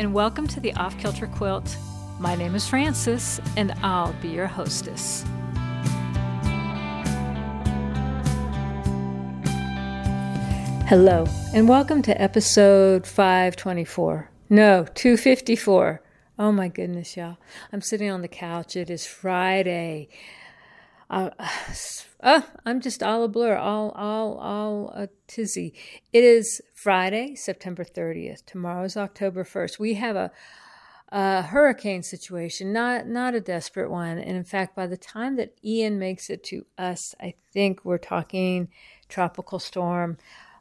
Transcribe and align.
and 0.00 0.12
welcome 0.12 0.48
to 0.48 0.58
the 0.58 0.74
Off 0.74 0.98
Kilter 0.98 1.28
Quilt. 1.28 1.76
My 2.18 2.34
name 2.34 2.56
is 2.56 2.66
Frances, 2.68 3.40
and 3.56 3.70
I'll 3.80 4.12
be 4.14 4.28
your 4.28 4.48
hostess. 4.48 5.22
Hello, 10.88 11.26
and 11.54 11.68
welcome 11.68 12.02
to 12.02 12.20
episode 12.20 13.06
524. 13.06 14.30
No, 14.50 14.84
254. 14.94 16.02
Oh 16.40 16.50
my 16.50 16.66
goodness, 16.66 17.16
y'all. 17.16 17.38
I'm 17.72 17.80
sitting 17.80 18.10
on 18.10 18.22
the 18.22 18.28
couch. 18.28 18.74
It 18.74 18.90
is 18.90 19.06
Friday. 19.06 20.08
Uh, 21.08 21.30
uh, 22.24 22.40
I'm 22.64 22.80
just 22.80 23.02
all 23.02 23.22
a 23.22 23.28
blur, 23.28 23.54
all, 23.54 23.90
all, 23.90 24.38
all 24.38 24.88
a 24.94 25.08
tizzy. 25.28 25.74
It 26.10 26.24
is 26.24 26.62
Friday, 26.74 27.34
September 27.34 27.84
30th. 27.84 28.46
Tomorrow 28.46 28.84
is 28.84 28.96
October 28.96 29.44
1st. 29.44 29.78
We 29.78 29.94
have 29.94 30.16
a, 30.16 30.30
a 31.10 31.42
hurricane 31.42 32.02
situation, 32.02 32.72
not 32.72 33.06
not 33.06 33.34
a 33.34 33.40
desperate 33.40 33.90
one. 33.90 34.16
And 34.16 34.38
in 34.38 34.44
fact, 34.44 34.74
by 34.74 34.86
the 34.86 34.96
time 34.96 35.36
that 35.36 35.54
Ian 35.62 35.98
makes 35.98 36.30
it 36.30 36.42
to 36.44 36.64
us, 36.78 37.14
I 37.20 37.34
think 37.52 37.84
we're 37.84 37.98
talking 37.98 38.68
tropical 39.10 39.58
storm 39.58 40.16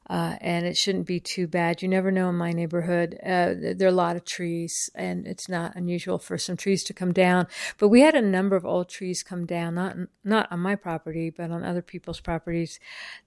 uh, 0.09 0.35
and 0.41 0.65
it 0.65 0.75
shouldn't 0.75 1.07
be 1.07 1.19
too 1.19 1.47
bad. 1.47 1.81
You 1.81 1.87
never 1.87 2.11
know 2.11 2.29
in 2.29 2.35
my 2.35 2.51
neighborhood. 2.51 3.17
Uh, 3.23 3.53
there 3.75 3.87
are 3.87 3.87
a 3.87 3.91
lot 3.91 4.15
of 4.15 4.25
trees, 4.25 4.89
and 4.93 5.25
it's 5.25 5.47
not 5.47 5.75
unusual 5.75 6.17
for 6.17 6.37
some 6.37 6.57
trees 6.57 6.83
to 6.85 6.93
come 6.93 7.13
down. 7.13 7.47
But 7.77 7.87
we 7.87 8.01
had 8.01 8.15
a 8.15 8.21
number 8.21 8.55
of 8.55 8.65
old 8.65 8.89
trees 8.89 9.23
come 9.23 9.45
down, 9.45 9.75
not 9.75 9.95
not 10.23 10.51
on 10.51 10.59
my 10.59 10.75
property, 10.75 11.29
but 11.29 11.51
on 11.51 11.63
other 11.63 11.81
people's 11.81 12.19
properties 12.19 12.79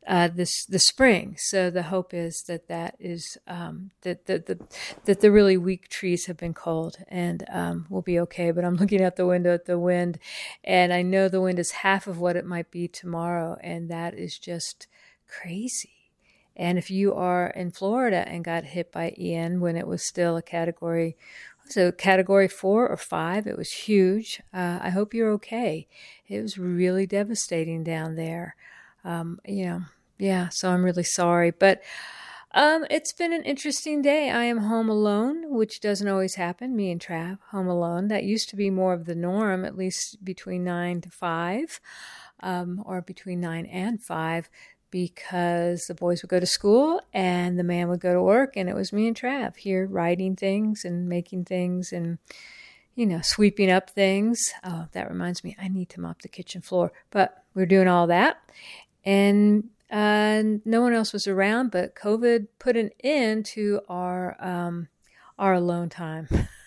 uh, 0.06 0.28
this 0.28 0.64
the 0.66 0.78
spring. 0.78 1.36
So 1.38 1.70
the 1.70 1.84
hope 1.84 2.12
is 2.12 2.44
that 2.46 2.68
that 2.68 2.96
is 3.00 3.38
um, 3.46 3.90
that 4.02 4.26
the, 4.26 4.58
that 5.04 5.20
the 5.20 5.30
really 5.30 5.56
weak 5.56 5.88
trees 5.88 6.26
have 6.26 6.36
been 6.36 6.54
culled 6.54 6.98
and 7.08 7.44
um, 7.50 7.86
we'll 7.88 8.02
be 8.02 8.20
okay. 8.20 8.50
But 8.50 8.64
I'm 8.64 8.76
looking 8.76 9.02
out 9.02 9.16
the 9.16 9.26
window 9.26 9.54
at 9.54 9.66
the 9.66 9.78
wind, 9.78 10.18
and 10.62 10.92
I 10.92 11.02
know 11.02 11.28
the 11.28 11.40
wind 11.40 11.58
is 11.58 11.70
half 11.70 12.06
of 12.06 12.18
what 12.18 12.36
it 12.36 12.44
might 12.44 12.70
be 12.70 12.86
tomorrow, 12.86 13.56
and 13.62 13.90
that 13.90 14.14
is 14.14 14.38
just 14.38 14.86
crazy. 15.26 16.05
And 16.56 16.78
if 16.78 16.90
you 16.90 17.14
are 17.14 17.48
in 17.48 17.70
Florida 17.70 18.26
and 18.26 18.42
got 18.42 18.64
hit 18.64 18.90
by 18.90 19.14
Ian 19.18 19.60
when 19.60 19.76
it 19.76 19.86
was 19.86 20.06
still 20.06 20.36
a 20.36 20.42
category, 20.42 21.16
it 21.74 21.98
category 21.98 22.48
four 22.48 22.88
or 22.88 22.96
five? 22.96 23.46
It 23.46 23.58
was 23.58 23.70
huge. 23.70 24.40
Uh, 24.54 24.78
I 24.80 24.90
hope 24.90 25.12
you're 25.12 25.32
okay. 25.32 25.86
It 26.28 26.40
was 26.40 26.58
really 26.58 27.06
devastating 27.06 27.84
down 27.84 28.14
there. 28.14 28.56
Um, 29.04 29.38
you 29.44 29.66
know, 29.66 29.80
yeah. 30.18 30.48
So 30.50 30.70
I'm 30.70 30.84
really 30.84 31.04
sorry, 31.04 31.50
but. 31.50 31.82
Um, 32.52 32.86
it's 32.88 33.12
been 33.12 33.34
an 33.34 33.42
interesting 33.42 34.00
day. 34.00 34.30
I 34.30 34.44
am 34.44 34.58
home 34.58 34.88
alone, 34.88 35.52
which 35.52 35.80
doesn't 35.80 36.08
always 36.08 36.36
happen. 36.36 36.74
Me 36.74 36.90
and 36.90 36.98
Trav, 36.98 37.38
home 37.50 37.68
alone. 37.68 38.08
That 38.08 38.24
used 38.24 38.48
to 38.48 38.56
be 38.56 38.70
more 38.70 38.94
of 38.94 39.04
the 39.04 39.14
norm, 39.14 39.62
at 39.62 39.76
least 39.76 40.24
between 40.24 40.64
nine 40.64 41.02
to 41.02 41.10
five, 41.10 41.80
um, 42.40 42.82
or 42.86 43.02
between 43.02 43.40
nine 43.40 43.66
and 43.66 44.02
five 44.02 44.48
because 44.96 45.84
the 45.88 45.94
boys 45.94 46.22
would 46.22 46.30
go 46.30 46.40
to 46.40 46.46
school 46.46 47.02
and 47.12 47.58
the 47.58 47.62
man 47.62 47.86
would 47.86 48.00
go 48.00 48.14
to 48.14 48.22
work, 48.22 48.56
and 48.56 48.66
it 48.66 48.74
was 48.74 48.94
me 48.94 49.06
and 49.06 49.14
Trav 49.14 49.54
here 49.54 49.86
writing 49.86 50.34
things 50.34 50.86
and 50.86 51.06
making 51.06 51.44
things 51.44 51.92
and 51.92 52.16
you 52.94 53.04
know 53.04 53.20
sweeping 53.20 53.70
up 53.70 53.90
things. 53.90 54.40
Oh, 54.64 54.86
that 54.92 55.10
reminds 55.10 55.44
me, 55.44 55.54
I 55.60 55.68
need 55.68 55.90
to 55.90 56.00
mop 56.00 56.22
the 56.22 56.28
kitchen 56.28 56.62
floor. 56.62 56.92
But 57.10 57.44
we 57.52 57.62
are 57.62 57.66
doing 57.66 57.88
all 57.88 58.06
that, 58.06 58.38
and 59.04 59.64
uh, 59.90 60.42
no 60.64 60.80
one 60.80 60.94
else 60.94 61.12
was 61.12 61.26
around. 61.26 61.72
But 61.72 61.94
COVID 61.94 62.46
put 62.58 62.78
an 62.78 62.88
end 63.04 63.44
to 63.56 63.82
our 63.90 64.34
um, 64.42 64.88
our 65.38 65.52
alone 65.52 65.90
time. 65.90 66.26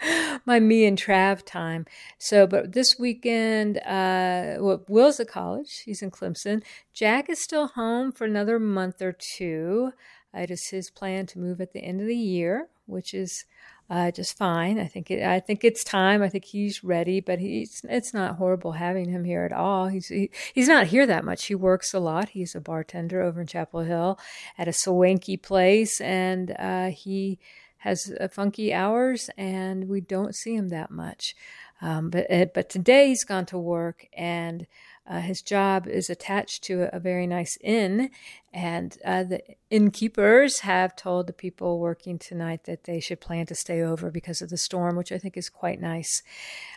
my 0.46 0.60
me 0.60 0.84
and 0.86 0.98
Trav 0.98 1.44
time. 1.44 1.86
So, 2.18 2.46
but 2.46 2.72
this 2.72 2.98
weekend, 2.98 3.78
uh, 3.78 4.56
well, 4.60 4.84
Will's 4.88 5.20
at 5.20 5.28
college. 5.28 5.82
He's 5.84 6.02
in 6.02 6.10
Clemson. 6.10 6.62
Jack 6.92 7.28
is 7.28 7.42
still 7.42 7.68
home 7.68 8.12
for 8.12 8.24
another 8.24 8.58
month 8.58 9.02
or 9.02 9.12
two. 9.12 9.92
It 10.34 10.50
is 10.50 10.68
his 10.68 10.90
plan 10.90 11.26
to 11.26 11.38
move 11.38 11.60
at 11.60 11.72
the 11.72 11.82
end 11.82 12.00
of 12.00 12.06
the 12.06 12.16
year, 12.16 12.68
which 12.86 13.14
is 13.14 13.44
uh, 13.88 14.10
just 14.10 14.36
fine. 14.36 14.78
I 14.78 14.86
think 14.86 15.10
it, 15.10 15.22
I 15.22 15.40
think 15.40 15.64
it's 15.64 15.84
time. 15.84 16.22
I 16.22 16.28
think 16.28 16.44
he's 16.44 16.82
ready, 16.82 17.20
but 17.20 17.38
he's 17.38 17.82
it's 17.88 18.12
not 18.12 18.36
horrible 18.36 18.72
having 18.72 19.08
him 19.08 19.24
here 19.24 19.44
at 19.44 19.52
all. 19.52 19.86
He's 19.86 20.08
he, 20.08 20.30
he's 20.52 20.68
not 20.68 20.88
here 20.88 21.06
that 21.06 21.24
much. 21.24 21.46
He 21.46 21.54
works 21.54 21.94
a 21.94 22.00
lot. 22.00 22.30
He's 22.30 22.54
a 22.54 22.60
bartender 22.60 23.22
over 23.22 23.40
in 23.40 23.46
Chapel 23.46 23.80
Hill 23.80 24.18
at 24.58 24.68
a 24.68 24.72
swanky 24.72 25.36
place, 25.36 26.00
and 26.00 26.54
uh, 26.58 26.88
he 26.88 27.38
has 27.78 28.12
uh, 28.20 28.28
funky 28.28 28.72
hours, 28.72 29.30
and 29.36 29.88
we 29.88 30.00
don't 30.00 30.34
see 30.34 30.54
him 30.54 30.68
that 30.68 30.90
much. 30.90 31.34
Um, 31.82 32.10
but 32.10 32.30
uh, 32.30 32.46
but 32.54 32.70
today 32.70 33.08
he's 33.08 33.24
gone 33.24 33.46
to 33.46 33.58
work, 33.58 34.06
and 34.14 34.66
uh, 35.08 35.20
his 35.20 35.40
job 35.40 35.86
is 35.86 36.10
attached 36.10 36.64
to 36.64 36.88
a, 36.92 36.98
very 36.98 37.26
nice 37.26 37.56
inn, 37.60 38.10
and 38.52 38.98
uh, 39.04 39.22
the 39.22 39.40
innkeepers 39.70 40.60
have 40.60 40.96
told 40.96 41.26
the 41.26 41.32
people 41.32 41.78
working 41.78 42.18
tonight 42.18 42.64
that 42.64 42.84
they 42.84 42.98
should 42.98 43.20
plan 43.20 43.46
to 43.46 43.54
stay 43.54 43.82
over 43.82 44.10
because 44.10 44.42
of 44.42 44.48
the 44.48 44.56
storm, 44.56 44.96
which 44.96 45.12
I 45.12 45.18
think 45.18 45.36
is 45.36 45.48
quite 45.48 45.80
nice. 45.80 46.22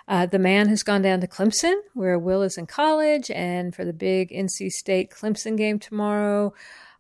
Uh, 0.08 0.26
the 0.28 0.38
man 0.38 0.68
has 0.68 0.84
gone 0.84 1.02
down 1.02 1.22
to 1.22 1.28
Clemson, 1.28 1.76
where 1.94 2.20
Will 2.20 2.44
is 2.44 2.58
in 2.58 2.68
college, 2.68 3.32
and 3.32 3.74
for 3.74 3.84
the 3.84 3.94
big 3.94 4.30
NC 4.30 4.70
State 4.70 5.10
Clemson 5.10 5.58
game 5.58 5.80
tomorrow. 5.80 6.54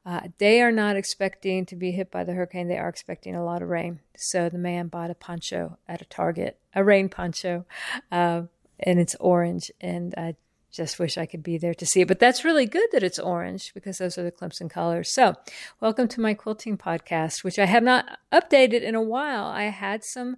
Uh, 0.09 0.21
they 0.39 0.59
are 0.59 0.71
not 0.71 0.95
expecting 0.95 1.67
to 1.67 1.75
be 1.75 1.91
hit 1.91 2.09
by 2.09 2.23
the 2.23 2.33
hurricane. 2.33 2.67
They 2.67 2.79
are 2.79 2.89
expecting 2.89 3.35
a 3.35 3.45
lot 3.45 3.61
of 3.61 3.69
rain. 3.69 3.99
So 4.17 4.49
the 4.49 4.57
man 4.57 4.87
bought 4.87 5.11
a 5.11 5.13
poncho 5.13 5.77
at 5.87 6.01
a 6.01 6.05
Target, 6.05 6.57
a 6.73 6.83
rain 6.83 7.09
poncho, 7.09 7.63
uh, 8.11 8.41
and 8.79 8.99
it's 8.99 9.13
orange. 9.19 9.69
And 9.79 10.15
I 10.17 10.33
just 10.71 10.97
wish 10.97 11.15
I 11.15 11.27
could 11.27 11.43
be 11.43 11.59
there 11.59 11.75
to 11.75 11.85
see 11.85 12.01
it. 12.01 12.07
But 12.07 12.17
that's 12.17 12.43
really 12.43 12.65
good 12.65 12.89
that 12.91 13.03
it's 13.03 13.19
orange 13.19 13.71
because 13.75 13.99
those 13.99 14.17
are 14.17 14.23
the 14.23 14.31
Clemson 14.31 14.67
colors. 14.67 15.13
So, 15.13 15.35
welcome 15.79 16.07
to 16.07 16.21
my 16.21 16.33
quilting 16.33 16.79
podcast, 16.79 17.43
which 17.43 17.59
I 17.59 17.65
have 17.65 17.83
not 17.83 18.17
updated 18.31 18.81
in 18.81 18.95
a 18.95 19.03
while. 19.03 19.45
I 19.45 19.65
had 19.65 20.03
some 20.03 20.37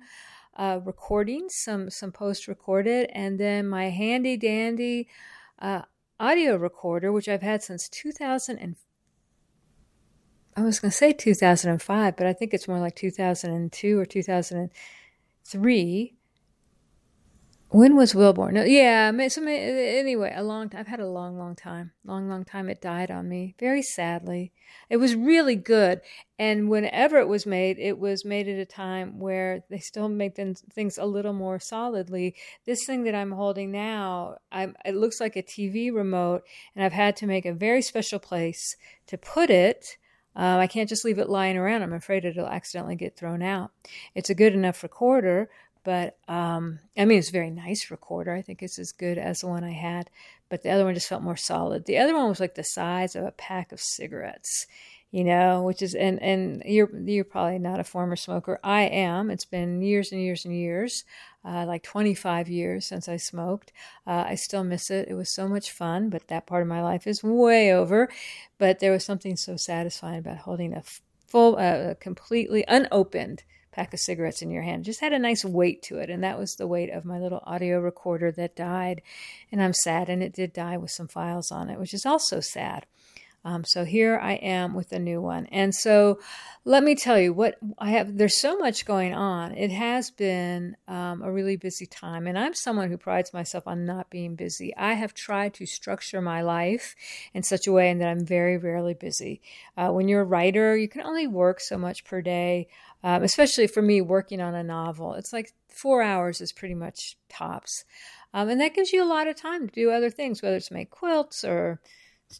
uh, 0.57 0.81
recordings, 0.83 1.55
some 1.55 1.89
some 1.89 2.11
post 2.11 2.49
recorded, 2.49 3.09
and 3.13 3.39
then 3.39 3.69
my 3.69 3.89
handy 3.89 4.35
dandy 4.35 5.07
uh, 5.59 5.83
audio 6.19 6.57
recorder, 6.57 7.13
which 7.13 7.29
I've 7.29 7.41
had 7.41 7.63
since 7.63 7.87
2004 7.87 8.90
I 10.55 10.61
was 10.61 10.79
going 10.79 10.91
to 10.91 10.97
say 10.97 11.13
2005, 11.13 12.17
but 12.17 12.27
I 12.27 12.33
think 12.33 12.53
it's 12.53 12.67
more 12.67 12.79
like 12.79 12.95
2002 12.95 13.99
or 13.99 14.05
2003. 14.05 16.13
When 17.73 17.95
was 17.95 18.13
Will 18.13 18.33
born? 18.33 18.55
No, 18.55 18.65
yeah, 18.65 19.09
so 19.29 19.47
anyway, 19.47 20.33
a 20.35 20.43
long 20.43 20.67
time. 20.67 20.81
I've 20.81 20.87
had 20.87 20.99
a 20.99 21.07
long, 21.07 21.37
long 21.37 21.55
time, 21.55 21.91
long, 22.03 22.27
long 22.27 22.43
time. 22.43 22.67
It 22.67 22.81
died 22.81 23.09
on 23.09 23.29
me 23.29 23.55
very 23.61 23.81
sadly. 23.81 24.51
It 24.89 24.97
was 24.97 25.15
really 25.15 25.55
good, 25.55 26.01
and 26.37 26.69
whenever 26.69 27.17
it 27.17 27.29
was 27.29 27.45
made, 27.45 27.79
it 27.79 27.97
was 27.97 28.25
made 28.25 28.49
at 28.49 28.59
a 28.59 28.65
time 28.65 29.19
where 29.19 29.63
they 29.69 29.79
still 29.79 30.09
make 30.09 30.35
things 30.35 30.97
a 30.97 31.05
little 31.05 31.31
more 31.31 31.61
solidly. 31.61 32.35
This 32.65 32.85
thing 32.85 33.05
that 33.05 33.15
I'm 33.15 33.31
holding 33.31 33.71
now, 33.71 34.39
I'm, 34.51 34.75
it 34.83 34.95
looks 34.95 35.21
like 35.21 35.37
a 35.37 35.41
TV 35.41 35.93
remote, 35.93 36.43
and 36.75 36.83
I've 36.83 36.91
had 36.91 37.15
to 37.17 37.25
make 37.25 37.45
a 37.45 37.53
very 37.53 37.81
special 37.81 38.19
place 38.19 38.75
to 39.07 39.17
put 39.17 39.49
it 39.49 39.95
uh, 40.35 40.57
I 40.57 40.67
can't 40.67 40.89
just 40.89 41.03
leave 41.03 41.19
it 41.19 41.29
lying 41.29 41.57
around. 41.57 41.83
I'm 41.83 41.93
afraid 41.93 42.25
it'll 42.25 42.47
accidentally 42.47 42.95
get 42.95 43.17
thrown 43.17 43.41
out. 43.41 43.71
It's 44.15 44.29
a 44.29 44.35
good 44.35 44.53
enough 44.53 44.83
recorder, 44.83 45.49
but 45.83 46.17
um, 46.27 46.79
I 46.97 47.05
mean, 47.05 47.19
it's 47.19 47.29
a 47.29 47.33
very 47.33 47.49
nice 47.49 47.91
recorder. 47.91 48.33
I 48.33 48.41
think 48.41 48.61
it's 48.61 48.79
as 48.79 48.91
good 48.91 49.17
as 49.17 49.41
the 49.41 49.47
one 49.47 49.63
I 49.63 49.71
had, 49.71 50.09
but 50.49 50.63
the 50.63 50.69
other 50.69 50.85
one 50.85 50.93
just 50.93 51.09
felt 51.09 51.23
more 51.23 51.37
solid. 51.37 51.85
The 51.85 51.97
other 51.97 52.15
one 52.15 52.29
was 52.29 52.39
like 52.39 52.55
the 52.55 52.63
size 52.63 53.15
of 53.15 53.25
a 53.25 53.31
pack 53.31 53.71
of 53.71 53.81
cigarettes, 53.81 54.67
you 55.11 55.23
know, 55.23 55.63
which 55.63 55.81
is 55.81 55.95
and 55.95 56.21
and 56.21 56.63
you're 56.65 56.89
you're 57.01 57.25
probably 57.25 57.59
not 57.59 57.79
a 57.79 57.83
former 57.83 58.15
smoker. 58.15 58.59
I 58.63 58.83
am. 58.83 59.29
It's 59.29 59.45
been 59.45 59.81
years 59.81 60.11
and 60.11 60.21
years 60.21 60.45
and 60.45 60.55
years 60.55 61.03
uh, 61.43 61.65
like 61.65 61.83
25 61.83 62.49
years 62.49 62.85
since 62.85 63.07
I 63.07 63.17
smoked. 63.17 63.71
Uh, 64.05 64.25
I 64.27 64.35
still 64.35 64.63
miss 64.63 64.89
it. 64.89 65.07
It 65.09 65.15
was 65.15 65.33
so 65.33 65.47
much 65.47 65.71
fun, 65.71 66.09
but 66.09 66.27
that 66.27 66.45
part 66.45 66.61
of 66.61 66.67
my 66.67 66.81
life 66.81 67.07
is 67.07 67.23
way 67.23 67.73
over. 67.73 68.09
But 68.57 68.79
there 68.79 68.91
was 68.91 69.05
something 69.05 69.35
so 69.35 69.55
satisfying 69.57 70.19
about 70.19 70.37
holding 70.39 70.73
a 70.73 70.83
full, 71.27 71.57
uh, 71.57 71.95
completely 71.99 72.63
unopened 72.67 73.43
pack 73.71 73.93
of 73.93 73.99
cigarettes 73.99 74.41
in 74.41 74.51
your 74.51 74.63
hand. 74.63 74.81
It 74.81 74.85
just 74.85 74.99
had 74.99 75.13
a 75.13 75.19
nice 75.19 75.45
weight 75.45 75.81
to 75.83 75.97
it, 75.97 76.09
and 76.09 76.23
that 76.23 76.37
was 76.37 76.55
the 76.55 76.67
weight 76.67 76.89
of 76.89 77.05
my 77.05 77.19
little 77.19 77.41
audio 77.43 77.79
recorder 77.79 78.31
that 78.33 78.55
died. 78.55 79.01
And 79.51 79.63
I'm 79.63 79.73
sad, 79.73 80.09
and 80.09 80.21
it 80.21 80.33
did 80.33 80.53
die 80.53 80.77
with 80.77 80.91
some 80.91 81.07
files 81.07 81.51
on 81.51 81.69
it, 81.69 81.79
which 81.79 81.93
is 81.93 82.05
also 82.05 82.39
sad. 82.41 82.85
Um, 83.43 83.63
so 83.63 83.85
here 83.85 84.19
I 84.21 84.33
am 84.33 84.75
with 84.75 84.91
a 84.91 84.99
new 84.99 85.19
one. 85.19 85.47
And 85.47 85.73
so 85.73 86.19
let 86.63 86.83
me 86.83 86.93
tell 86.93 87.19
you 87.19 87.33
what 87.33 87.55
I 87.79 87.89
have. 87.91 88.17
There's 88.17 88.39
so 88.39 88.55
much 88.57 88.85
going 88.85 89.15
on. 89.15 89.57
It 89.57 89.71
has 89.71 90.11
been 90.11 90.77
um, 90.87 91.23
a 91.23 91.31
really 91.31 91.55
busy 91.55 91.87
time. 91.87 92.27
And 92.27 92.37
I'm 92.37 92.53
someone 92.53 92.89
who 92.89 92.97
prides 92.97 93.33
myself 93.33 93.67
on 93.67 93.85
not 93.85 94.11
being 94.11 94.35
busy. 94.35 94.75
I 94.77 94.93
have 94.93 95.15
tried 95.15 95.55
to 95.55 95.65
structure 95.65 96.21
my 96.21 96.43
life 96.43 96.95
in 97.33 97.41
such 97.41 97.65
a 97.65 97.71
way 97.71 97.91
that 97.91 98.07
I'm 98.07 98.25
very 98.25 98.57
rarely 98.57 98.93
busy. 98.93 99.41
Uh, 99.75 99.89
when 99.89 100.07
you're 100.07 100.21
a 100.21 100.25
writer, 100.25 100.77
you 100.77 100.87
can 100.87 101.01
only 101.01 101.25
work 101.25 101.59
so 101.61 101.77
much 101.79 102.03
per 102.03 102.21
day. 102.21 102.67
um, 103.03 103.23
especially 103.23 103.67
for 103.67 103.81
me 103.81 104.01
working 104.01 104.41
on 104.41 104.55
a 104.55 104.63
novel. 104.63 105.13
It's 105.15 105.33
like 105.33 105.53
four 105.67 106.01
hours 106.01 106.41
is 106.41 106.51
pretty 106.51 106.75
much 106.75 107.17
tops. 107.29 107.83
Um, 108.33 108.49
and 108.49 108.61
that 108.61 108.73
gives 108.75 108.93
you 108.93 109.03
a 109.03 109.05
lot 109.05 109.27
of 109.27 109.35
time 109.35 109.67
to 109.67 109.73
do 109.73 109.91
other 109.91 110.09
things, 110.09 110.41
whether 110.41 110.55
it's 110.55 110.71
make 110.71 110.89
quilts 110.91 111.43
or 111.43 111.81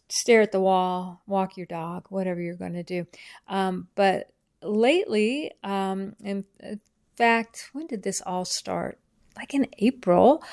stare 0.10 0.42
at 0.42 0.52
the 0.52 0.62
wall, 0.62 1.22
walk 1.28 1.58
your 1.58 1.66
dog, 1.66 2.06
whatever 2.10 2.42
you're 2.42 2.56
going 2.56 2.74
to 2.74 2.84
do. 2.84 3.06
Um, 3.48 3.88
but 3.96 4.32
lately, 4.62 5.52
um, 5.64 6.16
in 6.24 6.46
fact, 7.16 7.70
when 7.74 7.88
did 7.88 8.04
this 8.04 8.22
all 8.26 8.46
start? 8.46 9.00
Like 9.36 9.54
in 9.54 9.68
April. 9.80 10.44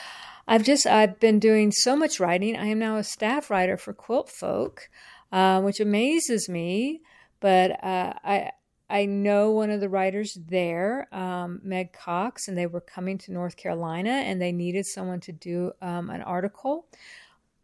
I've 0.46 0.64
just 0.64 0.86
I've 0.86 1.20
been 1.20 1.38
doing 1.38 1.70
so 1.72 1.94
much 1.94 2.20
writing. 2.20 2.56
I 2.56 2.66
am 2.66 2.78
now 2.78 2.96
a 2.96 3.04
staff 3.04 3.50
writer 3.50 3.76
for 3.76 3.92
Quilt 3.92 4.30
Folk, 4.30 4.88
uh, 5.30 5.60
which 5.60 5.78
amazes 5.78 6.48
me. 6.48 7.02
But 7.40 7.72
uh, 7.84 8.14
I 8.24 8.52
I 8.90 9.04
know 9.04 9.50
one 9.50 9.70
of 9.70 9.80
the 9.80 9.90
writers 9.90 10.38
there, 10.48 11.14
um, 11.14 11.60
Meg 11.62 11.92
Cox, 11.92 12.48
and 12.48 12.56
they 12.56 12.66
were 12.66 12.80
coming 12.80 13.18
to 13.18 13.32
North 13.32 13.56
Carolina, 13.56 14.10
and 14.10 14.40
they 14.40 14.52
needed 14.52 14.86
someone 14.86 15.20
to 15.20 15.32
do 15.32 15.72
um, 15.82 16.08
an 16.08 16.22
article. 16.22 16.86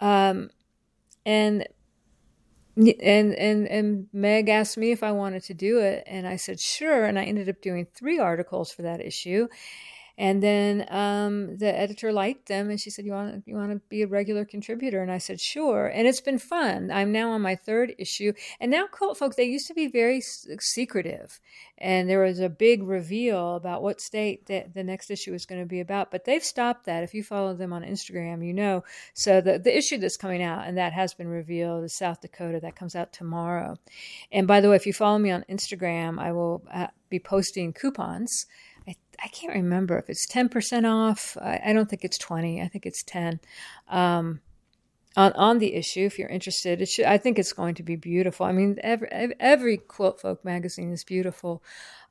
Um, 0.00 0.50
and 1.26 1.66
and 2.76 3.34
and 3.34 3.68
and 3.68 4.06
Meg 4.12 4.48
asked 4.48 4.76
me 4.76 4.90
if 4.90 5.02
I 5.02 5.12
wanted 5.12 5.44
to 5.44 5.54
do 5.54 5.78
it, 5.80 6.04
and 6.06 6.26
I 6.26 6.36
said 6.36 6.60
sure. 6.60 7.04
And 7.04 7.18
I 7.18 7.24
ended 7.24 7.48
up 7.48 7.60
doing 7.60 7.86
three 7.94 8.18
articles 8.18 8.72
for 8.72 8.82
that 8.82 9.00
issue, 9.00 9.48
and 10.16 10.43
then 10.43 10.87
um, 10.90 11.56
the 11.58 11.76
editor 11.76 12.12
liked 12.12 12.46
them, 12.46 12.70
and 12.70 12.81
she 12.81 12.90
said, 12.90 13.05
"You 13.05 13.12
want 13.12 13.43
you 13.46 13.56
want 13.56 13.72
to 13.72 13.81
be 13.88 14.02
a 14.02 14.06
regular 14.06 14.44
contributor?" 14.44 15.02
And 15.02 15.11
I 15.11 15.19
said, 15.19 15.40
"Sure." 15.40 15.87
And 15.87 16.06
it's 16.06 16.20
been 16.20 16.38
fun. 16.38 16.90
I'm 16.93 17.11
now 17.11 17.31
on 17.31 17.43
my 17.43 17.56
third 17.56 17.94
issue, 17.99 18.32
and 18.61 18.70
now 18.70 18.87
Quilt 18.87 19.19
Folk 19.19 19.34
they 19.34 19.44
used 19.44 19.66
to 19.69 19.75
be 19.75 19.88
very 19.88 20.20
secretive, 20.20 21.40
and 21.78 22.08
there 22.08 22.22
was 22.22 22.38
a 22.38 22.49
big 22.49 22.84
reveal 22.84 23.56
about 23.56 23.82
what 23.82 24.00
state 24.00 24.46
the 24.46 24.84
next 24.84 25.11
issue 25.11 25.34
is 25.34 25.46
going 25.46 25.61
to 25.61 25.66
be 25.66 25.81
about. 25.81 26.12
But 26.12 26.25
they've 26.25 26.44
stopped 26.44 26.87
that. 26.87 27.02
If 27.02 27.12
you 27.12 27.25
follow 27.25 27.55
them 27.55 27.72
on 27.72 27.82
Instagram, 27.82 28.46
you 28.46 28.55
know. 28.55 28.84
So 29.14 29.40
the 29.40 29.58
the 29.58 29.76
issue 29.76 29.99
that's 29.99 30.17
coming 30.17 30.43
out, 30.43 30.67
and 30.67 30.78
that 30.78 30.93
has 30.93 31.12
been 31.12 31.28
revealed, 31.28 31.82
is 31.84 31.96
South 31.96 32.20
Dakota. 32.20 32.60
That 32.60 32.76
comes 32.76 32.94
out 32.94 33.12
tomorrow. 33.12 33.78
And 34.31 34.46
by 34.46 34.60
the 34.60 34.70
way, 34.70 34.76
if 34.76 34.87
you 34.87 34.93
follow 34.93 35.19
me 35.19 35.32
on 35.32 35.44
Instagram, 35.50 36.20
I 36.20 36.31
will 36.31 36.62
uh, 36.72 36.87
be 37.10 37.19
posting 37.19 37.72
coupons 37.72 38.46
I 39.24 39.28
can't 39.28 39.54
remember 39.54 39.98
if 39.98 40.10
it's 40.10 40.26
10% 40.26 40.84
off. 40.84 41.38
I, 41.40 41.58
I, 41.66 41.72
don't 41.72 41.88
think 41.88 42.04
it's 42.04 42.18
20. 42.18 42.60
I 42.60 42.68
think 42.68 42.84
it's 42.84 43.02
10. 43.02 43.40
Um, 43.88 44.40
on, 45.16 45.32
on 45.32 45.58
the 45.58 45.74
issue, 45.74 46.04
if 46.04 46.18
you're 46.18 46.28
interested, 46.28 46.82
it 46.82 46.88
should, 46.88 47.06
I 47.06 47.16
think 47.16 47.38
it's 47.38 47.54
going 47.54 47.76
to 47.76 47.82
be 47.82 47.96
beautiful. 47.96 48.44
I 48.44 48.52
mean, 48.52 48.76
every, 48.82 49.08
every 49.40 49.78
Quilt 49.78 50.20
Folk 50.20 50.44
magazine 50.44 50.92
is 50.92 51.04
beautiful. 51.04 51.62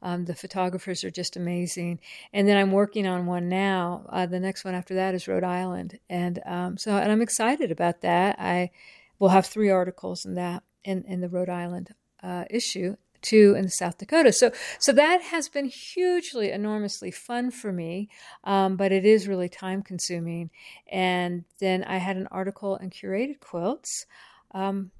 Um, 0.01 0.25
the 0.25 0.33
photographers 0.33 1.03
are 1.03 1.11
just 1.11 1.37
amazing. 1.37 1.99
And 2.33 2.47
then 2.47 2.57
I'm 2.57 2.71
working 2.71 3.05
on 3.05 3.27
one 3.27 3.47
now. 3.47 4.07
Uh, 4.09 4.25
the 4.25 4.39
next 4.39 4.65
one 4.65 4.73
after 4.73 4.95
that 4.95 5.13
is 5.13 5.27
Rhode 5.27 5.43
Island. 5.43 5.99
And 6.09 6.39
um, 6.47 6.77
so, 6.79 6.97
and 6.97 7.11
I'm 7.11 7.21
excited 7.21 7.71
about 7.71 8.01
that. 8.01 8.37
I 8.39 8.71
will 9.19 9.29
have 9.29 9.45
three 9.45 9.69
articles 9.69 10.25
in 10.25 10.33
that, 10.33 10.63
in, 10.83 11.03
in 11.03 11.21
the 11.21 11.29
Rhode 11.29 11.49
Island 11.49 11.93
uh, 12.23 12.45
issue 12.49 12.95
two 13.23 13.55
in 13.57 13.69
South 13.69 13.97
Dakota. 13.97 14.31
So, 14.31 14.51
so 14.79 14.91
that 14.93 15.21
has 15.21 15.49
been 15.49 15.65
hugely, 15.65 16.51
enormously 16.51 17.09
fun 17.09 17.49
for 17.49 17.71
me, 17.71 18.09
um, 18.43 18.75
but 18.75 18.91
it 18.91 19.05
is 19.05 19.27
really 19.27 19.49
time 19.49 19.81
consuming. 19.81 20.51
And 20.91 21.45
then 21.59 21.83
I 21.83 21.97
had 21.97 22.17
an 22.17 22.27
article 22.29 22.75
in 22.75 22.89
Curated 22.91 23.39
Quilts. 23.39 24.05
Um, 24.51 24.91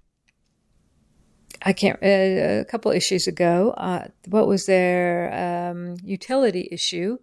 I 1.62 1.74
can't, 1.74 2.02
uh, 2.02 2.62
a 2.62 2.66
couple 2.66 2.92
issues 2.92 3.28
ago, 3.28 3.72
uh, 3.78 4.08
what 4.28 4.48
was 4.48 4.66
their 4.66 5.72
um, 5.72 5.98
utility 6.04 6.68
issue? 6.72 7.18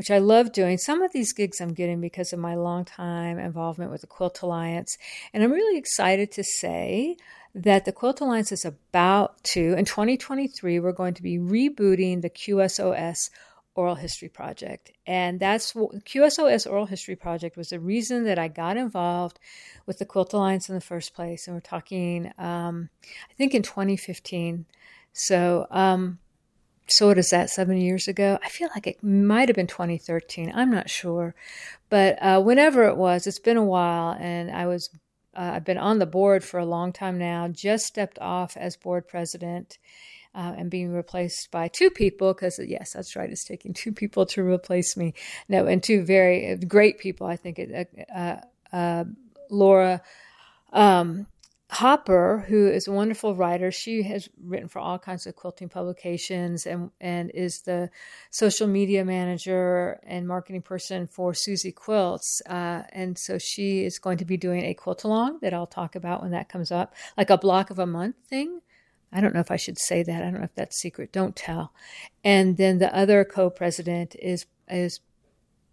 which 0.00 0.10
I 0.10 0.16
love 0.16 0.52
doing. 0.52 0.78
Some 0.78 1.02
of 1.02 1.12
these 1.12 1.34
gigs 1.34 1.60
I'm 1.60 1.74
getting 1.74 2.00
because 2.00 2.32
of 2.32 2.38
my 2.38 2.54
long 2.54 2.86
time 2.86 3.38
involvement 3.38 3.90
with 3.90 4.00
the 4.00 4.06
Quilt 4.06 4.40
Alliance. 4.40 4.96
And 5.34 5.42
I'm 5.42 5.52
really 5.52 5.78
excited 5.78 6.32
to 6.32 6.42
say 6.42 7.18
that 7.54 7.84
the 7.84 7.92
Quilt 7.92 8.20
Alliance 8.20 8.52
is 8.52 8.64
about 8.64 9.42
to, 9.44 9.74
in 9.74 9.84
2023, 9.84 10.78
we're 10.80 10.92
going 10.92 11.14
to 11.14 11.22
be 11.22 11.38
rebooting 11.38 12.22
the 12.22 12.30
QSOS 12.30 13.30
Oral 13.74 13.94
History 13.94 14.28
Project. 14.28 14.92
And 15.06 15.40
that's 15.40 15.72
QSOS 15.72 16.70
Oral 16.70 16.86
History 16.86 17.16
Project 17.16 17.56
was 17.56 17.70
the 17.70 17.80
reason 17.80 18.24
that 18.24 18.38
I 18.38 18.48
got 18.48 18.76
involved 18.76 19.38
with 19.86 19.98
the 19.98 20.04
Quilt 20.04 20.32
Alliance 20.32 20.68
in 20.68 20.74
the 20.74 20.80
first 20.80 21.14
place. 21.14 21.46
And 21.46 21.56
we're 21.56 21.60
talking, 21.60 22.32
um, 22.38 22.90
I 23.02 23.34
think, 23.34 23.54
in 23.54 23.62
2015. 23.62 24.66
So, 25.12 25.66
um, 25.70 26.18
so 26.88 27.06
what 27.06 27.18
is 27.18 27.30
that, 27.30 27.50
seven 27.50 27.76
years 27.78 28.08
ago? 28.08 28.38
I 28.42 28.48
feel 28.48 28.68
like 28.74 28.86
it 28.86 29.02
might 29.02 29.48
have 29.48 29.56
been 29.56 29.68
2013. 29.68 30.52
I'm 30.54 30.70
not 30.70 30.90
sure. 30.90 31.34
But 31.88 32.20
uh, 32.20 32.40
whenever 32.42 32.84
it 32.84 32.96
was, 32.96 33.26
it's 33.26 33.38
been 33.38 33.56
a 33.56 33.64
while. 33.64 34.16
And 34.18 34.50
I 34.50 34.66
was 34.66 34.90
uh, 35.34 35.52
I've 35.54 35.64
been 35.64 35.78
on 35.78 35.98
the 35.98 36.06
board 36.06 36.44
for 36.44 36.58
a 36.58 36.64
long 36.64 36.92
time 36.92 37.18
now, 37.18 37.48
just 37.48 37.86
stepped 37.86 38.18
off 38.18 38.56
as 38.56 38.76
board 38.76 39.08
president. 39.08 39.78
Uh, 40.32 40.54
and 40.56 40.70
being 40.70 40.92
replaced 40.92 41.50
by 41.50 41.66
two 41.66 41.90
people 41.90 42.32
because 42.32 42.60
yes 42.64 42.92
that's 42.92 43.16
right 43.16 43.30
it's 43.30 43.42
taking 43.42 43.74
two 43.74 43.90
people 43.90 44.24
to 44.24 44.44
replace 44.46 44.96
me 44.96 45.12
no 45.48 45.66
and 45.66 45.82
two 45.82 46.04
very 46.04 46.54
great 46.68 47.00
people 47.00 47.26
i 47.26 47.34
think 47.34 47.58
it, 47.58 47.88
uh, 48.14 48.36
uh, 48.72 49.02
laura 49.50 50.00
um, 50.72 51.26
Hopper, 51.72 52.44
who 52.48 52.66
is 52.66 52.88
a 52.88 52.92
wonderful 52.92 53.36
writer, 53.36 53.70
she 53.70 54.02
has 54.02 54.28
written 54.42 54.68
for 54.68 54.80
all 54.80 54.98
kinds 54.98 55.24
of 55.26 55.36
quilting 55.36 55.68
publications 55.68 56.66
and, 56.66 56.90
and 57.00 57.30
is 57.32 57.60
the 57.60 57.90
social 58.30 58.66
media 58.66 59.04
manager 59.04 60.00
and 60.02 60.26
marketing 60.26 60.62
person 60.62 61.06
for 61.06 61.32
Suzy 61.32 61.70
Quilts. 61.70 62.42
Uh, 62.48 62.82
and 62.90 63.16
so 63.16 63.38
she 63.38 63.84
is 63.84 64.00
going 64.00 64.18
to 64.18 64.24
be 64.24 64.36
doing 64.36 64.64
a 64.64 64.74
quilt 64.74 65.04
along 65.04 65.38
that 65.42 65.54
I'll 65.54 65.66
talk 65.66 65.94
about 65.94 66.22
when 66.22 66.32
that 66.32 66.48
comes 66.48 66.72
up, 66.72 66.92
like 67.16 67.30
a 67.30 67.38
block 67.38 67.70
of 67.70 67.78
a 67.78 67.86
month 67.86 68.16
thing. 68.28 68.62
I 69.12 69.20
don't 69.20 69.32
know 69.32 69.40
if 69.40 69.52
I 69.52 69.56
should 69.56 69.78
say 69.78 70.02
that. 70.02 70.22
I 70.22 70.30
don't 70.30 70.40
know 70.40 70.44
if 70.44 70.54
that's 70.56 70.80
secret. 70.80 71.12
Don't 71.12 71.36
tell. 71.36 71.72
And 72.24 72.56
then 72.56 72.78
the 72.78 72.94
other 72.94 73.24
co-president 73.24 74.16
is 74.18 74.46
is 74.68 75.00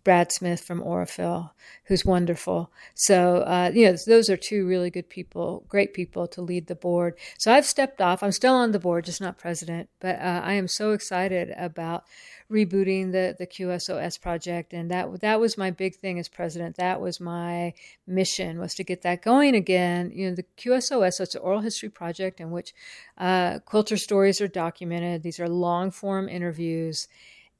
Brad 0.07 0.31
Smith 0.31 0.61
from 0.61 0.79
Aurifil, 0.79 1.51
who's 1.83 2.05
wonderful. 2.05 2.71
So, 2.93 3.39
uh, 3.39 3.71
you 3.73 3.87
know, 3.87 3.97
those 4.07 4.29
are 4.29 4.37
two 4.37 4.65
really 4.65 4.89
good 4.89 5.09
people, 5.09 5.65
great 5.67 5.93
people 5.93 6.29
to 6.29 6.41
lead 6.41 6.67
the 6.67 6.75
board. 6.75 7.15
So 7.37 7.51
I've 7.51 7.65
stepped 7.65 7.99
off. 7.99 8.23
I'm 8.23 8.31
still 8.31 8.53
on 8.53 8.71
the 8.71 8.79
board, 8.79 9.03
just 9.03 9.19
not 9.19 9.37
president. 9.37 9.89
But 9.99 10.19
uh, 10.19 10.43
I 10.45 10.53
am 10.53 10.69
so 10.69 10.91
excited 10.93 11.53
about 11.57 12.05
rebooting 12.49 13.11
the 13.11 13.35
the 13.37 13.45
QSOS 13.45 14.21
project, 14.21 14.71
and 14.71 14.89
that 14.89 15.19
that 15.19 15.41
was 15.41 15.57
my 15.57 15.71
big 15.71 15.93
thing 15.93 16.19
as 16.19 16.29
president. 16.29 16.77
That 16.77 17.01
was 17.01 17.19
my 17.19 17.73
mission 18.07 18.59
was 18.59 18.75
to 18.75 18.85
get 18.85 19.01
that 19.01 19.21
going 19.21 19.55
again. 19.55 20.11
You 20.13 20.29
know, 20.29 20.35
the 20.37 20.45
QSOS, 20.57 21.15
so 21.15 21.23
it's 21.23 21.35
an 21.35 21.41
oral 21.41 21.59
history 21.59 21.89
project 21.89 22.39
in 22.39 22.51
which 22.51 22.73
uh, 23.17 23.59
quilter 23.65 23.97
stories 23.97 24.39
are 24.39 24.47
documented. 24.47 25.21
These 25.21 25.41
are 25.41 25.49
long 25.49 25.91
form 25.91 26.29
interviews 26.29 27.09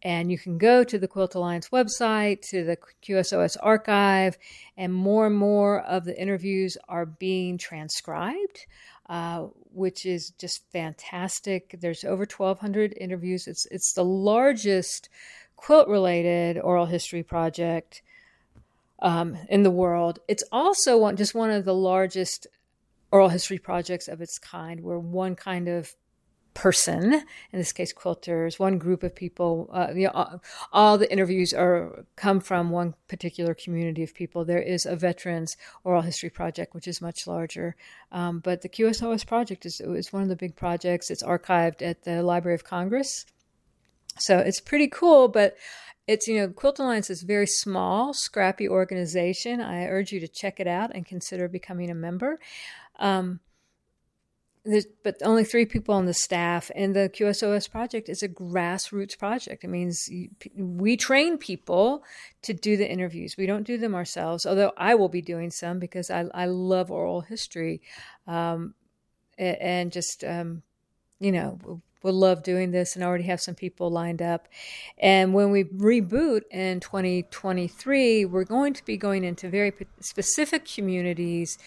and 0.04 0.32
you 0.32 0.38
can 0.38 0.58
go 0.58 0.84
to 0.84 1.00
the 1.00 1.08
Quilt 1.08 1.36
Alliance 1.36 1.70
website, 1.70 2.42
to 2.50 2.64
the 2.64 2.78
QSOS 3.04 3.58
archive, 3.62 4.38
and 4.78 4.94
more 4.94 5.28
and 5.28 5.36
more 5.36 5.82
of 5.82 6.06
the 6.06 6.20
interviews 6.20 6.78
are 6.88 7.06
being 7.06 7.58
transcribed, 7.58 8.66
uh, 9.10 9.48
which 9.74 10.06
is 10.06 10.32
just 10.32 10.62
fantastic. 10.72 11.76
There's 11.80 12.04
over 12.04 12.26
1,200 12.26 12.94
interviews. 13.00 13.48
It's, 13.48 13.66
it's 13.68 13.94
the 13.94 14.06
largest 14.06 15.10
quilt 15.56 15.88
related 15.88 16.60
oral 16.60 16.86
history 16.86 17.24
project 17.24 18.02
um, 19.00 19.38
in 19.50 19.64
the 19.64 19.72
world. 19.72 20.20
It's 20.28 20.44
also 20.52 20.98
one, 20.98 21.16
just 21.16 21.36
one 21.36 21.50
of 21.50 21.66
the 21.66 21.74
largest 21.74 22.48
oral 23.12 23.30
history 23.30 23.58
projects 23.58 24.08
of 24.08 24.22
its 24.22 24.38
kind, 24.38 24.82
where 24.82 25.00
one 25.00 25.36
kind 25.36 25.68
of 25.68 25.96
person, 26.58 27.14
in 27.14 27.60
this 27.60 27.72
case 27.72 27.94
quilters, 27.94 28.58
one 28.58 28.80
group 28.80 29.04
of 29.04 29.14
people. 29.14 29.70
Uh, 29.72 29.90
you 29.94 30.08
know, 30.08 30.42
all, 30.74 30.98
the 30.98 31.10
interviews 31.12 31.54
are 31.54 32.04
come 32.16 32.40
from 32.40 32.72
one 32.72 32.96
particular 33.08 33.54
community 33.54 34.02
of 34.02 34.16
people. 34.16 34.44
There 34.44 34.62
is 34.62 34.84
a 34.88 34.96
veterans 34.96 35.56
oral 35.84 36.02
history 36.02 36.32
project, 36.32 36.74
which 36.74 36.88
is 36.88 37.00
much 37.00 37.28
larger, 37.28 37.76
um, 38.12 38.40
but 38.40 38.64
the 38.64 38.70
QSOS 38.70 39.26
project 39.28 39.68
is 39.68 39.80
is 39.80 40.12
one 40.12 40.24
of 40.24 40.30
the 40.30 40.36
big 40.36 40.56
projects. 40.56 41.12
It's 41.12 41.22
archived 41.22 41.84
at 41.84 42.04
the 42.06 42.24
Library 42.24 42.56
of 42.56 42.64
Congress, 42.64 43.28
so 44.18 44.40
it's 44.40 44.60
pretty 44.60 44.88
cool, 44.88 45.28
but. 45.28 45.56
It's, 46.10 46.26
you 46.26 46.40
know, 46.40 46.48
Quilt 46.48 46.80
Alliance 46.80 47.10
is 47.10 47.24
a 47.24 47.26
very 47.26 47.46
small, 47.46 48.14
scrappy 48.14 48.70
organization. 48.70 49.60
I 49.60 49.88
urge 49.88 50.14
you 50.14 50.22
to 50.22 50.28
check 50.30 50.62
it 50.62 50.66
out 50.66 50.90
and 50.96 51.06
consider 51.06 51.50
becoming 51.50 51.90
a 51.90 51.94
member. 51.94 52.40
Um, 52.98 53.42
but 55.04 55.16
only 55.24 55.44
three 55.44 55.66
people 55.66 55.96
on 55.96 56.06
the 56.06 56.14
staff, 56.14 56.70
and 56.76 56.96
the 56.96 57.10
QSOS 57.10 57.70
project 57.70 58.10
is 58.10 58.22
a 58.22 58.30
grassroots 58.30 59.18
project. 59.18 59.64
It 59.64 59.70
means 59.70 60.10
we 60.56 60.98
train 60.98 61.38
people 61.38 62.04
to 62.42 62.54
do 62.54 62.78
the 62.78 62.90
interviews. 62.90 63.36
We 63.38 63.46
don't 63.46 63.64
do 63.64 63.78
them 63.78 63.96
ourselves, 63.96 64.46
although 64.46 64.74
I 64.78 64.96
will 64.96 65.10
be 65.10 65.22
doing 65.22 65.52
some 65.52 65.80
because 65.80 66.10
I, 66.10 66.26
I 66.34 66.46
love 66.46 66.92
oral 66.92 67.22
history, 67.22 67.82
um, 68.28 68.74
and 69.38 69.92
just 69.92 70.24
um, 70.24 70.64
you 71.20 71.32
know 71.32 71.82
would 72.04 72.14
love 72.14 72.44
doing 72.44 72.72
this 72.72 72.96
and 72.96 73.04
already 73.04 73.24
have 73.26 73.42
some 73.42 73.56
people 73.56 73.90
lined 73.90 74.22
up. 74.22 74.48
And 74.98 75.34
when 75.34 75.52
we 75.52 75.64
reboot 75.66 76.42
in 76.52 76.80
2023, 76.80 78.26
we're 78.26 78.44
going 78.44 78.74
to 78.74 78.86
be 78.86 78.98
going 78.98 79.24
into 79.24 79.50
very 79.50 79.74
specific 80.00 80.66
communities 80.66 81.58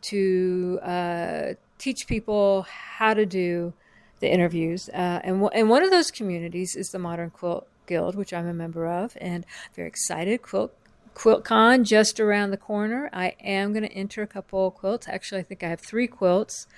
to 0.00 0.78
uh, 0.82 1.54
teach 1.78 2.06
people 2.06 2.66
how 2.68 3.14
to 3.14 3.24
do 3.24 3.72
the 4.20 4.30
interviews. 4.30 4.88
Uh, 4.88 5.20
and, 5.22 5.40
w- 5.40 5.50
and 5.54 5.70
one 5.70 5.82
of 5.82 5.90
those 5.90 6.10
communities 6.10 6.74
is 6.76 6.90
the 6.90 6.98
Modern 6.98 7.30
Quilt 7.30 7.66
Guild, 7.86 8.14
which 8.16 8.32
I'm 8.32 8.46
a 8.46 8.54
member 8.54 8.86
of, 8.86 9.16
and 9.20 9.46
very 9.74 9.88
excited. 9.88 10.42
Quilt 10.42 10.74
QuiltCon 11.14 11.84
just 11.84 12.20
around 12.20 12.50
the 12.50 12.56
corner. 12.56 13.10
I 13.12 13.34
am 13.42 13.72
going 13.72 13.82
to 13.82 13.92
enter 13.92 14.22
a 14.22 14.26
couple 14.26 14.70
quilts. 14.70 15.08
Actually, 15.08 15.40
I 15.40 15.44
think 15.44 15.64
I 15.64 15.68
have 15.68 15.80
three 15.80 16.06
quilts 16.06 16.68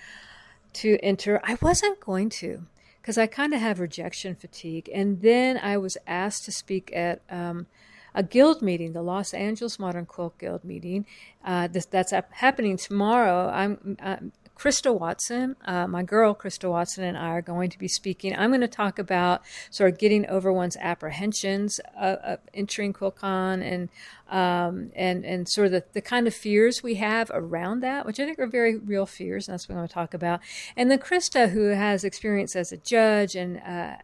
to 0.75 0.99
enter. 1.03 1.41
I 1.45 1.59
wasn't 1.61 2.01
going 2.01 2.31
to 2.31 2.65
because 3.03 3.19
I 3.19 3.27
kind 3.27 3.53
of 3.53 3.61
have 3.61 3.81
rejection 3.81 4.35
fatigue. 4.35 4.89
And 4.95 5.21
then 5.21 5.59
I 5.59 5.77
was 5.77 5.99
asked 6.07 6.45
to 6.47 6.53
speak 6.53 6.91
at 6.95 7.21
um, 7.29 7.67
a 8.15 8.23
guild 8.23 8.63
meeting, 8.63 8.93
the 8.93 9.03
Los 9.03 9.35
Angeles 9.35 9.79
Modern 9.79 10.07
Quilt 10.07 10.39
Guild 10.39 10.65
meeting. 10.65 11.05
Uh, 11.45 11.67
this, 11.67 11.85
that's 11.85 12.13
happening 12.31 12.79
tomorrow. 12.79 13.51
I'm, 13.51 13.99
I'm 14.01 14.33
Krista 14.61 14.95
Watson, 14.95 15.57
uh, 15.65 15.87
my 15.87 16.03
girl 16.03 16.35
Krista 16.35 16.69
Watson, 16.69 17.03
and 17.03 17.17
I 17.17 17.31
are 17.31 17.41
going 17.41 17.71
to 17.71 17.79
be 17.79 17.89
speaking. 17.89 18.37
I'm 18.37 18.51
going 18.51 18.61
to 18.61 18.69
talk 18.69 18.99
about 18.99 19.41
sort 19.71 19.91
of 19.91 19.99
getting 19.99 20.27
over 20.27 20.53
one's 20.53 20.77
apprehensions 20.77 21.81
of, 21.99 22.19
of 22.19 22.39
entering 22.53 22.93
QuiltCon 22.93 23.63
and 23.63 23.89
um, 24.29 24.93
and 24.95 25.25
and 25.25 25.49
sort 25.49 25.69
of 25.69 25.73
the, 25.73 25.85
the 25.95 26.03
kind 26.03 26.27
of 26.27 26.35
fears 26.35 26.83
we 26.83 26.97
have 26.97 27.31
around 27.33 27.81
that, 27.81 28.05
which 28.05 28.21
I 28.21 28.27
think 28.27 28.39
are 28.39 28.47
very 28.47 28.77
real 28.77 29.07
fears, 29.07 29.49
and 29.49 29.55
that's 29.55 29.67
what 29.67 29.77
I'm 29.77 29.79
going 29.79 29.89
to 29.89 29.95
talk 29.95 30.13
about. 30.13 30.41
And 30.77 30.91
then 30.91 30.99
Krista, 30.99 31.49
who 31.49 31.69
has 31.69 32.05
experience 32.05 32.55
as 32.55 32.71
a 32.71 32.77
judge 32.77 33.37
and 33.37 33.63
uh, 33.63 33.97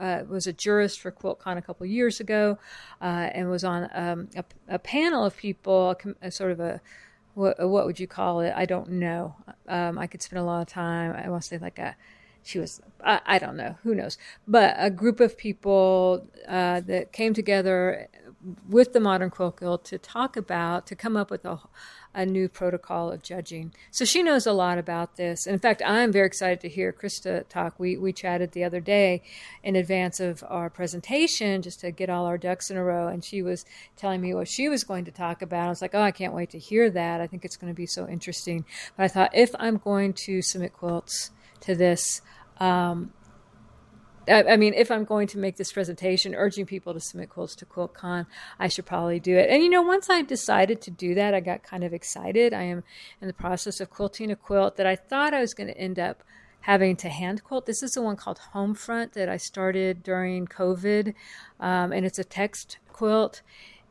uh, 0.00 0.22
was 0.28 0.46
a 0.46 0.52
jurist 0.52 1.00
for 1.00 1.10
QuiltCon 1.10 1.58
a 1.58 1.62
couple 1.62 1.84
years 1.84 2.20
ago, 2.20 2.58
uh, 3.02 3.30
and 3.34 3.50
was 3.50 3.64
on 3.64 3.90
um, 3.92 4.28
a, 4.36 4.44
a, 4.68 4.78
panel 4.78 5.24
of 5.24 5.36
people, 5.36 5.96
a, 6.22 6.28
a 6.28 6.30
sort 6.30 6.52
of 6.52 6.60
a 6.60 6.80
what 7.34 7.58
what 7.68 7.86
would 7.86 8.00
you 8.00 8.06
call 8.06 8.40
it? 8.40 8.52
I 8.56 8.66
don't 8.66 8.90
know. 8.90 9.36
Um, 9.68 9.98
I 9.98 10.06
could 10.06 10.22
spend 10.22 10.40
a 10.40 10.44
lot 10.44 10.62
of 10.62 10.68
time. 10.68 11.14
I 11.16 11.28
want 11.28 11.42
to 11.42 11.48
say 11.48 11.58
like 11.58 11.78
a 11.78 11.96
she 12.42 12.58
was 12.58 12.80
I, 13.04 13.20
I, 13.26 13.38
don't 13.38 13.56
know 13.56 13.76
who 13.82 13.94
knows 13.94 14.16
but 14.48 14.74
a 14.78 14.90
group 14.90 15.20
of 15.20 15.36
people 15.36 16.26
uh, 16.48 16.80
that 16.80 17.12
came 17.12 17.34
together 17.34 18.08
with 18.68 18.92
the 18.92 19.00
modern 19.00 19.30
quilt 19.30 19.60
guild 19.60 19.84
to 19.84 19.98
talk 19.98 20.36
about 20.36 20.86
to 20.86 20.96
come 20.96 21.16
up 21.16 21.30
with 21.30 21.44
a, 21.44 21.60
a 22.14 22.26
new 22.26 22.48
protocol 22.48 23.12
of 23.12 23.22
judging. 23.22 23.72
So 23.90 24.04
she 24.04 24.22
knows 24.22 24.46
a 24.46 24.52
lot 24.52 24.78
about 24.78 25.16
this. 25.16 25.46
And 25.46 25.54
in 25.54 25.60
fact 25.60 25.82
i'm 25.86 26.10
very 26.12 26.26
excited 26.26 26.60
to 26.60 26.68
hear 26.68 26.92
krista 26.92 27.48
talk. 27.48 27.78
We, 27.78 27.96
we 27.96 28.12
chatted 28.12 28.52
the 28.52 28.64
other 28.64 28.80
day 28.80 29.22
in 29.62 29.76
advance 29.76 30.18
of 30.18 30.42
our 30.48 30.68
presentation 30.70 31.62
just 31.62 31.80
to 31.80 31.90
get 31.90 32.10
all 32.10 32.26
our 32.26 32.38
ducks 32.38 32.70
in 32.70 32.76
a 32.76 32.84
row. 32.84 33.08
And 33.08 33.24
she 33.24 33.42
was 33.42 33.64
telling 33.96 34.20
me 34.20 34.34
what 34.34 34.48
she 34.48 34.68
was 34.68 34.84
going 34.84 35.04
to 35.04 35.12
talk 35.12 35.42
about. 35.42 35.66
I 35.66 35.68
was 35.68 35.82
like 35.82 35.94
oh 35.94 36.02
i 36.02 36.10
can't 36.10 36.34
wait 36.34 36.50
to 36.50 36.58
hear 36.58 36.90
that. 36.90 37.20
I 37.20 37.26
think 37.26 37.44
it's 37.44 37.56
going 37.56 37.72
to 37.72 37.76
be 37.76 37.86
so 37.86 38.08
interesting. 38.08 38.64
But 38.96 39.04
i 39.04 39.08
thought 39.08 39.30
if 39.34 39.54
i'm 39.58 39.76
going 39.76 40.14
to 40.24 40.42
submit 40.42 40.72
quilts 40.72 41.30
to 41.60 41.74
this 41.74 42.22
um, 42.58 43.12
I, 44.30 44.56
mean, 44.56 44.74
if 44.74 44.90
I'm 44.90 45.04
going 45.04 45.26
to 45.28 45.38
make 45.38 45.56
this 45.56 45.72
presentation 45.72 46.34
urging 46.34 46.66
people 46.66 46.94
to 46.94 47.00
submit 47.00 47.30
quilts 47.30 47.54
to 47.56 47.66
QuiltCon, 47.66 48.26
I 48.58 48.68
should 48.68 48.86
probably 48.86 49.20
do 49.20 49.36
it. 49.36 49.50
And 49.50 49.62
you 49.62 49.68
know, 49.68 49.82
once 49.82 50.08
I 50.08 50.22
decided 50.22 50.80
to 50.82 50.90
do 50.90 51.14
that, 51.14 51.34
I 51.34 51.40
got 51.40 51.62
kind 51.62 51.84
of 51.84 51.92
excited. 51.92 52.54
I 52.54 52.62
am 52.62 52.84
in 53.20 53.26
the 53.26 53.34
process 53.34 53.80
of 53.80 53.90
quilting 53.90 54.30
a 54.30 54.36
quilt 54.36 54.76
that 54.76 54.86
I 54.86 54.96
thought 54.96 55.34
I 55.34 55.40
was 55.40 55.54
going 55.54 55.68
to 55.68 55.78
end 55.78 55.98
up 55.98 56.22
having 56.62 56.96
to 56.96 57.08
hand 57.08 57.42
quilt. 57.42 57.66
This 57.66 57.82
is 57.82 57.92
the 57.92 58.02
one 58.02 58.16
called 58.16 58.40
Homefront 58.54 59.12
that 59.12 59.28
I 59.28 59.36
started 59.36 60.02
during 60.02 60.46
COVID, 60.46 61.14
um, 61.58 61.92
and 61.92 62.04
it's 62.04 62.18
a 62.18 62.24
text 62.24 62.78
quilt. 62.92 63.42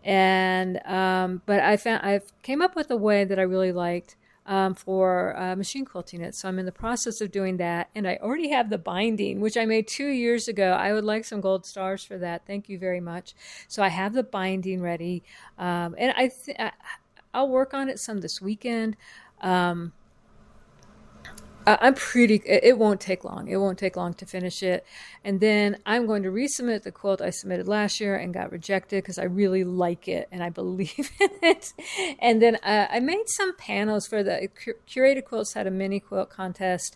And 0.04 0.80
um, 0.86 1.42
but 1.46 1.60
I 1.60 1.76
found 1.76 2.06
I 2.06 2.22
came 2.42 2.62
up 2.62 2.76
with 2.76 2.90
a 2.90 2.96
way 2.96 3.26
that 3.26 3.38
I 3.38 3.44
really 3.44 3.72
liked 3.72 4.16
um, 4.50 4.74
for 4.74 5.38
uh, 5.38 5.56
machine 5.56 5.86
quilting 5.86 6.22
it. 6.22 6.34
So 6.34 6.50
I'm 6.50 6.58
in 6.58 6.66
the 6.66 6.72
process 6.72 7.22
of 7.22 7.32
doing 7.32 7.58
that, 7.58 7.90
and 7.94 8.08
I 8.08 8.18
already 8.20 8.50
have 8.50 8.72
the 8.72 8.80
binding, 8.80 9.40
which 9.40 9.56
I 9.56 9.66
made 9.66 9.88
two 9.88 10.08
years 10.08 10.48
ago. 10.48 10.72
I 10.72 10.92
would 10.92 11.06
like 11.06 11.24
some 11.24 11.40
gold 11.40 11.68
stars 11.68 12.04
for 12.04 12.18
that. 12.18 12.48
Thank 12.48 12.68
you 12.68 12.80
very 12.80 13.00
much. 13.00 13.36
So 13.68 13.84
I 13.84 13.90
have 13.90 14.14
the 14.14 14.24
binding 14.24 14.82
ready, 14.82 15.22
um, 15.60 15.96
and 16.00 16.14
I 16.18 16.30
th- 16.30 16.58
I'll 17.32 17.48
work 17.48 17.76
on 17.76 17.90
it 17.90 18.00
some 18.00 18.22
this 18.22 18.42
weekend. 18.42 18.98
Um, 19.40 19.94
I'm 21.68 21.94
pretty, 21.94 22.42
it 22.46 22.78
won't 22.78 23.00
take 23.00 23.24
long. 23.24 23.48
It 23.48 23.58
won't 23.58 23.78
take 23.78 23.96
long 23.96 24.14
to 24.16 24.26
finish 24.26 24.64
it. 24.64 24.86
And 25.24 25.40
then 25.40 25.78
I'm 25.86 26.08
going 26.08 26.24
to 26.24 26.30
resubmit 26.30 26.84
the 26.84 26.92
quilt 26.92 27.22
I 27.22 27.30
submitted 27.30 27.68
last 27.68 28.00
year 28.00 28.16
and 28.16 28.34
got 28.34 28.52
rejected 28.52 29.04
because 29.04 29.20
I 29.20 29.26
really 29.26 29.64
like 29.64 30.08
it 30.08 30.28
and 30.32 30.42
I 30.42 30.50
believe 30.50 31.12
in 31.20 31.30
it. 31.44 31.74
And 32.20 32.42
then 32.42 32.56
uh, 32.64 32.88
I 32.90 33.00
made 33.00 33.26
some 33.28 33.56
panels 33.56 34.08
for 34.08 34.24
the 34.24 34.50
curated 34.90 35.26
quilts 35.26 35.54
had 35.54 35.68
a 35.68 35.72
mini 35.72 36.00
quilt 36.00 36.30
contest 36.30 36.96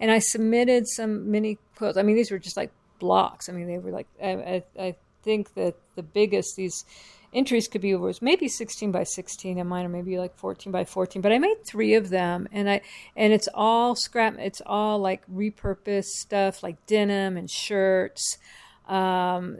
and 0.00 0.10
I 0.10 0.20
submitted 0.20 0.86
some 0.88 1.30
mini 1.30 1.58
quilts. 1.76 1.98
I 1.98 2.02
mean, 2.02 2.16
these 2.16 2.30
were 2.30 2.38
just 2.38 2.56
like 2.56 2.70
blocks. 2.98 3.48
I 3.48 3.52
mean, 3.52 3.66
they 3.66 3.78
were 3.78 3.90
like, 3.90 4.06
I, 4.22 4.30
I, 4.30 4.64
I 4.78 4.96
think 5.22 5.54
that 5.54 5.74
the 5.96 6.02
biggest, 6.02 6.56
these, 6.56 6.84
entries 7.34 7.68
could 7.68 7.80
be 7.80 7.94
was 7.94 8.22
maybe 8.22 8.48
16 8.48 8.92
by 8.92 9.02
16 9.02 9.58
and 9.58 9.68
mine 9.68 9.84
are 9.84 9.90
maybe 9.90 10.18
like 10.18 10.36
14 10.36 10.72
by 10.72 10.84
14 10.84 11.20
but 11.20 11.32
i 11.32 11.38
made 11.38 11.56
three 11.66 11.94
of 11.94 12.10
them 12.10 12.48
and 12.52 12.70
i 12.70 12.80
and 13.16 13.32
it's 13.32 13.48
all 13.52 13.94
scrap 13.94 14.36
it's 14.38 14.62
all 14.64 14.98
like 14.98 15.26
repurposed 15.26 16.04
stuff 16.04 16.62
like 16.62 16.84
denim 16.86 17.36
and 17.36 17.50
shirts 17.50 18.38
um, 18.88 19.56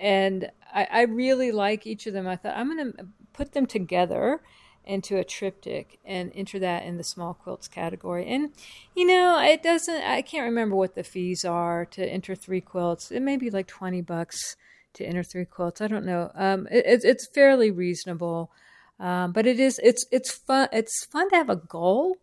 and 0.00 0.50
I, 0.74 0.88
I 0.90 1.02
really 1.02 1.52
like 1.52 1.86
each 1.86 2.06
of 2.06 2.12
them 2.12 2.26
i 2.26 2.36
thought 2.36 2.56
i'm 2.56 2.76
going 2.76 2.92
to 2.92 3.06
put 3.32 3.52
them 3.52 3.66
together 3.66 4.40
into 4.86 5.18
a 5.18 5.24
triptych 5.24 5.98
and 6.04 6.30
enter 6.34 6.58
that 6.60 6.84
in 6.84 6.96
the 6.96 7.04
small 7.04 7.34
quilts 7.34 7.66
category. 7.66 8.24
And 8.26 8.52
you 8.94 9.04
know, 9.04 9.40
it 9.40 9.62
doesn't 9.62 10.02
I 10.02 10.22
can't 10.22 10.44
remember 10.44 10.76
what 10.76 10.94
the 10.94 11.02
fees 11.02 11.44
are 11.44 11.84
to 11.86 12.06
enter 12.06 12.34
three 12.34 12.60
quilts. 12.60 13.10
It 13.10 13.20
may 13.20 13.36
be 13.36 13.50
like 13.50 13.66
20 13.66 14.00
bucks 14.02 14.56
to 14.96 15.06
enter 15.06 15.22
three 15.22 15.44
quilts. 15.44 15.80
I 15.80 15.88
don't 15.88 16.04
know. 16.04 16.30
Um, 16.34 16.66
it, 16.70 17.04
it's 17.04 17.26
fairly 17.26 17.70
reasonable, 17.70 18.50
um, 18.98 19.32
but 19.32 19.46
it 19.46 19.60
is 19.60 19.80
it's 19.82 20.04
it's 20.10 20.32
fun. 20.32 20.68
It's 20.72 21.04
fun 21.06 21.30
to 21.30 21.36
have 21.36 21.50
a 21.50 21.56
goal 21.56 22.16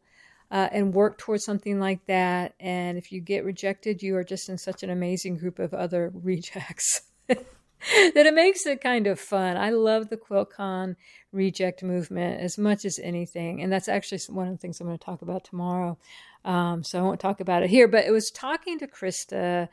uh, 0.51 0.69
and 0.71 0.93
work 0.93 1.17
towards 1.17 1.43
something 1.43 1.79
like 1.79 2.05
that. 2.05 2.53
And 2.59 2.97
if 2.97 3.11
you 3.11 3.21
get 3.21 3.43
rejected, 3.43 4.03
you 4.03 4.15
are 4.15 4.23
just 4.23 4.49
in 4.49 4.57
such 4.57 4.83
an 4.83 4.89
amazing 4.91 5.37
group 5.37 5.59
of 5.59 5.73
other 5.73 6.11
rejects. 6.23 7.01
that 7.27 8.25
it 8.25 8.33
makes 8.33 8.65
it 8.65 8.79
kind 8.79 9.07
of 9.07 9.19
fun. 9.19 9.57
I 9.57 9.71
love 9.71 10.09
the 10.09 10.17
QuiltCon 10.17 10.95
reject 11.31 11.83
movement 11.83 12.39
as 12.39 12.57
much 12.57 12.85
as 12.85 12.99
anything. 13.01 13.61
And 13.61 13.71
that's 13.71 13.89
actually 13.89 14.19
one 14.29 14.47
of 14.47 14.53
the 14.53 14.57
things 14.57 14.79
I'm 14.79 14.87
going 14.87 14.97
to 14.97 15.03
talk 15.03 15.21
about 15.21 15.43
tomorrow. 15.43 15.97
Um, 16.45 16.83
so 16.83 16.99
I 16.99 17.01
won't 17.01 17.19
talk 17.19 17.39
about 17.39 17.63
it 17.63 17.69
here, 17.69 17.87
but 17.87 18.05
it 18.05 18.11
was 18.11 18.29
talking 18.29 18.77
to 18.79 18.87
Krista 18.87 19.69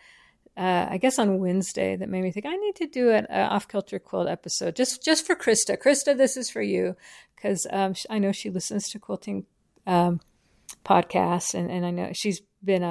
uh, 0.57 0.87
I 0.91 0.99
guess 0.99 1.19
on 1.19 1.39
Wednesday 1.39 1.97
that 1.97 2.09
made 2.09 2.23
me 2.23 2.33
think 2.33 2.47
I 2.47 2.57
need 2.57 2.77
to 2.77 2.87
do 2.87 3.11
an 3.11 3.27
uh, 3.31 3.49
off 3.51 3.69
kilter 3.69 3.99
quilt 3.99 4.29
episode 4.29 4.77
just 4.77 5.05
just 5.05 5.27
for 5.27 5.35
Krista. 5.35 5.77
Krista, 5.79 6.17
this 6.17 6.37
is 6.37 6.51
for 6.51 6.63
you 6.63 6.97
because 7.37 7.67
um, 7.71 7.95
I 8.09 8.19
know 8.19 8.33
she 8.33 8.51
listens 8.51 8.89
to 8.91 8.99
quilting 8.99 9.47
um, 9.87 10.21
podcasts 10.85 11.55
and, 11.55 11.71
and 11.71 11.87
I 11.87 11.91
know 11.91 12.11
she's 12.13 12.43
been 12.63 12.83
a, 12.83 12.87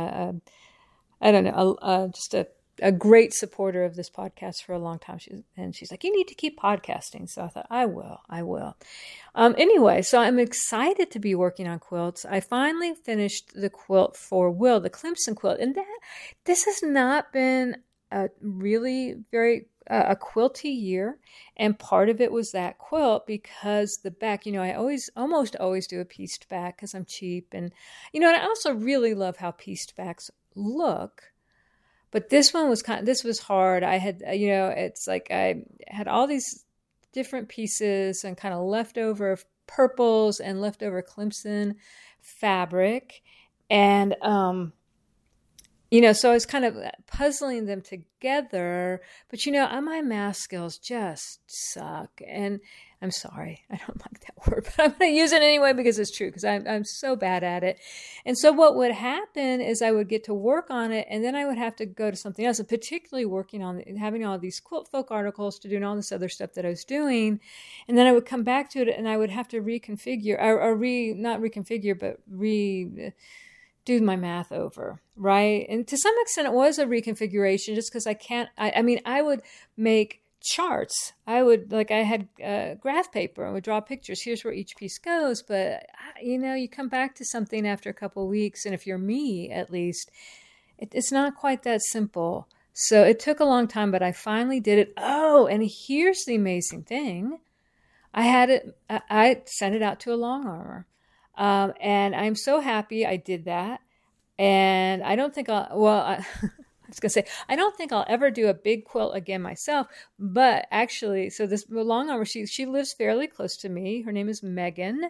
a 1.21 1.27
I 1.27 1.31
don't 1.31 1.43
know 1.43 1.77
a, 1.81 2.05
a, 2.05 2.09
just 2.09 2.33
a 2.33 2.47
a 2.81 2.91
great 2.91 3.33
supporter 3.33 3.83
of 3.83 3.95
this 3.95 4.09
podcast 4.09 4.63
for 4.65 4.73
a 4.73 4.79
long 4.79 4.99
time. 4.99 5.17
She's, 5.17 5.41
and 5.57 5.75
she's 5.75 5.91
like, 5.91 6.03
you 6.03 6.15
need 6.15 6.27
to 6.27 6.35
keep 6.35 6.59
podcasting. 6.59 7.29
So 7.29 7.43
I 7.43 7.47
thought, 7.47 7.67
I 7.69 7.85
will, 7.85 8.21
I 8.29 8.43
will. 8.43 8.77
Um, 9.35 9.55
anyway, 9.57 10.01
so 10.01 10.19
I'm 10.19 10.39
excited 10.39 11.11
to 11.11 11.19
be 11.19 11.35
working 11.35 11.67
on 11.67 11.79
quilts. 11.79 12.25
I 12.25 12.39
finally 12.39 12.93
finished 12.93 13.51
the 13.53 13.69
quilt 13.69 14.15
for 14.15 14.51
Will, 14.51 14.79
the 14.79 14.89
Clemson 14.89 15.35
quilt. 15.35 15.59
And 15.59 15.75
that, 15.75 15.99
this 16.45 16.65
has 16.65 16.81
not 16.83 17.31
been 17.31 17.77
a 18.11 18.29
really 18.41 19.15
very, 19.31 19.67
uh, 19.89 20.05
a 20.09 20.15
quilty 20.15 20.71
year. 20.71 21.17
And 21.57 21.77
part 21.77 22.09
of 22.09 22.21
it 22.21 22.31
was 22.31 22.51
that 22.51 22.77
quilt 22.77 23.27
because 23.27 23.99
the 24.03 24.11
back, 24.11 24.45
you 24.45 24.51
know, 24.51 24.61
I 24.61 24.73
always, 24.73 25.09
almost 25.15 25.55
always 25.55 25.87
do 25.87 25.99
a 25.99 26.05
pieced 26.05 26.49
back 26.49 26.77
because 26.77 26.93
I'm 26.93 27.05
cheap. 27.05 27.49
And, 27.53 27.71
you 28.13 28.19
know, 28.19 28.27
and 28.27 28.37
I 28.37 28.45
also 28.45 28.73
really 28.73 29.13
love 29.13 29.37
how 29.37 29.51
pieced 29.51 29.95
backs 29.95 30.31
look 30.55 31.23
but 32.11 32.29
this 32.29 32.53
one 32.53 32.69
was 32.69 32.81
kind 32.81 32.99
of, 32.99 33.05
this 33.05 33.23
was 33.23 33.39
hard. 33.39 33.83
I 33.83 33.97
had 33.97 34.23
you 34.33 34.49
know 34.49 34.67
it's 34.67 35.07
like 35.07 35.27
i 35.31 35.63
had 35.87 36.07
all 36.07 36.27
these 36.27 36.65
different 37.11 37.49
pieces 37.49 38.23
and 38.23 38.37
kind 38.37 38.53
of 38.53 38.61
leftover 38.61 39.37
purples 39.67 40.39
and 40.39 40.61
leftover 40.61 41.01
clemson 41.01 41.75
fabric. 42.21 43.21
And 43.69 44.15
um 44.21 44.73
you 45.91 46.01
know, 46.01 46.13
so 46.13 46.29
I 46.29 46.33
was 46.33 46.45
kind 46.45 46.65
of 46.65 46.77
puzzling 47.07 47.65
them 47.65 47.81
together. 47.81 49.01
But 49.29 49.45
you 49.45 49.51
know, 49.51 49.81
my 49.81 50.01
math 50.01 50.35
skills 50.35 50.77
just 50.77 51.39
suck, 51.47 52.21
and 52.27 52.59
I'm 53.01 53.11
sorry, 53.11 53.63
I 53.71 53.77
don't 53.77 54.01
like 54.05 54.19
that 54.21 54.47
word, 54.47 54.65
but 54.65 54.83
I'm 54.83 54.89
going 54.91 55.11
to 55.11 55.17
use 55.17 55.31
it 55.31 55.41
anyway 55.41 55.73
because 55.73 55.97
it's 55.99 56.15
true. 56.15 56.27
Because 56.27 56.43
I'm 56.43 56.67
I'm 56.67 56.83
so 56.83 57.15
bad 57.15 57.43
at 57.43 57.63
it, 57.63 57.79
and 58.25 58.37
so 58.37 58.51
what 58.51 58.75
would 58.75 58.91
happen 58.91 59.61
is 59.61 59.81
I 59.81 59.91
would 59.91 60.09
get 60.09 60.25
to 60.25 60.33
work 60.33 60.69
on 60.69 60.91
it, 60.91 61.07
and 61.09 61.23
then 61.23 61.35
I 61.35 61.45
would 61.45 61.57
have 61.57 61.75
to 61.77 61.85
go 61.85 62.11
to 62.11 62.17
something 62.17 62.45
else, 62.45 62.59
and 62.59 62.67
particularly 62.67 63.25
working 63.25 63.63
on 63.63 63.81
having 63.97 64.25
all 64.25 64.37
these 64.37 64.59
quilt 64.59 64.89
folk 64.91 65.11
articles 65.11 65.59
to 65.59 65.69
do 65.69 65.77
and 65.77 65.85
all 65.85 65.95
this 65.95 66.11
other 66.11 66.29
stuff 66.29 66.53
that 66.53 66.65
I 66.65 66.69
was 66.69 66.83
doing, 66.83 67.39
and 67.87 67.97
then 67.97 68.05
I 68.05 68.11
would 68.11 68.25
come 68.25 68.43
back 68.43 68.69
to 68.71 68.81
it, 68.81 68.89
and 68.89 69.07
I 69.07 69.17
would 69.17 69.29
have 69.29 69.47
to 69.49 69.61
reconfigure 69.61 70.37
or, 70.39 70.61
or 70.61 70.75
re 70.75 71.13
not 71.13 71.39
reconfigure, 71.39 71.97
but 71.97 72.17
re 72.29 73.13
do 73.85 74.01
my 74.01 74.15
math 74.15 74.51
over, 74.51 75.01
right? 75.15 75.65
And 75.67 75.87
to 75.87 75.97
some 75.97 76.13
extent, 76.19 76.47
it 76.47 76.53
was 76.53 76.77
a 76.77 76.85
reconfiguration 76.85 77.75
just 77.75 77.91
because 77.91 78.05
I 78.05 78.13
can't. 78.13 78.49
I, 78.57 78.73
I, 78.75 78.81
mean, 78.83 78.99
I 79.05 79.21
would 79.21 79.41
make 79.77 80.21
charts. 80.41 81.13
I 81.27 81.43
would, 81.43 81.71
like, 81.71 81.91
I 81.91 82.03
had 82.03 82.27
uh, 82.43 82.73
graph 82.75 83.11
paper 83.11 83.43
and 83.45 83.53
would 83.53 83.63
draw 83.63 83.81
pictures. 83.81 84.21
Here's 84.21 84.43
where 84.43 84.53
each 84.53 84.75
piece 84.77 84.97
goes. 84.97 85.41
But, 85.41 85.85
you 86.21 86.37
know, 86.37 86.53
you 86.53 86.69
come 86.69 86.89
back 86.89 87.15
to 87.15 87.25
something 87.25 87.67
after 87.67 87.89
a 87.89 87.93
couple 87.93 88.27
weeks, 88.27 88.65
and 88.65 88.73
if 88.73 88.87
you're 88.87 88.97
me, 88.97 89.51
at 89.51 89.71
least, 89.71 90.11
it, 90.77 90.89
it's 90.93 91.11
not 91.11 91.35
quite 91.35 91.63
that 91.63 91.81
simple. 91.81 92.47
So 92.73 93.03
it 93.03 93.19
took 93.19 93.39
a 93.39 93.45
long 93.45 93.67
time, 93.67 93.91
but 93.91 94.01
I 94.01 94.11
finally 94.11 94.59
did 94.59 94.79
it. 94.79 94.93
Oh, 94.97 95.47
and 95.47 95.69
here's 95.87 96.23
the 96.25 96.35
amazing 96.35 96.83
thing 96.83 97.39
I 98.13 98.23
had 98.23 98.49
it, 98.49 98.77
I 98.89 99.41
sent 99.45 99.75
it 99.75 99.81
out 99.81 99.99
to 100.01 100.13
a 100.13 100.15
long 100.15 100.47
armer. 100.47 100.87
Um, 101.37 101.73
and 101.79 102.15
I'm 102.15 102.35
so 102.35 102.59
happy 102.59 103.05
I 103.05 103.17
did 103.17 103.45
that. 103.45 103.81
And 104.37 105.03
I 105.03 105.15
don't 105.15 105.33
think 105.33 105.49
I'll, 105.49 105.69
well, 105.73 106.01
I, 106.01 106.25
I 106.41 106.49
was 106.89 106.99
going 106.99 107.09
to 107.09 107.13
say, 107.13 107.25
I 107.47 107.55
don't 107.55 107.75
think 107.75 107.91
I'll 107.91 108.05
ever 108.07 108.31
do 108.31 108.47
a 108.47 108.53
big 108.53 108.85
quilt 108.85 109.15
again 109.15 109.41
myself. 109.41 109.87
But 110.17 110.67
actually, 110.71 111.29
so 111.29 111.45
this 111.45 111.65
long 111.69 112.09
arm, 112.09 112.25
she, 112.25 112.45
she 112.45 112.65
lives 112.65 112.93
fairly 112.93 113.27
close 113.27 113.57
to 113.57 113.69
me. 113.69 114.01
Her 114.01 114.11
name 114.11 114.29
is 114.29 114.43
Megan. 114.43 115.09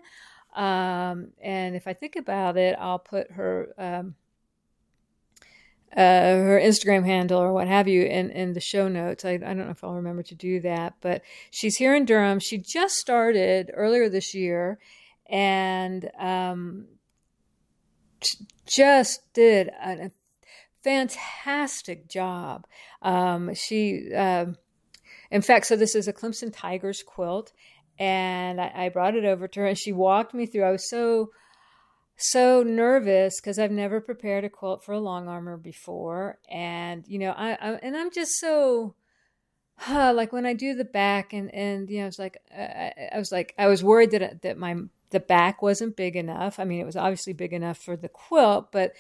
Um, 0.56 1.30
and 1.42 1.76
if 1.76 1.88
I 1.88 1.94
think 1.94 2.16
about 2.16 2.58
it, 2.58 2.76
I'll 2.80 3.00
put 3.00 3.32
her, 3.32 3.74
um, 3.78 4.16
uh, 5.96 6.02
her 6.02 6.62
Instagram 6.64 7.06
handle 7.06 7.42
or 7.42 7.52
what 7.52 7.68
have 7.68 7.88
you 7.88 8.04
in, 8.04 8.30
in 8.32 8.54
the 8.54 8.60
show 8.60 8.88
notes. 8.88 9.26
I, 9.26 9.32
I 9.32 9.38
don't 9.38 9.60
know 9.60 9.70
if 9.70 9.84
I'll 9.84 9.96
remember 9.96 10.24
to 10.24 10.36
do 10.36 10.60
that, 10.62 10.96
but 11.02 11.22
she's 11.50 11.78
here 11.78 11.96
in 11.96 12.06
Durham. 12.06 12.40
She 12.40 12.58
just 12.58 12.96
started 12.96 13.72
earlier 13.74 14.10
this 14.10 14.36
year 14.36 14.80
and 15.28 16.10
um, 16.20 16.86
just 18.68 19.22
did 19.34 19.70
a, 19.70 20.12
fantastic 20.84 22.08
job. 22.08 22.66
Um, 23.02 23.54
she, 23.54 24.12
uh, 24.16 24.48
in 25.32 25.42
fact, 25.42 25.66
so 25.66 25.76
this 25.76 25.96
is 25.96 26.08
a 26.08 26.14
Clemson 26.14 26.52
Tigers 26.54 27.04
quilt, 27.04 27.52
and 27.98 28.62
I, 28.62 28.72
I 28.76 28.90
brought 28.90 29.16
it 29.16 29.26
over 29.26 29.48
to 29.48 29.60
her, 29.62 29.68
and 29.68 29.78
she 29.78 29.92
walked 29.92 30.34
me 30.34 30.46
through. 30.46 30.64
I 30.64 30.72
was 30.72 30.90
so 30.90 31.32
so 32.22 32.64
nervous 32.64 33.40
because 33.40 33.58
I've 33.58 33.72
never 33.72 34.02
prepared 34.02 34.44
a 34.44 34.50
quilt 34.50 34.84
for 34.84 34.92
a 34.92 35.00
long 35.00 35.28
armer 35.28 35.58
before, 35.58 36.40
and 36.50 37.06
you 37.08 37.20
know, 37.20 37.32
I, 37.32 37.52
I 37.52 37.72
and 37.84 37.96
I'm 37.96 38.12
just 38.12 38.40
so 38.40 38.96
huh, 39.78 40.14
like 40.14 40.34
when 40.34 40.46
I 40.46 40.54
do 40.54 40.76
the 40.76 40.86
back, 40.86 41.34
and 41.34 41.54
and 41.54 41.90
you 41.90 41.98
know, 41.98 42.04
I 42.04 42.08
was 42.08 42.20
like, 42.20 42.38
I, 42.56 42.94
I 43.14 43.18
was 43.18 43.32
like, 43.32 43.54
I 43.58 43.68
was 43.68 43.84
worried 43.84 44.12
that 44.12 44.42
that 44.42 44.58
my 44.58 44.76
the 45.12 45.20
back 45.20 45.62
wasn't 45.62 45.96
big 45.96 46.16
enough. 46.16 46.60
I 46.60 46.66
mean, 46.66 46.80
it 46.80 46.86
was 46.86 46.96
obviously 46.96 47.34
big 47.34 47.54
enough 47.54 47.78
for 47.78 47.96
the 47.96 48.10
quilt, 48.10 48.72
but 48.72 48.94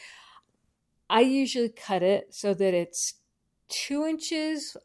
I 1.09 1.21
usually 1.21 1.69
cut 1.69 2.03
it 2.03 2.33
so 2.33 2.53
that 2.53 2.73
it's 2.73 3.15
two 3.67 4.05
inches 4.05 4.77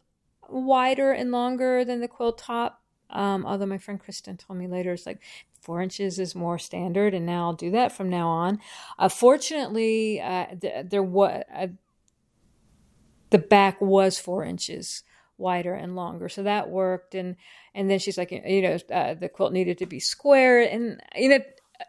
wider 0.48 1.12
and 1.12 1.30
longer 1.30 1.84
than 1.84 2.00
the 2.00 2.08
quilt 2.08 2.38
top. 2.38 2.82
Um, 3.10 3.44
although 3.46 3.66
my 3.66 3.78
friend 3.78 4.00
Kristen 4.00 4.36
told 4.36 4.58
me 4.58 4.66
later 4.66 4.92
it's 4.92 5.06
like 5.06 5.20
four 5.60 5.80
inches 5.80 6.18
is 6.18 6.34
more 6.34 6.58
standard, 6.58 7.14
and 7.14 7.26
now 7.26 7.46
I'll 7.46 7.52
do 7.52 7.70
that 7.72 7.92
from 7.92 8.08
now 8.08 8.28
on. 8.28 8.60
Uh, 8.98 9.08
fortunately, 9.08 10.20
uh, 10.20 10.46
th- 10.60 10.86
there 10.88 11.02
was 11.02 11.42
uh, 11.54 11.68
the 13.30 13.38
back 13.38 13.80
was 13.80 14.18
four 14.18 14.44
inches 14.44 15.02
wider 15.36 15.74
and 15.74 15.96
longer. 15.96 16.28
So 16.28 16.42
that 16.42 16.70
worked. 16.70 17.14
And 17.14 17.36
and 17.74 17.90
then 17.90 17.98
she's 17.98 18.18
like, 18.18 18.30
you 18.30 18.62
know, 18.62 18.78
uh, 18.92 19.14
the 19.14 19.28
quilt 19.28 19.52
needed 19.52 19.78
to 19.78 19.86
be 19.86 20.00
square, 20.00 20.60
and 20.60 21.00
you 21.16 21.28
know, 21.28 21.40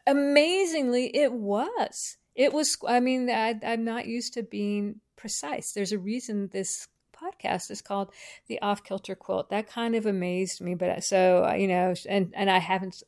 amazingly, 0.08 1.16
it 1.16 1.32
was. 1.32 2.18
It 2.36 2.54
was. 2.54 2.78
I 2.88 3.00
mean, 3.00 3.30
I, 3.30 3.60
I'm 3.66 3.84
not 3.84 4.08
used 4.08 4.34
to 4.34 4.44
being 4.44 5.02
precise. 5.16 5.72
There's 5.72 5.92
a 5.92 6.00
reason 6.00 6.50
this 6.52 6.88
podcast 7.16 7.72
is 7.72 7.82
called 7.82 8.12
the 8.48 8.62
off 8.62 8.84
kilter 8.84 9.16
quilt 9.16 9.50
that 9.50 9.70
kind 9.70 9.96
of 9.96 10.06
amazed 10.06 10.60
me 10.60 10.76
but 10.76 11.02
so 11.02 11.50
you 11.58 11.66
know 11.66 11.94
and 12.10 12.34
and 12.36 12.50
i 12.50 12.58
haven't 12.58 13.04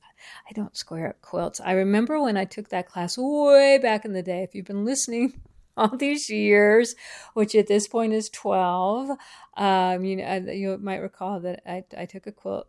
i 0.50 0.54
don't 0.54 0.78
square 0.78 1.10
up 1.10 1.22
quilts 1.22 1.60
i 1.60 1.74
remember 1.74 2.18
when 2.22 2.38
i 2.38 2.46
took 2.46 2.70
that 2.70 2.88
class 2.88 3.18
way 3.18 3.78
back 3.78 4.06
in 4.06 4.14
the 4.14 4.24
day 4.24 4.44
if 4.44 4.56
you've 4.56 4.66
been 4.66 4.86
listening 4.86 5.34
all 5.78 5.96
these 5.96 6.30
years, 6.30 6.96
which 7.34 7.56
at 7.56 7.68
this 7.68 7.88
point 7.88 8.12
is 8.12 8.30
12. 8.30 9.12
Um, 9.56 10.04
you 10.04 10.16
know, 10.18 10.36
you 10.52 10.78
might 10.82 10.98
recall 10.98 11.40
that 11.42 11.62
I, 11.66 11.84
I 11.96 12.06
took 12.06 12.28
a 12.28 12.32
quilt 12.32 12.68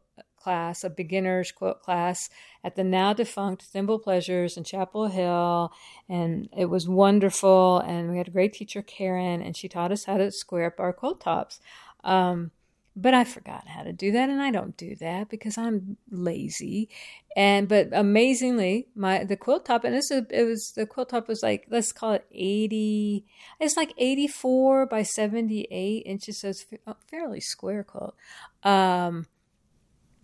class, 0.48 0.82
a 0.82 0.88
beginner's 0.88 1.52
quilt 1.52 1.82
class 1.82 2.30
at 2.64 2.74
the 2.74 2.82
now 2.82 3.12
defunct 3.12 3.64
Thimble 3.64 3.98
Pleasures 3.98 4.56
in 4.56 4.64
Chapel 4.64 5.08
Hill. 5.08 5.70
And 6.08 6.48
it 6.56 6.70
was 6.70 6.88
wonderful. 6.88 7.80
And 7.80 8.10
we 8.10 8.16
had 8.16 8.28
a 8.28 8.30
great 8.30 8.54
teacher, 8.54 8.80
Karen, 8.80 9.42
and 9.42 9.54
she 9.54 9.68
taught 9.68 9.92
us 9.92 10.06
how 10.06 10.16
to 10.16 10.32
square 10.32 10.68
up 10.68 10.80
our 10.80 10.94
quilt 10.94 11.20
tops. 11.20 11.60
Um, 12.02 12.50
but 12.96 13.12
I 13.12 13.24
forgot 13.24 13.68
how 13.68 13.82
to 13.82 13.92
do 13.92 14.10
that, 14.10 14.28
and 14.28 14.42
I 14.42 14.50
don't 14.50 14.76
do 14.76 14.96
that 14.96 15.28
because 15.28 15.56
I'm 15.56 15.98
lazy. 16.10 16.88
And 17.36 17.68
but 17.68 17.90
amazingly, 17.92 18.88
my 18.96 19.22
the 19.22 19.36
quilt 19.36 19.66
top, 19.66 19.84
and 19.84 19.94
this 19.94 20.10
is, 20.10 20.22
it 20.30 20.44
was 20.44 20.72
the 20.74 20.86
quilt 20.86 21.10
top 21.10 21.28
was 21.28 21.40
like 21.42 21.66
let's 21.70 21.92
call 21.92 22.14
it 22.14 22.26
eighty. 22.32 23.24
It's 23.60 23.76
like 23.76 23.92
eighty 23.98 24.26
four 24.26 24.84
by 24.86 25.04
seventy 25.04 25.68
eight 25.70 26.04
inches, 26.06 26.40
so 26.40 26.48
it's 26.48 26.66
fairly 27.08 27.40
square 27.40 27.84
quilt. 27.84 28.16
Um, 28.64 29.26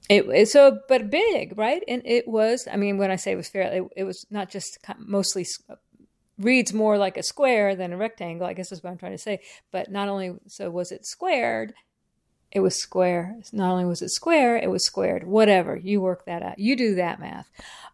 it, 0.08 0.26
it, 0.26 0.48
so 0.48 0.80
but 0.88 1.10
big, 1.10 1.56
right? 1.58 1.82
And 1.88 2.02
it 2.04 2.28
was. 2.28 2.68
I 2.70 2.76
mean, 2.76 2.98
when 2.98 3.10
I 3.10 3.16
say 3.16 3.32
it 3.32 3.36
was 3.36 3.48
fairly, 3.48 3.78
it, 3.78 3.84
it 3.96 4.04
was 4.04 4.26
not 4.30 4.50
just 4.50 4.78
mostly 4.98 5.46
reads 6.38 6.72
more 6.72 6.98
like 6.98 7.16
a 7.16 7.22
square 7.22 7.74
than 7.74 7.92
a 7.92 7.96
rectangle. 7.96 8.46
I 8.46 8.52
guess 8.52 8.72
is 8.72 8.82
what 8.82 8.90
I'm 8.90 8.98
trying 8.98 9.12
to 9.12 9.18
say. 9.18 9.40
But 9.70 9.90
not 9.90 10.08
only 10.08 10.34
so 10.46 10.70
was 10.70 10.92
it 10.92 11.06
squared, 11.06 11.74
it 12.54 12.60
was 12.60 12.76
square. 12.76 13.36
Not 13.52 13.72
only 13.72 13.84
was 13.84 14.02
it 14.02 14.10
square, 14.10 14.56
it 14.56 14.70
was 14.70 14.84
squared. 14.84 15.26
Whatever. 15.26 15.76
You 15.76 16.00
work 16.00 16.26
that 16.26 16.42
out. 16.42 16.58
You 16.58 16.76
do 16.76 16.94
that 16.96 17.18
math. 17.18 17.50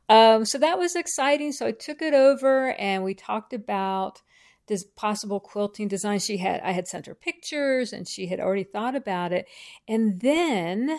Um, 0.08 0.44
so 0.44 0.58
that 0.58 0.78
was 0.78 0.96
exciting. 0.96 1.52
So 1.52 1.66
I 1.66 1.72
took 1.72 2.02
it 2.02 2.12
over 2.12 2.72
and 2.72 3.04
we 3.04 3.14
talked 3.14 3.52
about 3.52 4.20
this 4.66 4.84
possible 4.84 5.40
quilting 5.40 5.88
design. 5.88 6.18
She 6.18 6.36
had 6.38 6.60
I 6.60 6.72
had 6.72 6.88
sent 6.88 7.06
her 7.06 7.14
pictures 7.14 7.92
and 7.92 8.08
she 8.08 8.26
had 8.26 8.40
already 8.40 8.64
thought 8.64 8.96
about 8.96 9.32
it. 9.32 9.46
And 9.88 10.20
then 10.20 10.98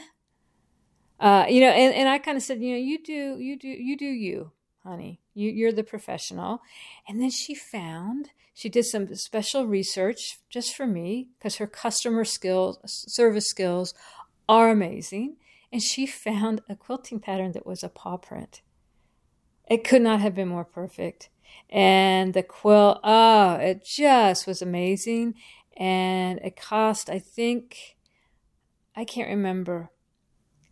uh, 1.22 1.46
you 1.48 1.62
know, 1.62 1.70
and, 1.70 1.94
and 1.94 2.10
I 2.10 2.18
kind 2.18 2.36
of 2.36 2.44
said, 2.44 2.62
you 2.62 2.72
know, 2.72 2.80
you 2.80 3.02
do, 3.02 3.38
you 3.38 3.58
do, 3.58 3.68
you 3.68 3.96
do 3.96 4.06
you, 4.06 4.52
honey. 4.84 5.22
You, 5.36 5.52
you're 5.52 5.72
the 5.72 5.84
professional. 5.84 6.62
And 7.08 7.22
then 7.22 7.30
she 7.30 7.54
found 7.54 8.32
she 8.54 8.70
did 8.70 8.86
some 8.86 9.14
special 9.16 9.66
research 9.66 10.40
just 10.50 10.76
for 10.76 10.86
me 10.86 11.30
because 11.38 11.58
her 11.58 11.68
customer 11.68 12.26
skills, 12.26 12.80
service 12.86 13.48
skills 13.48 13.94
are 14.50 14.70
amazing. 14.70 15.38
And 15.72 15.82
she 15.82 16.06
found 16.06 16.62
a 16.68 16.76
quilting 16.76 17.20
pattern 17.20 17.54
that 17.54 17.66
was 17.66 17.84
a 17.84 17.90
paw 17.90 18.18
print. 18.18 18.62
It 19.70 19.84
could 19.84 20.02
not 20.02 20.20
have 20.20 20.36
been 20.36 20.50
more 20.50 20.66
perfect. 20.66 21.30
And 21.70 22.34
the 22.34 22.44
quilt, 22.44 23.00
oh, 23.04 23.54
it 23.56 23.86
just 23.86 24.48
was 24.48 24.62
amazing. 24.62 25.36
And 25.78 26.40
it 26.40 26.58
cost, 26.58 27.10
I 27.10 27.20
think, 27.20 27.96
I 28.96 29.06
can't 29.06 29.30
remember, 29.30 29.92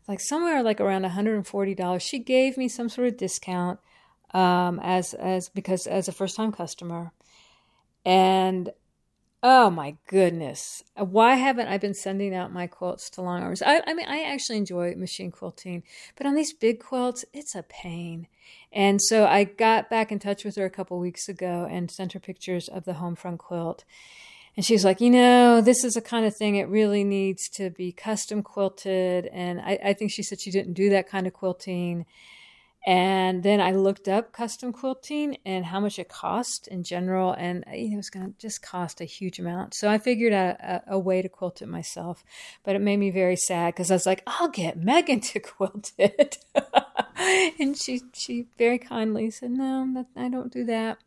like 0.10 0.19
somewhere 0.19 0.63
like 0.63 0.82
around 0.82 1.06
$140. 1.06 2.02
She 2.02 2.17
gave 2.17 2.58
me 2.58 2.67
some 2.67 2.89
sort 2.89 3.08
of 3.08 3.15
discount 3.15 3.80
um, 4.34 4.80
as 4.84 5.13
as 5.13 5.50
because 5.50 5.86
as 5.88 6.08
a 6.08 6.12
first 6.12 6.36
time 6.36 6.52
customer, 6.52 7.12
and 8.04 8.72
oh 9.43 9.69
my 9.69 9.95
goodness, 10.08 10.84
why 10.95 11.36
haven't 11.36 11.67
I 11.67 11.78
been 11.78 11.93
sending 11.93 12.34
out 12.34 12.52
my 12.52 12.65
quilts 12.65 13.10
to 13.12 13.22
long 13.22 13.43
arms? 13.43 13.62
I, 13.62 13.82
I 13.86 13.93
mean, 13.93 14.08
I 14.08 14.24
actually 14.24 14.58
enjoy 14.58 14.95
machine 14.95 15.32
quilting, 15.32 15.84
but 16.15 16.26
on 16.26 16.34
these 16.34 16.54
big 16.54 16.80
quilts, 16.84 17.24
it's 17.32 17.54
a 17.54 17.63
pain. 17.63 18.28
And 18.72 19.00
so 19.02 19.26
I 19.28 19.43
got 19.43 19.91
back 19.91 20.12
in 20.12 20.17
touch 20.17 20.43
with 20.43 20.56
her 20.56 20.65
a 20.65 20.72
couple 20.72 21.00
weeks 21.00 21.30
ago 21.30 21.67
and 21.69 21.89
sent 21.89 22.13
her 22.13 22.19
pictures 22.19 22.67
of 22.67 22.86
the 22.86 22.95
home 22.95 23.15
front 23.15 23.39
quilt. 23.39 23.86
And 24.60 24.65
she's 24.65 24.84
like, 24.84 25.00
you 25.00 25.10
know, 25.10 25.62
this 25.62 25.86
is 25.86 25.93
the 25.93 26.02
kind 26.02 26.26
of 26.26 26.36
thing 26.36 26.58
it 26.58 26.67
really 26.67 27.06
needs 27.06 27.48
to 27.52 27.69
be 27.69 27.93
custom 27.93 28.43
quilted. 28.43 29.28
And 29.28 29.62
I, 29.62 29.80
I 29.82 29.93
think 29.93 30.12
she 30.12 30.22
said 30.22 30.41
she 30.41 30.52
didn't 30.52 30.74
do 30.74 30.89
that 30.89 31.08
kind 31.08 31.28
of 31.28 31.32
quilting 31.32 32.06
And 32.86 33.43
then 33.43 33.60
I 33.60 33.72
looked 33.72 34.08
up 34.08 34.32
custom 34.32 34.72
quilting 34.72 35.38
and 35.45 35.65
how 35.65 35.80
much 35.80 36.00
it 36.00 36.08
cost 36.08 36.67
in 36.67 36.84
general, 36.84 37.34
and 37.34 37.63
uh, 37.67 37.72
you 37.72 37.89
know, 37.89 37.95
it 37.95 37.98
was 37.98 38.10
going 38.10 38.26
to 38.26 38.38
just 38.39 38.62
cost 38.62 39.02
a 39.02 39.06
huge 39.06 39.38
amount. 39.38 39.76
So 39.76 39.89
I 39.89 39.98
figured 39.98 40.32
out 40.32 40.60
a, 40.62 40.84
a, 40.88 41.00
way 41.00 41.22
to 41.22 41.30
quilt 41.30 41.62
it 41.62 41.67
myself, 41.67 42.24
but 42.63 42.76
it 42.76 42.80
made 42.80 42.98
me 42.98 43.12
very 43.12 43.36
sad 43.36 43.74
because 43.74 43.91
I 43.91 43.95
was 43.95 44.06
like, 44.06 44.24
I'll 44.26 44.50
get 44.50 44.78
Megan 44.78 45.19
to 45.22 45.39
quilt 45.41 45.91
it, 45.98 46.38
and 47.60 47.78
she 47.78 48.02
she 48.13 48.48
very 48.58 48.80
kindly 48.80 49.30
said, 49.30 49.52
No, 49.52 50.06
I 50.15 50.30
don't 50.30 50.52
do 50.52 50.63
that. 50.65 51.00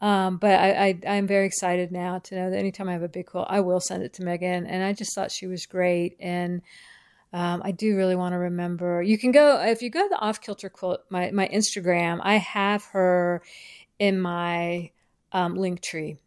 Um, 0.00 0.38
but 0.38 0.58
I, 0.58 0.98
I 1.06 1.16
am 1.16 1.26
very 1.26 1.46
excited 1.46 1.92
now 1.92 2.18
to 2.20 2.34
know 2.34 2.50
that 2.50 2.58
anytime 2.58 2.88
I 2.88 2.92
have 2.92 3.02
a 3.02 3.08
big 3.08 3.26
quilt, 3.26 3.48
I 3.50 3.60
will 3.60 3.80
send 3.80 4.02
it 4.02 4.14
to 4.14 4.24
Megan, 4.24 4.66
and 4.66 4.82
I 4.82 4.92
just 4.92 5.14
thought 5.14 5.30
she 5.30 5.46
was 5.46 5.66
great 5.66 6.16
and. 6.20 6.62
Um, 7.32 7.62
I 7.64 7.70
do 7.70 7.96
really 7.96 8.16
want 8.16 8.32
to 8.32 8.38
remember. 8.38 9.00
You 9.02 9.16
can 9.16 9.30
go 9.30 9.60
if 9.62 9.82
you 9.82 9.90
go 9.90 10.02
to 10.02 10.08
the 10.08 10.18
off 10.18 10.40
kilter 10.40 10.68
quilt, 10.68 11.02
my 11.10 11.30
my 11.30 11.46
Instagram. 11.46 12.18
I 12.22 12.38
have 12.38 12.84
her 12.86 13.42
in 14.00 14.20
my 14.20 14.90
um, 15.30 15.54
link 15.54 15.80
tree. 15.80 16.18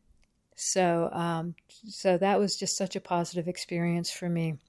So 0.56 1.10
um, 1.12 1.56
so 1.86 2.18
that 2.18 2.40
was 2.40 2.56
just 2.56 2.78
such 2.78 2.96
a 2.96 3.02
positive 3.02 3.50
experience 3.50 4.12
for 4.12 4.30
me. 4.30 4.60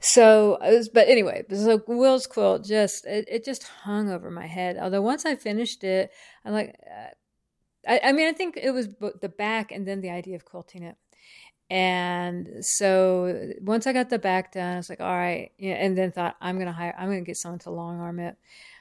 So, 0.00 0.58
was, 0.60 0.90
but 0.90 1.08
anyway, 1.08 1.44
so 1.50 1.82
Will's 1.86 2.26
quilt 2.26 2.64
just 2.64 3.06
it, 3.06 3.26
it 3.30 3.44
just 3.44 3.62
hung 3.62 4.10
over 4.10 4.30
my 4.30 4.46
head. 4.46 4.76
Although 4.78 5.00
once 5.00 5.24
I 5.24 5.34
finished 5.34 5.82
it, 5.82 6.10
I'm 6.44 6.52
like. 6.52 6.76
I, 7.86 8.00
I 8.04 8.12
mean, 8.12 8.28
I 8.28 8.32
think 8.32 8.56
it 8.56 8.70
was 8.70 8.88
the 9.20 9.28
back 9.28 9.72
and 9.72 9.86
then 9.86 10.00
the 10.00 10.10
idea 10.10 10.36
of 10.36 10.44
quilting 10.44 10.82
it. 10.82 10.96
And 11.70 12.48
so 12.60 13.52
once 13.60 13.86
I 13.86 13.92
got 13.92 14.10
the 14.10 14.18
back 14.18 14.52
done, 14.52 14.74
I 14.74 14.76
was 14.76 14.90
like, 14.90 15.00
all 15.00 15.16
right. 15.16 15.50
And 15.60 15.96
then 15.96 16.12
thought, 16.12 16.36
I'm 16.40 16.56
going 16.56 16.66
to 16.66 16.72
hire, 16.72 16.94
I'm 16.98 17.08
going 17.08 17.24
to 17.24 17.26
get 17.26 17.36
someone 17.36 17.58
to 17.60 17.70
long 17.70 18.00
arm 18.00 18.20
it. 18.20 18.36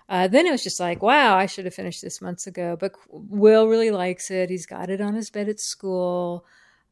Uh, 0.10 0.28
then 0.28 0.46
it 0.46 0.52
was 0.52 0.64
just 0.64 0.80
like, 0.80 1.02
wow, 1.02 1.38
I 1.38 1.46
should 1.46 1.66
have 1.66 1.74
finished 1.74 2.02
this 2.02 2.22
months 2.22 2.46
ago. 2.46 2.76
But 2.78 2.94
Will 3.10 3.68
really 3.68 3.90
likes 3.90 4.30
it. 4.30 4.50
He's 4.50 4.66
got 4.66 4.90
it 4.90 5.00
on 5.02 5.16
his 5.16 5.30
bed 5.30 5.48
at 5.48 5.60
school. 5.60 6.46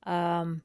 Um, 0.03 0.61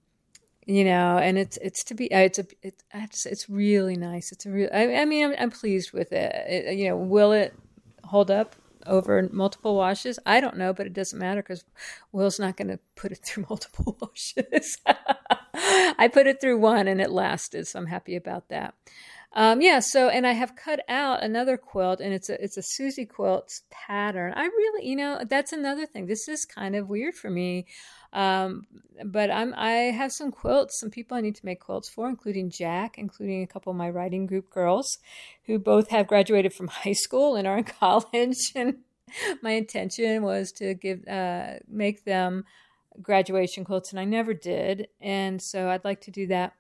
you 0.64 0.84
know, 0.84 1.18
and 1.18 1.38
it's 1.38 1.56
it's 1.58 1.84
to 1.84 1.94
be 1.94 2.12
uh, 2.12 2.18
it's 2.18 2.40
a 2.40 2.46
it's 2.92 3.24
it's 3.24 3.48
really 3.48 3.96
nice. 3.96 4.32
It's 4.32 4.46
a 4.46 4.50
real. 4.50 4.68
I, 4.72 4.96
I 4.96 5.04
mean, 5.04 5.26
I'm, 5.26 5.34
I'm 5.38 5.50
pleased 5.50 5.92
with 5.92 6.12
it. 6.12 6.34
it. 6.48 6.76
You 6.76 6.88
know, 6.88 6.96
will 6.96 7.32
it 7.32 7.54
hold 8.02 8.30
up? 8.32 8.56
Over 8.86 9.28
multiple 9.32 9.76
washes? 9.76 10.18
I 10.24 10.40
don't 10.40 10.56
know, 10.56 10.72
but 10.72 10.86
it 10.86 10.92
doesn't 10.92 11.18
matter 11.18 11.42
because 11.42 11.64
Will's 12.12 12.40
not 12.40 12.56
going 12.56 12.68
to 12.68 12.78
put 12.94 13.12
it 13.12 13.18
through 13.24 13.46
multiple 13.48 13.96
washes. 14.02 14.78
I 15.54 16.08
put 16.12 16.26
it 16.26 16.40
through 16.40 16.58
one 16.58 16.88
and 16.88 17.00
it 17.00 17.10
lasted, 17.10 17.66
so 17.66 17.78
I'm 17.78 17.86
happy 17.86 18.16
about 18.16 18.48
that. 18.48 18.74
Um, 19.32 19.60
yeah, 19.60 19.80
so 19.80 20.08
and 20.08 20.26
I 20.26 20.32
have 20.32 20.56
cut 20.56 20.80
out 20.88 21.22
another 21.22 21.58
quilt, 21.58 22.00
and 22.00 22.14
it's 22.14 22.30
a 22.30 22.42
it's 22.42 22.56
a 22.56 22.62
Suzy 22.62 23.04
quilts 23.04 23.64
pattern. 23.70 24.32
I 24.34 24.44
really, 24.44 24.88
you 24.88 24.96
know, 24.96 25.20
that's 25.28 25.52
another 25.52 25.84
thing. 25.84 26.06
This 26.06 26.26
is 26.26 26.46
kind 26.46 26.74
of 26.74 26.88
weird 26.88 27.14
for 27.14 27.28
me, 27.28 27.66
um, 28.16 28.66
but 29.04 29.30
I'm 29.30 29.54
I 29.56 29.92
have 29.92 30.10
some 30.10 30.32
quilts, 30.32 30.80
some 30.80 30.90
people 30.90 31.16
I 31.16 31.20
need 31.20 31.36
to 31.36 31.44
make 31.46 31.60
quilts 31.60 31.88
for, 31.88 32.08
including 32.08 32.50
Jack, 32.50 32.98
including 32.98 33.42
a 33.42 33.46
couple 33.46 33.70
of 33.70 33.76
my 33.76 33.90
writing 33.90 34.26
group 34.26 34.50
girls, 34.50 34.98
who 35.44 35.58
both 35.58 35.90
have 35.90 36.08
graduated 36.08 36.52
from 36.52 36.68
high 36.82 36.92
school 36.92 37.36
and 37.36 37.46
are 37.46 37.58
in 37.58 37.64
college, 37.80 38.52
and 38.54 38.78
my 39.42 39.52
intention 39.52 40.22
was 40.22 40.50
to 40.52 40.74
give 40.74 41.06
uh, 41.06 41.54
make 41.68 42.04
them 42.04 42.44
graduation 43.00 43.64
quilts, 43.64 43.90
and 43.90 44.00
I 44.00 44.04
never 44.04 44.34
did, 44.34 44.88
and 45.00 45.40
so 45.40 45.68
I'd 45.68 45.84
like 45.84 46.00
to 46.02 46.10
do 46.10 46.26
that 46.28 46.54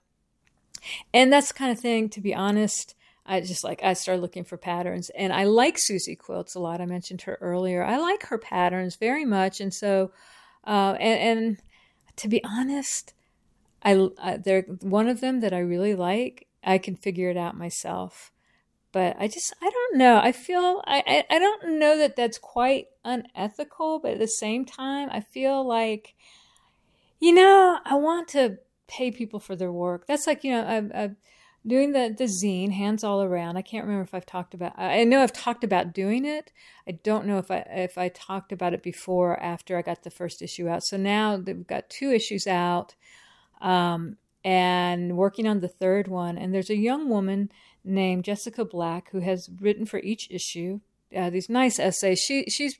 and 1.12 1.32
that's 1.32 1.48
the 1.48 1.54
kind 1.54 1.72
of 1.72 1.80
thing, 1.80 2.08
to 2.10 2.20
be 2.20 2.34
honest, 2.34 2.94
I 3.24 3.40
just 3.40 3.64
like, 3.64 3.82
I 3.82 3.94
started 3.94 4.22
looking 4.22 4.44
for 4.44 4.56
patterns. 4.56 5.10
And 5.10 5.32
I 5.32 5.44
like 5.44 5.76
Suzy 5.78 6.14
Quilts 6.14 6.54
a 6.54 6.60
lot. 6.60 6.80
I 6.80 6.86
mentioned 6.86 7.22
her 7.22 7.38
earlier. 7.40 7.84
I 7.84 7.98
like 7.98 8.24
her 8.26 8.38
patterns 8.38 8.96
very 8.96 9.24
much. 9.24 9.60
And 9.60 9.74
so, 9.74 10.12
uh, 10.66 10.96
and, 11.00 11.38
and 11.38 11.62
to 12.16 12.28
be 12.28 12.42
honest, 12.44 13.14
I, 13.82 14.08
I 14.18 14.36
they're 14.38 14.62
one 14.80 15.08
of 15.08 15.20
them 15.20 15.40
that 15.40 15.52
I 15.52 15.58
really 15.58 15.94
like. 15.94 16.46
I 16.64 16.78
can 16.78 16.96
figure 16.96 17.30
it 17.30 17.36
out 17.36 17.56
myself 17.56 18.32
but 18.92 19.14
I 19.18 19.28
just 19.28 19.52
I 19.60 19.68
don't 19.68 19.98
know. 19.98 20.18
I 20.22 20.32
feel 20.32 20.82
I, 20.86 21.02
I, 21.06 21.36
I 21.36 21.38
don't 21.38 21.78
know 21.78 21.98
that 21.98 22.16
that's 22.16 22.38
quite 22.38 22.86
unethical, 23.04 23.98
but 23.98 24.12
at 24.12 24.18
the 24.18 24.26
same 24.26 24.64
time, 24.64 25.10
I 25.12 25.20
feel 25.20 25.66
like 25.66 26.14
you 27.20 27.34
know 27.34 27.78
I 27.84 27.94
want 27.96 28.28
to 28.28 28.58
pay 28.88 29.10
people 29.10 29.40
for 29.40 29.56
their 29.56 29.72
work. 29.72 30.06
That's 30.06 30.26
like, 30.26 30.44
you 30.44 30.52
know, 30.52 30.64
I'm, 30.64 30.92
I'm 30.94 31.16
doing 31.66 31.92
the, 31.92 32.14
the 32.16 32.24
zine, 32.24 32.72
hands 32.72 33.02
all 33.02 33.22
around. 33.22 33.56
I 33.56 33.62
can't 33.62 33.84
remember 33.84 34.04
if 34.04 34.14
I've 34.14 34.26
talked 34.26 34.54
about, 34.54 34.78
I 34.78 35.04
know 35.04 35.22
I've 35.22 35.32
talked 35.32 35.64
about 35.64 35.92
doing 35.92 36.24
it. 36.24 36.52
I 36.88 36.92
don't 36.92 37.26
know 37.26 37.38
if 37.38 37.50
I, 37.50 37.64
if 37.68 37.98
I 37.98 38.08
talked 38.08 38.52
about 38.52 38.72
it 38.72 38.82
before 38.82 39.32
or 39.32 39.42
after 39.42 39.76
I 39.76 39.82
got 39.82 40.02
the 40.02 40.10
first 40.10 40.42
issue 40.42 40.68
out. 40.68 40.84
So 40.84 40.96
now 40.96 41.36
they've 41.36 41.66
got 41.66 41.90
two 41.90 42.10
issues 42.10 42.46
out, 42.46 42.94
um, 43.60 44.16
and 44.44 45.16
working 45.16 45.46
on 45.46 45.60
the 45.60 45.68
third 45.68 46.06
one. 46.06 46.38
And 46.38 46.54
there's 46.54 46.70
a 46.70 46.76
young 46.76 47.08
woman 47.08 47.50
named 47.84 48.24
Jessica 48.24 48.64
Black 48.64 49.10
who 49.10 49.20
has 49.20 49.48
written 49.60 49.86
for 49.86 49.98
each 49.98 50.30
issue 50.30 50.80
uh, 51.14 51.30
these 51.30 51.48
nice 51.48 51.78
essays. 51.78 52.20
She 52.20 52.44
she's 52.44 52.78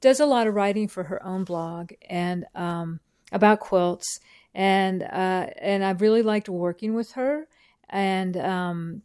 does 0.00 0.20
a 0.20 0.26
lot 0.26 0.46
of 0.46 0.54
writing 0.54 0.88
for 0.88 1.04
her 1.04 1.24
own 1.24 1.44
blog 1.44 1.92
and 2.08 2.44
um, 2.54 3.00
about 3.30 3.60
quilts 3.60 4.18
and 4.54 5.02
uh, 5.02 5.46
and 5.58 5.84
I've 5.84 6.00
really 6.00 6.22
liked 6.22 6.48
working 6.48 6.94
with 6.94 7.12
her, 7.12 7.46
and 7.92 8.36
um, 8.36 9.02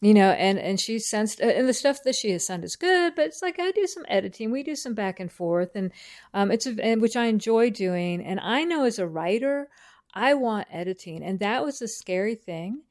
you 0.00 0.12
know, 0.12 0.32
and 0.32 0.58
and 0.58 0.78
she 0.78 0.98
sensed 0.98 1.40
and 1.40 1.66
the 1.66 1.72
stuff 1.72 2.02
that 2.04 2.14
she 2.14 2.30
has 2.32 2.46
sent 2.46 2.64
is 2.64 2.76
good, 2.76 3.14
but 3.16 3.24
it's 3.26 3.40
like 3.40 3.58
I 3.58 3.70
do 3.70 3.86
some 3.86 4.04
editing, 4.08 4.50
we 4.50 4.62
do 4.62 4.76
some 4.76 4.92
back 4.92 5.18
and 5.18 5.32
forth, 5.32 5.74
and 5.74 5.92
um, 6.34 6.50
it's 6.50 6.66
a, 6.66 6.76
and 6.82 7.00
which 7.00 7.16
I 7.16 7.26
enjoy 7.26 7.70
doing, 7.70 8.22
and 8.22 8.38
I 8.40 8.64
know 8.64 8.84
as 8.84 8.98
a 8.98 9.06
writer, 9.06 9.68
I 10.12 10.34
want 10.34 10.68
editing, 10.70 11.22
and 11.22 11.38
that 11.38 11.64
was 11.64 11.78
the 11.78 11.88
scary 11.88 12.34
thing 12.34 12.82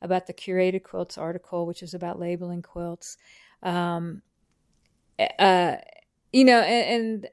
about 0.00 0.26
the 0.26 0.32
curated 0.32 0.82
quilts 0.82 1.18
article, 1.18 1.66
which 1.66 1.82
is 1.82 1.92
about 1.92 2.18
labeling 2.18 2.62
quilts. 2.62 3.18
Um, 3.62 4.22
uh, 5.38 5.76
you 6.32 6.44
know, 6.44 6.60
and, 6.60 7.04
and 7.04 7.28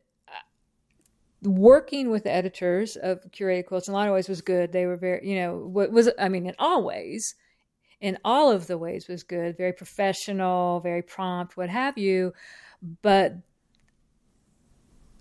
working 1.43 2.10
with 2.10 2.25
editors 2.25 2.95
of 2.95 3.19
curated 3.32 3.67
quilts 3.67 3.88
in 3.88 3.93
a 3.93 3.97
lot 3.97 4.08
of 4.08 4.13
ways 4.13 4.30
was 4.30 4.41
good. 4.41 4.71
They 4.71 4.86
were 4.86 4.97
very, 4.97 5.28
you 5.28 5.36
know, 5.36 5.58
what 5.58 5.91
was 5.91 6.10
I 6.19 6.30
mean, 6.30 6.45
in 6.45 6.56
all 6.60 6.84
ways, 6.84 7.36
in 8.02 8.17
all 8.23 8.52
of 8.52 8.67
the 8.67 8.78
ways 8.78 9.08
was 9.08 9.23
good. 9.23 9.58
Very 9.58 9.73
professional, 9.73 10.80
very 10.80 11.02
prompt, 11.02 11.58
what 11.58 11.69
have 11.69 11.97
you. 11.97 12.34
But 13.02 13.36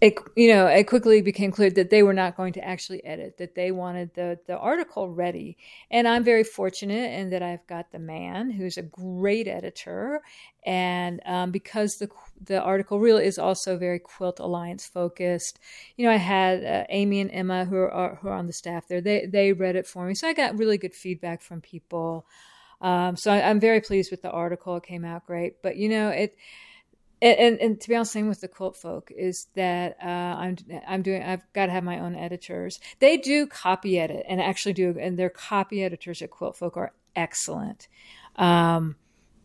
it 0.00 0.16
you 0.36 0.48
know 0.48 0.66
it 0.66 0.84
quickly 0.84 1.20
became 1.20 1.50
clear 1.50 1.70
that 1.70 1.90
they 1.90 2.04
were 2.04 2.12
not 2.12 2.36
going 2.36 2.52
to 2.52 2.64
actually 2.64 3.04
edit 3.04 3.36
that 3.38 3.56
they 3.56 3.72
wanted 3.72 4.14
the 4.14 4.38
the 4.46 4.56
article 4.56 5.10
ready. 5.10 5.56
And 5.90 6.06
i'm 6.06 6.22
very 6.22 6.44
fortunate 6.44 7.18
in 7.18 7.30
that 7.30 7.42
i've 7.42 7.66
got 7.66 7.90
the 7.90 7.98
man 7.98 8.50
who's 8.50 8.76
a 8.76 8.82
great 8.82 9.48
editor. 9.48 10.22
And 10.64 11.20
um, 11.26 11.50
because 11.50 11.96
the 11.96 12.08
the 12.44 12.62
article 12.62 13.00
really 13.00 13.24
is 13.24 13.38
also 13.38 13.76
very 13.76 13.98
quilt 13.98 14.38
alliance 14.38 14.86
focused. 14.86 15.58
You 15.96 16.06
know 16.06 16.12
i 16.12 16.16
had 16.16 16.64
uh, 16.64 16.84
amy 16.90 17.20
and 17.20 17.30
emma 17.32 17.64
who 17.64 17.76
are 17.76 18.18
who 18.22 18.28
are 18.28 18.34
on 18.34 18.46
the 18.46 18.52
staff 18.52 18.86
there. 18.86 19.00
They 19.00 19.26
they 19.26 19.52
read 19.52 19.74
it 19.74 19.86
for 19.86 20.06
me. 20.06 20.14
So 20.14 20.28
i 20.28 20.32
got 20.32 20.56
really 20.58 20.78
good 20.78 20.94
feedback 20.94 21.42
from 21.42 21.60
people. 21.60 22.24
Um, 22.80 23.16
so 23.16 23.32
I, 23.32 23.50
i'm 23.50 23.58
very 23.58 23.80
pleased 23.80 24.12
with 24.12 24.22
the 24.22 24.30
article. 24.30 24.76
It 24.76 24.84
came 24.84 25.04
out 25.04 25.26
great. 25.26 25.60
But 25.60 25.76
you 25.76 25.88
know 25.88 26.10
it 26.10 26.36
and, 27.20 27.38
and, 27.38 27.60
and, 27.60 27.80
to 27.80 27.88
be 27.88 27.96
honest, 27.96 28.12
same 28.12 28.28
with 28.28 28.40
the 28.40 28.48
quilt 28.48 28.76
folk 28.76 29.10
is 29.16 29.48
that 29.54 29.96
uh, 30.02 30.06
I'm 30.06 30.56
I'm 30.86 31.02
doing 31.02 31.22
I've 31.22 31.42
got 31.52 31.66
to 31.66 31.72
have 31.72 31.84
my 31.84 31.98
own 31.98 32.14
editors. 32.14 32.78
They 33.00 33.16
do 33.16 33.46
copy 33.46 33.98
edit 33.98 34.24
and 34.28 34.40
actually 34.40 34.74
do, 34.74 34.96
and 34.98 35.18
their 35.18 35.30
copy 35.30 35.82
editors 35.82 36.22
at 36.22 36.30
Quilt 36.30 36.56
Folk 36.56 36.76
are 36.76 36.92
excellent. 37.16 37.88
Um, 38.36 38.96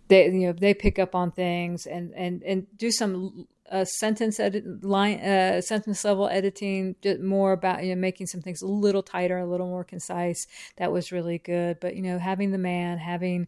they 0.08 0.26
you 0.26 0.48
know 0.48 0.54
they 0.54 0.74
pick 0.74 1.00
up 1.00 1.16
on 1.16 1.32
things 1.32 1.86
and 1.86 2.14
and 2.14 2.44
and 2.44 2.68
do 2.78 2.92
some 2.92 3.48
uh, 3.72 3.86
sentence 3.86 4.40
edit 4.40 4.84
line 4.84 5.20
uh, 5.20 5.62
sentence 5.62 6.04
level 6.06 6.28
editing 6.28 6.96
more 7.22 7.54
about 7.54 7.84
you 7.84 7.96
know 7.96 8.00
making 8.00 8.28
some 8.28 8.42
things 8.42 8.62
a 8.62 8.68
little 8.68 9.02
tighter 9.02 9.40
a 9.40 9.50
little 9.50 9.68
more 9.68 9.84
concise 9.84 10.46
that 10.78 10.92
was 10.92 11.12
really 11.12 11.40
good 11.40 11.80
but 11.80 11.96
you 11.96 12.04
know 12.04 12.20
having 12.20 12.52
the 12.52 12.58
man 12.58 12.98
having 12.98 13.48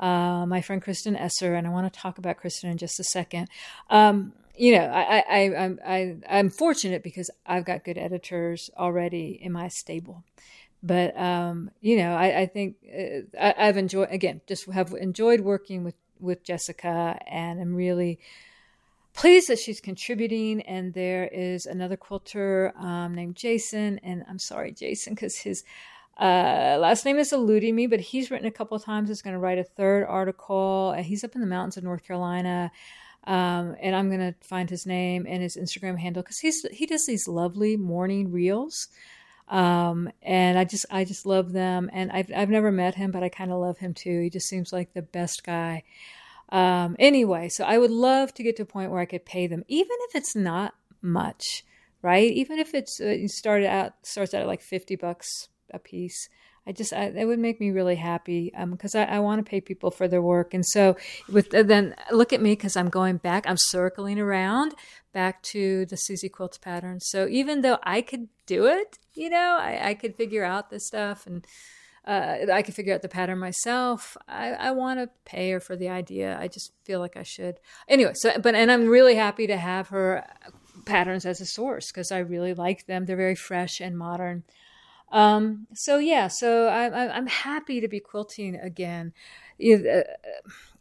uh, 0.00 0.44
my 0.46 0.60
friend 0.60 0.82
Kristen 0.82 1.16
Esser, 1.16 1.54
and 1.54 1.66
I 1.66 1.70
want 1.70 1.92
to 1.92 2.00
talk 2.00 2.18
about 2.18 2.36
Kristen 2.36 2.70
in 2.70 2.78
just 2.78 2.98
a 3.00 3.04
second. 3.04 3.48
Um, 3.90 4.32
you 4.56 4.72
know, 4.76 4.84
I, 4.84 5.18
I, 5.28 5.56
I'm, 5.56 5.80
I, 5.84 6.16
I'm 6.28 6.50
fortunate 6.50 7.02
because 7.02 7.30
I've 7.44 7.64
got 7.64 7.84
good 7.84 7.98
editors 7.98 8.70
already 8.76 9.38
in 9.40 9.52
my 9.52 9.68
stable. 9.68 10.22
But 10.82 11.18
um, 11.18 11.70
you 11.80 11.96
know, 11.96 12.14
I, 12.14 12.40
I 12.42 12.46
think 12.46 12.76
uh, 12.86 13.20
I, 13.40 13.66
have 13.66 13.78
enjoyed 13.78 14.08
again, 14.10 14.42
just 14.46 14.70
have 14.70 14.92
enjoyed 14.92 15.40
working 15.40 15.82
with 15.82 15.94
with 16.20 16.44
Jessica, 16.44 17.18
and 17.26 17.58
I'm 17.58 17.74
really 17.74 18.18
pleased 19.14 19.48
that 19.48 19.58
she's 19.58 19.80
contributing. 19.80 20.60
And 20.60 20.92
there 20.92 21.26
is 21.26 21.64
another 21.64 21.96
quilter 21.96 22.74
um, 22.76 23.14
named 23.14 23.36
Jason, 23.36 23.98
and 24.02 24.24
I'm 24.28 24.38
sorry, 24.38 24.72
Jason, 24.72 25.14
because 25.14 25.38
his 25.38 25.64
uh, 26.18 26.78
last 26.80 27.04
name 27.04 27.18
is 27.18 27.32
eluding 27.32 27.74
me, 27.74 27.86
but 27.86 28.00
he's 28.00 28.30
written 28.30 28.46
a 28.46 28.50
couple 28.50 28.76
of 28.76 28.84
times. 28.84 29.08
He's 29.08 29.22
going 29.22 29.34
to 29.34 29.40
write 29.40 29.58
a 29.58 29.64
third 29.64 30.04
article. 30.04 30.92
He's 30.92 31.24
up 31.24 31.34
in 31.34 31.40
the 31.40 31.46
mountains 31.46 31.76
of 31.76 31.84
North 31.84 32.04
Carolina. 32.04 32.70
Um, 33.26 33.74
and 33.80 33.96
I'm 33.96 34.10
gonna 34.10 34.34
find 34.42 34.68
his 34.68 34.84
name 34.84 35.24
and 35.26 35.42
his 35.42 35.56
Instagram 35.56 35.98
handle 35.98 36.22
because 36.22 36.38
he's 36.38 36.62
he 36.70 36.84
does 36.84 37.06
these 37.06 37.26
lovely 37.26 37.76
morning 37.76 38.30
reels, 38.30 38.88
um, 39.48 40.10
and 40.22 40.58
I 40.58 40.64
just 40.64 40.84
I 40.90 41.04
just 41.04 41.24
love 41.24 41.52
them. 41.52 41.88
And 41.92 42.12
I've 42.12 42.30
I've 42.36 42.50
never 42.50 42.70
met 42.70 42.96
him, 42.96 43.10
but 43.10 43.22
I 43.22 43.30
kind 43.30 43.50
of 43.50 43.60
love 43.60 43.78
him 43.78 43.94
too. 43.94 44.20
He 44.20 44.28
just 44.28 44.46
seems 44.46 44.74
like 44.74 44.92
the 44.92 45.02
best 45.02 45.42
guy. 45.42 45.84
Um, 46.50 46.96
anyway, 46.98 47.48
so 47.48 47.64
I 47.64 47.78
would 47.78 47.90
love 47.90 48.34
to 48.34 48.42
get 48.42 48.56
to 48.56 48.62
a 48.62 48.66
point 48.66 48.90
where 48.90 49.00
I 49.00 49.06
could 49.06 49.24
pay 49.24 49.46
them, 49.46 49.64
even 49.68 49.96
if 50.08 50.14
it's 50.14 50.36
not 50.36 50.74
much, 51.00 51.64
right? 52.02 52.30
Even 52.30 52.58
if 52.58 52.74
it's 52.74 53.00
uh, 53.00 53.06
you 53.06 53.28
started 53.28 53.68
out 53.68 53.94
starts 54.02 54.34
out 54.34 54.42
at 54.42 54.46
like 54.46 54.60
fifty 54.60 54.96
bucks 54.96 55.48
a 55.72 55.78
piece. 55.78 56.28
I 56.66 56.72
just 56.72 56.92
I, 56.92 57.06
it 57.06 57.26
would 57.26 57.38
make 57.38 57.60
me 57.60 57.70
really 57.70 57.96
happy 57.96 58.52
because 58.70 58.94
um, 58.94 59.02
I, 59.02 59.16
I 59.16 59.18
want 59.18 59.44
to 59.44 59.48
pay 59.48 59.60
people 59.60 59.90
for 59.90 60.08
their 60.08 60.22
work. 60.22 60.54
And 60.54 60.64
so 60.64 60.96
with 61.30 61.54
uh, 61.54 61.62
then 61.62 61.94
look 62.10 62.32
at 62.32 62.40
me 62.40 62.52
because 62.52 62.76
I'm 62.76 62.88
going 62.88 63.18
back. 63.18 63.46
I'm 63.46 63.58
circling 63.58 64.18
around 64.18 64.74
back 65.12 65.42
to 65.42 65.86
the 65.86 65.96
Suzy 65.96 66.28
Quilts 66.28 66.58
pattern. 66.58 67.00
So 67.00 67.28
even 67.28 67.60
though 67.60 67.78
I 67.82 68.00
could 68.00 68.28
do 68.46 68.66
it, 68.66 68.98
you 69.14 69.28
know, 69.28 69.58
I, 69.60 69.90
I 69.90 69.94
could 69.94 70.16
figure 70.16 70.44
out 70.44 70.70
this 70.70 70.86
stuff 70.86 71.26
and. 71.26 71.46
Uh, 72.06 72.52
I 72.52 72.60
could 72.60 72.74
figure 72.74 72.92
out 72.92 73.00
the 73.00 73.08
pattern 73.08 73.38
myself. 73.38 74.14
I, 74.28 74.50
I 74.50 74.70
want 74.72 75.00
to 75.00 75.08
pay 75.24 75.52
her 75.52 75.58
for 75.58 75.74
the 75.74 75.88
idea. 75.88 76.36
I 76.38 76.48
just 76.48 76.72
feel 76.84 77.00
like 77.00 77.16
I 77.16 77.22
should. 77.22 77.60
Anyway, 77.88 78.12
so 78.14 78.38
but 78.38 78.54
and 78.54 78.70
I'm 78.70 78.88
really 78.88 79.14
happy 79.14 79.46
to 79.46 79.56
have 79.56 79.88
her 79.88 80.22
patterns 80.84 81.24
as 81.24 81.40
a 81.40 81.46
source 81.46 81.90
because 81.90 82.12
I 82.12 82.18
really 82.18 82.52
like 82.52 82.86
them. 82.86 83.06
They're 83.06 83.16
very 83.16 83.34
fresh 83.34 83.80
and 83.80 83.96
modern. 83.96 84.44
Um, 85.14 85.68
so 85.72 85.98
yeah, 85.98 86.26
so 86.26 86.66
I, 86.66 86.88
I, 86.88 87.16
I'm 87.16 87.28
happy 87.28 87.80
to 87.80 87.86
be 87.86 88.00
quilting 88.00 88.56
again. 88.56 89.12
Uh, 89.60 90.02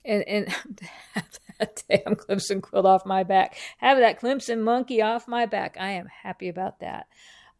and 0.03 0.27
and 0.27 0.49
have 1.13 1.39
that 1.59 1.83
damn 1.87 2.15
Clemson 2.15 2.61
quilt 2.61 2.87
off 2.87 3.05
my 3.05 3.23
back, 3.23 3.55
have 3.77 3.99
that 3.99 4.19
Clemson 4.19 4.61
monkey 4.61 5.03
off 5.03 5.27
my 5.27 5.45
back. 5.45 5.77
I 5.79 5.91
am 5.91 6.07
happy 6.07 6.49
about 6.49 6.79
that. 6.79 7.05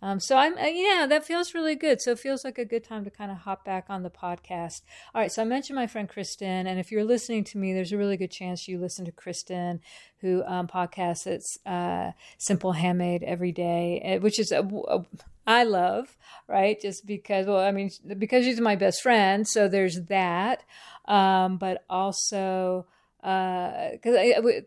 Um, 0.03 0.19
so 0.19 0.35
I'm, 0.35 0.57
uh, 0.57 0.65
yeah, 0.65 1.05
that 1.07 1.25
feels 1.25 1.53
really 1.53 1.75
good. 1.75 2.01
So 2.01 2.11
it 2.11 2.19
feels 2.19 2.43
like 2.43 2.57
a 2.57 2.65
good 2.65 2.83
time 2.83 3.05
to 3.05 3.09
kind 3.09 3.31
of 3.31 3.37
hop 3.37 3.63
back 3.63 3.85
on 3.87 4.03
the 4.03 4.09
podcast. 4.09 4.81
All 5.15 5.21
right. 5.21 5.31
So 5.31 5.41
I 5.41 5.45
mentioned 5.45 5.77
my 5.77 5.87
friend 5.87 6.09
Kristen, 6.09 6.67
and 6.67 6.77
if 6.77 6.91
you're 6.91 7.05
listening 7.05 7.45
to 7.45 7.57
me, 7.57 7.73
there's 7.73 7.93
a 7.93 7.97
really 7.97 8.17
good 8.17 8.29
chance 8.29 8.67
you 8.67 8.77
listen 8.77 9.05
to 9.05 9.13
Kristen, 9.13 9.79
who 10.19 10.43
um, 10.43 10.67
podcasts 10.67 11.25
it's 11.25 11.57
uh, 11.65 12.11
Simple 12.37 12.73
Handmade 12.73 13.23
every 13.23 13.53
day, 13.53 14.01
eh, 14.03 14.17
which 14.17 14.39
is 14.39 14.51
a, 14.51 14.59
a, 14.89 15.05
I 15.47 15.63
love, 15.63 16.17
right? 16.49 16.77
Just 16.81 17.05
because, 17.05 17.47
well, 17.47 17.61
I 17.61 17.71
mean, 17.71 17.89
because 18.17 18.43
she's 18.43 18.59
my 18.59 18.75
best 18.75 19.01
friend, 19.01 19.47
so 19.47 19.69
there's 19.69 20.01
that. 20.09 20.65
Um, 21.05 21.55
but 21.55 21.85
also, 21.89 22.87
because 23.21 24.15
uh, 24.15 24.61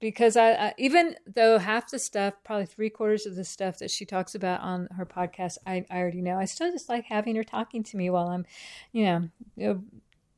because 0.00 0.36
I, 0.36 0.52
I, 0.52 0.74
even 0.78 1.16
though 1.26 1.58
half 1.58 1.90
the 1.90 1.98
stuff, 1.98 2.34
probably 2.44 2.66
three 2.66 2.90
quarters 2.90 3.26
of 3.26 3.36
the 3.36 3.44
stuff 3.44 3.78
that 3.78 3.90
she 3.90 4.04
talks 4.04 4.34
about 4.34 4.60
on 4.60 4.88
her 4.96 5.06
podcast, 5.06 5.58
I, 5.66 5.84
I 5.90 5.98
already 5.98 6.22
know. 6.22 6.38
I 6.38 6.44
still 6.44 6.70
just 6.70 6.88
like 6.88 7.04
having 7.06 7.36
her 7.36 7.44
talking 7.44 7.82
to 7.84 7.96
me 7.96 8.10
while 8.10 8.28
I'm, 8.28 8.46
you 8.92 9.04
know, 9.04 9.28
you 9.56 9.66
know, 9.66 9.84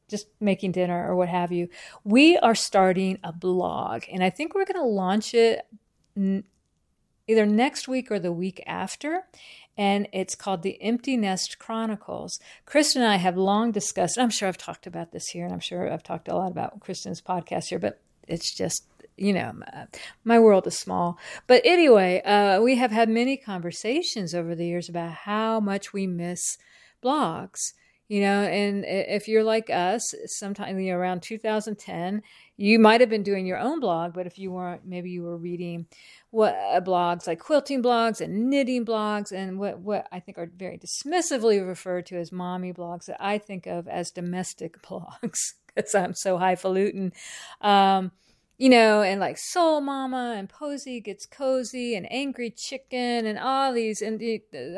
just 0.09 0.27
making 0.41 0.73
dinner 0.73 1.09
or 1.09 1.17
what 1.17 1.29
have 1.29 1.53
you. 1.53 1.69
We 2.05 2.39
are 2.39 2.55
starting 2.55 3.19
a 3.23 3.33
blog, 3.33 4.05
and 4.11 4.23
I 4.23 4.31
think 4.31 4.55
we're 4.55 4.65
going 4.65 4.81
to 4.81 4.89
launch 4.89 5.35
it 5.35 5.67
n- 6.17 6.45
either 7.27 7.45
next 7.45 7.89
week 7.89 8.11
or 8.11 8.19
the 8.19 8.33
week 8.33 8.63
after. 8.67 9.25
And 9.77 10.09
it's 10.13 10.35
called 10.35 10.63
the 10.63 10.83
Empty 10.83 11.17
Nest 11.17 11.61
Chronicles. 11.61 12.41
Kristen 12.67 13.03
and 13.03 13.13
I 13.13 13.17
have 13.17 13.37
long 13.37 13.71
discussed, 13.71 14.19
I'm 14.19 14.29
sure 14.29 14.49
I've 14.49 14.59
talked 14.59 14.89
about 14.89 15.13
this 15.13 15.29
here, 15.29 15.45
and 15.45 15.55
I'm 15.55 15.61
sure 15.61 15.93
I've 15.93 16.03
talked 16.03 16.27
a 16.27 16.35
lot 16.35 16.51
about 16.51 16.81
Kristen's 16.81 17.23
podcast 17.23 17.67
here, 17.67 17.79
but 17.79 18.01
it's 18.27 18.53
just 18.53 18.87
you 19.19 19.33
know, 19.33 19.53
my 20.25 20.39
world 20.39 20.67
is 20.67 20.79
small. 20.79 21.19
But 21.47 21.63
anyway, 21.65 22.23
uh, 22.23 22.61
we 22.61 22.77
have 22.77 22.91
had 22.91 23.09
many 23.09 23.37
conversations 23.37 24.35
over 24.35 24.55
the 24.55 24.67
years 24.67 24.89
about 24.89 25.13
how 25.13 25.61
much 25.61 25.93
we 25.93 26.07
miss 26.07 26.59
blogs. 27.03 27.73
You 28.09 28.23
know, 28.23 28.45
and 28.45 28.87
if 28.87 29.29
you're 29.29 29.45
like 29.45 29.69
us, 29.69 30.15
sometime 30.25 30.81
you 30.81 30.93
know, 30.93 30.99
around 30.99 31.23
2010, 31.23 32.23
you 32.57 32.79
might 32.79 33.03
have 33.03 33.11
been 33.11 33.23
doing 33.23 33.45
your 33.45 33.59
own 33.59 33.81
blog, 33.81 34.15
but 34.15 34.27
if 34.27 34.39
you 34.39 34.51
weren't, 34.51 34.87
maybe 34.87 35.11
you 35.11 35.23
were 35.23 35.37
reading 35.37 35.87
what 36.31 36.55
uh, 36.55 36.81
blogs 36.81 37.27
like 37.27 37.39
quilting 37.39 37.83
blogs 37.83 38.23
and 38.23 38.49
knitting 38.49 38.85
blogs 38.85 39.33
and 39.33 39.59
what 39.59 39.79
what 39.81 40.07
I 40.13 40.21
think 40.21 40.39
are 40.39 40.51
very 40.57 40.79
dismissively 40.79 41.67
referred 41.67 42.07
to 42.07 42.17
as 42.17 42.33
mommy 42.33 42.73
blogs 42.73 43.07
that 43.07 43.23
I 43.23 43.39
think 43.39 43.67
of 43.67 43.89
as 43.89 44.11
domestic 44.11 44.83
blogs 44.87 45.53
because 45.75 45.95
I'm 45.95 46.15
so 46.15 46.39
highfalutin. 46.39 47.13
Um, 47.61 48.13
you 48.59 48.69
know, 48.69 49.03
and 49.03 49.21
like 49.21 49.37
SouleMama 49.37 50.37
and 50.37 50.49
Posy 50.49 51.01
Gets 51.01 51.27
Cozy 51.27 51.95
and 51.95 52.11
Angry 52.13 52.51
Chicken 52.51 53.25
and 53.25 53.39
all 53.39 53.73
these 53.73 54.03
and 54.03 54.21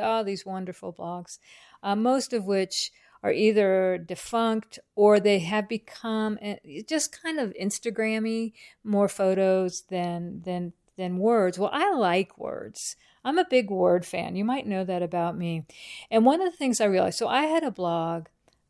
all 0.01 0.23
these 0.23 0.45
wonderful 0.45 0.93
blogs, 0.93 1.39
uh, 1.83 1.97
most 1.97 2.35
of 2.35 2.45
which 2.45 2.93
are 3.23 3.33
either 3.33 3.99
defunct 3.99 4.79
or 4.95 5.19
they 5.19 5.41
have 5.41 5.69
become 5.69 6.39
eh, 6.43 6.57
just 6.87 7.21
kind 7.23 7.41
of 7.41 7.55
Instagrammy, 7.61 8.53
more 8.85 9.09
photos 9.09 9.83
than 9.89 10.43
than 10.43 10.75
than 10.99 11.17
words. 11.17 11.59
Well, 11.59 11.71
I 11.73 11.93
like 11.95 12.39
words. 12.39 12.97
I'm 13.25 13.39
a 13.39 13.47
big 13.49 13.71
word 13.71 14.05
fan. 14.05 14.37
You 14.37 14.45
might 14.45 14.67
know 14.67 14.85
that 14.85 15.03
about 15.03 15.37
me. 15.37 15.65
And 16.11 16.27
one 16.27 16.43
of 16.43 16.51
the 16.51 16.57
things 16.57 16.81
I 16.81 16.87
realized, 16.87 17.19
so 17.19 17.29
I 17.29 17.43
had 17.45 17.63
a 17.63 17.71
blog 17.71 18.27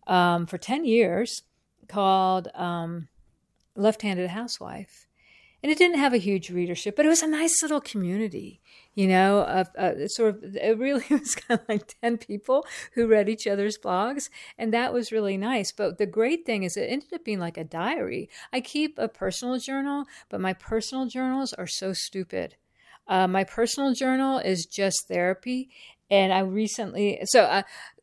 um, 0.07 0.47
for 0.47 0.57
ten 0.57 0.85
years 0.85 1.43
called. 1.89 2.47
Um, 2.55 3.09
left-handed 3.81 4.31
housewife 4.31 5.09
and 5.63 5.71
it 5.71 5.79
didn't 5.79 5.99
have 5.99 6.15
a 6.15 6.19
huge 6.19 6.51
readership, 6.51 6.97
but 6.97 7.05
it 7.05 7.11
was 7.11 7.23
a 7.23 7.29
nice 7.29 7.63
little 7.63 7.81
community, 7.81 8.61
you 8.95 9.07
know, 9.07 9.43
of 9.43 9.69
uh, 9.77 10.09
sort 10.09 10.37
of, 10.37 10.57
it 10.57 10.79
really 10.79 11.05
was 11.11 11.35
kind 11.35 11.61
of 11.61 11.69
like 11.69 11.95
10 12.03 12.19
people 12.19 12.67
who 12.95 13.07
read 13.07 13.29
each 13.29 13.47
other's 13.47 13.77
blogs. 13.77 14.31
And 14.57 14.73
that 14.73 14.93
was 14.93 15.13
really 15.13 15.37
nice. 15.37 15.71
But 15.71 15.99
the 15.99 16.07
great 16.07 16.47
thing 16.47 16.63
is 16.63 16.77
it 16.77 16.89
ended 16.89 17.13
up 17.13 17.25
being 17.25 17.41
like 17.41 17.59
a 17.59 17.65
diary. 17.65 18.31
I 18.53 18.61
keep 18.61 18.99
a 18.99 19.09
personal 19.09 19.59
journal, 19.59 20.07
but 20.31 20.41
my 20.41 20.55
personal 20.55 21.07
journals 21.07 21.53
are 21.53 21.67
so 21.67 21.93
stupid. 21.93 22.57
Uh, 23.07 23.27
my 23.27 23.45
personal 23.45 23.93
journal 23.93 24.39
is 24.39 24.65
just 24.65 25.09
therapy. 25.09 25.69
And 26.11 26.33
I 26.33 26.41
recently, 26.41 27.21
so 27.25 27.43
uh, 27.43 27.63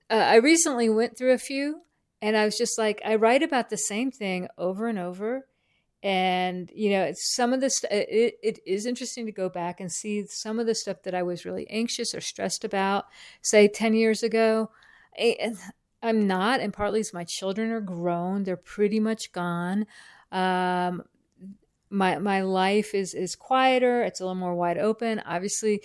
uh 0.10 0.14
I 0.14 0.36
recently 0.36 0.90
went 0.90 1.18
through 1.18 1.34
a 1.34 1.40
few 1.40 1.82
and 2.22 2.38
I 2.38 2.46
was 2.46 2.58
just 2.58 2.78
like, 2.78 3.02
I 3.04 3.16
write 3.16 3.42
about 3.42 3.70
the 3.70 3.78
same 3.78 4.12
thing 4.12 4.48
over 4.58 4.88
and 4.88 5.00
over 5.00 5.48
and 6.04 6.72
you 6.76 6.92
know 6.92 7.12
some 7.14 7.54
of 7.54 7.62
this 7.62 7.84
it, 7.90 8.36
it 8.44 8.60
is 8.66 8.86
interesting 8.86 9.26
to 9.26 9.32
go 9.32 9.50
back 9.50 9.80
and 9.80 9.92
see 9.92 10.26
some 10.28 10.60
of 10.60 10.68
the 10.68 10.76
stuff 10.76 11.02
that 11.04 11.16
i 11.16 11.24
was 11.24 11.44
really 11.44 11.68
anxious 11.70 12.14
or 12.14 12.22
stressed 12.22 12.64
about 12.64 13.06
say 13.42 13.68
10 13.68 13.94
years 13.94 14.24
ago. 14.24 14.70
I'm 16.04 16.28
not 16.28 16.60
and 16.60 16.72
partly 16.72 17.00
it's 17.00 17.14
my 17.14 17.24
children 17.24 17.72
are 17.72 17.82
grown 17.82 18.44
they're 18.44 18.56
pretty 18.56 19.00
much 19.00 19.32
gone. 19.32 19.88
Um, 20.32 21.04
my 21.90 22.20
my 22.20 22.42
life 22.42 22.94
is 22.94 23.14
is 23.14 23.36
quieter 23.36 24.04
it's 24.04 24.20
a 24.20 24.24
little 24.24 24.36
more 24.36 24.54
wide 24.56 24.78
open. 24.78 25.20
Obviously 25.26 25.82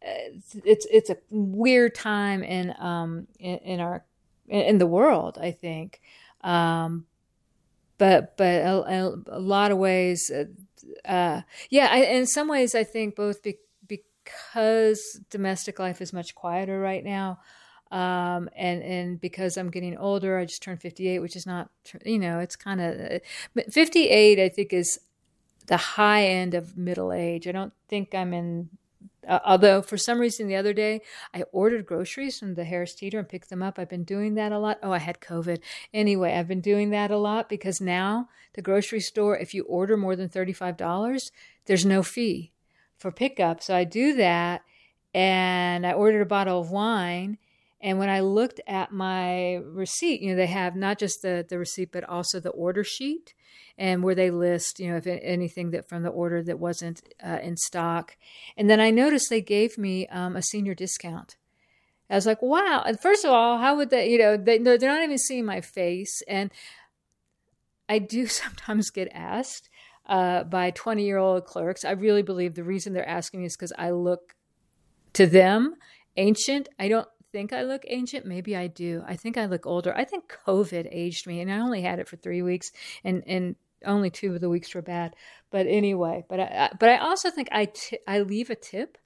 it's 0.00 0.86
it's 0.86 1.10
a 1.10 1.16
weird 1.30 1.94
time 1.94 2.44
in 2.44 2.72
um 2.78 3.26
in, 3.40 3.58
in 3.58 3.80
our 3.80 4.04
in 4.48 4.78
the 4.78 4.86
world 4.86 5.38
i 5.40 5.50
think. 5.50 6.00
Um 6.42 7.06
but 7.98 8.36
but 8.36 8.44
a, 8.44 9.14
a 9.28 9.40
lot 9.40 9.70
of 9.70 9.78
ways, 9.78 10.30
uh, 10.30 10.44
uh, 11.08 11.42
yeah. 11.70 11.88
I, 11.90 11.98
in 12.04 12.26
some 12.26 12.48
ways, 12.48 12.74
I 12.74 12.84
think 12.84 13.16
both 13.16 13.42
be, 13.42 13.58
because 13.86 15.20
domestic 15.30 15.78
life 15.78 16.00
is 16.00 16.12
much 16.12 16.34
quieter 16.34 16.78
right 16.78 17.04
now, 17.04 17.40
um, 17.90 18.48
and 18.56 18.82
and 18.82 19.20
because 19.20 19.56
I'm 19.56 19.70
getting 19.70 19.96
older, 19.96 20.38
I 20.38 20.44
just 20.44 20.62
turned 20.62 20.80
58, 20.80 21.20
which 21.20 21.36
is 21.36 21.46
not 21.46 21.70
you 22.04 22.18
know 22.18 22.40
it's 22.40 22.56
kind 22.56 22.80
of 22.80 23.20
58. 23.70 24.38
I 24.38 24.48
think 24.48 24.72
is 24.72 24.98
the 25.66 25.76
high 25.76 26.26
end 26.26 26.54
of 26.54 26.76
middle 26.76 27.12
age. 27.12 27.48
I 27.48 27.52
don't 27.52 27.72
think 27.88 28.14
I'm 28.14 28.32
in 28.32 28.70
uh, 29.26 29.40
although 29.44 29.82
for 29.82 29.96
some 29.96 30.18
reason 30.18 30.46
the 30.46 30.56
other 30.56 30.72
day 30.72 31.02
I 31.34 31.44
ordered 31.52 31.86
groceries 31.86 32.38
from 32.38 32.54
the 32.54 32.64
Harris 32.64 32.94
Teeter 32.94 33.18
and 33.18 33.28
picked 33.28 33.50
them 33.50 33.62
up. 33.62 33.78
I've 33.78 33.88
been 33.88 34.04
doing 34.04 34.34
that 34.34 34.52
a 34.52 34.58
lot. 34.58 34.78
Oh, 34.82 34.92
I 34.92 34.98
had 34.98 35.20
COVID. 35.20 35.60
Anyway, 35.92 36.32
I've 36.32 36.48
been 36.48 36.60
doing 36.60 36.90
that 36.90 37.10
a 37.10 37.16
lot 37.16 37.48
because 37.48 37.80
now 37.80 38.28
the 38.54 38.62
grocery 38.62 39.00
store, 39.00 39.36
if 39.36 39.54
you 39.54 39.64
order 39.64 39.96
more 39.96 40.16
than 40.16 40.28
$35, 40.28 41.30
there's 41.66 41.84
no 41.84 42.02
fee 42.02 42.52
for 42.96 43.10
pickup. 43.10 43.62
So 43.62 43.74
I 43.74 43.84
do 43.84 44.14
that 44.14 44.62
and 45.14 45.86
I 45.86 45.92
ordered 45.92 46.22
a 46.22 46.26
bottle 46.26 46.60
of 46.60 46.70
wine 46.70 47.38
and 47.86 48.00
when 48.00 48.10
I 48.10 48.18
looked 48.18 48.60
at 48.66 48.90
my 48.90 49.60
receipt, 49.64 50.20
you 50.20 50.30
know, 50.30 50.36
they 50.36 50.48
have 50.48 50.74
not 50.74 50.98
just 50.98 51.22
the, 51.22 51.46
the 51.48 51.56
receipt, 51.56 51.92
but 51.92 52.02
also 52.02 52.40
the 52.40 52.50
order 52.50 52.82
sheet 52.82 53.32
and 53.78 54.02
where 54.02 54.16
they 54.16 54.28
list, 54.28 54.80
you 54.80 54.90
know, 54.90 54.96
if 54.96 55.06
anything 55.06 55.70
that 55.70 55.88
from 55.88 56.02
the 56.02 56.08
order 56.08 56.42
that 56.42 56.58
wasn't 56.58 57.02
uh, 57.24 57.38
in 57.40 57.56
stock. 57.56 58.16
And 58.56 58.68
then 58.68 58.80
I 58.80 58.90
noticed 58.90 59.30
they 59.30 59.40
gave 59.40 59.78
me 59.78 60.08
um, 60.08 60.34
a 60.34 60.42
senior 60.42 60.74
discount. 60.74 61.36
I 62.10 62.16
was 62.16 62.26
like, 62.26 62.42
wow. 62.42 62.82
And 62.84 62.98
first 62.98 63.24
of 63.24 63.30
all, 63.30 63.58
how 63.58 63.76
would 63.76 63.90
they, 63.90 64.10
you 64.10 64.18
know, 64.18 64.36
they, 64.36 64.58
they're 64.58 64.78
not 64.80 65.04
even 65.04 65.16
seeing 65.16 65.44
my 65.44 65.60
face. 65.60 66.22
And 66.26 66.50
I 67.88 68.00
do 68.00 68.26
sometimes 68.26 68.90
get 68.90 69.12
asked 69.14 69.68
uh, 70.06 70.42
by 70.42 70.72
20 70.72 71.04
year 71.04 71.18
old 71.18 71.44
clerks. 71.44 71.84
I 71.84 71.92
really 71.92 72.22
believe 72.22 72.56
the 72.56 72.64
reason 72.64 72.94
they're 72.94 73.08
asking 73.08 73.42
me 73.42 73.46
is 73.46 73.56
because 73.56 73.72
I 73.78 73.90
look 73.90 74.34
to 75.12 75.28
them 75.28 75.76
ancient. 76.16 76.68
I 76.80 76.88
don't 76.88 77.06
think 77.36 77.52
I 77.52 77.64
look 77.64 77.84
ancient. 77.86 78.24
Maybe 78.24 78.56
I 78.56 78.66
do. 78.66 79.04
I 79.06 79.14
think 79.14 79.36
I 79.36 79.44
look 79.44 79.66
older. 79.66 79.94
I 79.94 80.04
think 80.04 80.34
COVID 80.46 80.88
aged 80.90 81.26
me, 81.26 81.42
and 81.42 81.52
I 81.52 81.58
only 81.58 81.82
had 81.82 81.98
it 81.98 82.08
for 82.08 82.16
three 82.16 82.40
weeks, 82.40 82.72
and 83.04 83.22
and 83.26 83.56
only 83.84 84.08
two 84.08 84.34
of 84.34 84.40
the 84.40 84.48
weeks 84.48 84.74
were 84.74 84.80
bad. 84.80 85.14
But 85.50 85.66
anyway, 85.66 86.24
but 86.30 86.40
I, 86.40 86.70
but 86.80 86.88
I 86.88 86.96
also 86.96 87.28
think 87.30 87.48
I, 87.52 87.66
t- 87.66 87.98
I 88.08 88.20
leave 88.20 88.48
a 88.48 88.54
tip 88.54 88.96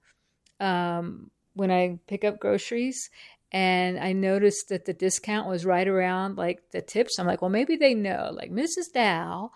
um, 0.61 1.33
when 1.55 1.73
I 1.73 1.99
pick 2.07 2.23
up 2.25 2.39
groceries, 2.39 3.11
and 3.51 3.99
I 3.99 4.13
noticed 4.13 4.69
that 4.69 4.85
the 4.85 4.93
discount 4.93 5.49
was 5.49 5.67
right 5.67 5.89
around 5.89 6.37
like 6.37 6.71
the 6.71 6.83
tips. 6.83 7.19
I'm 7.19 7.27
like, 7.27 7.43
well, 7.43 7.51
maybe 7.51 7.75
they 7.75 7.95
know. 7.95 8.31
Like 8.33 8.53
Mrs. 8.53 8.93
Dow 8.95 9.51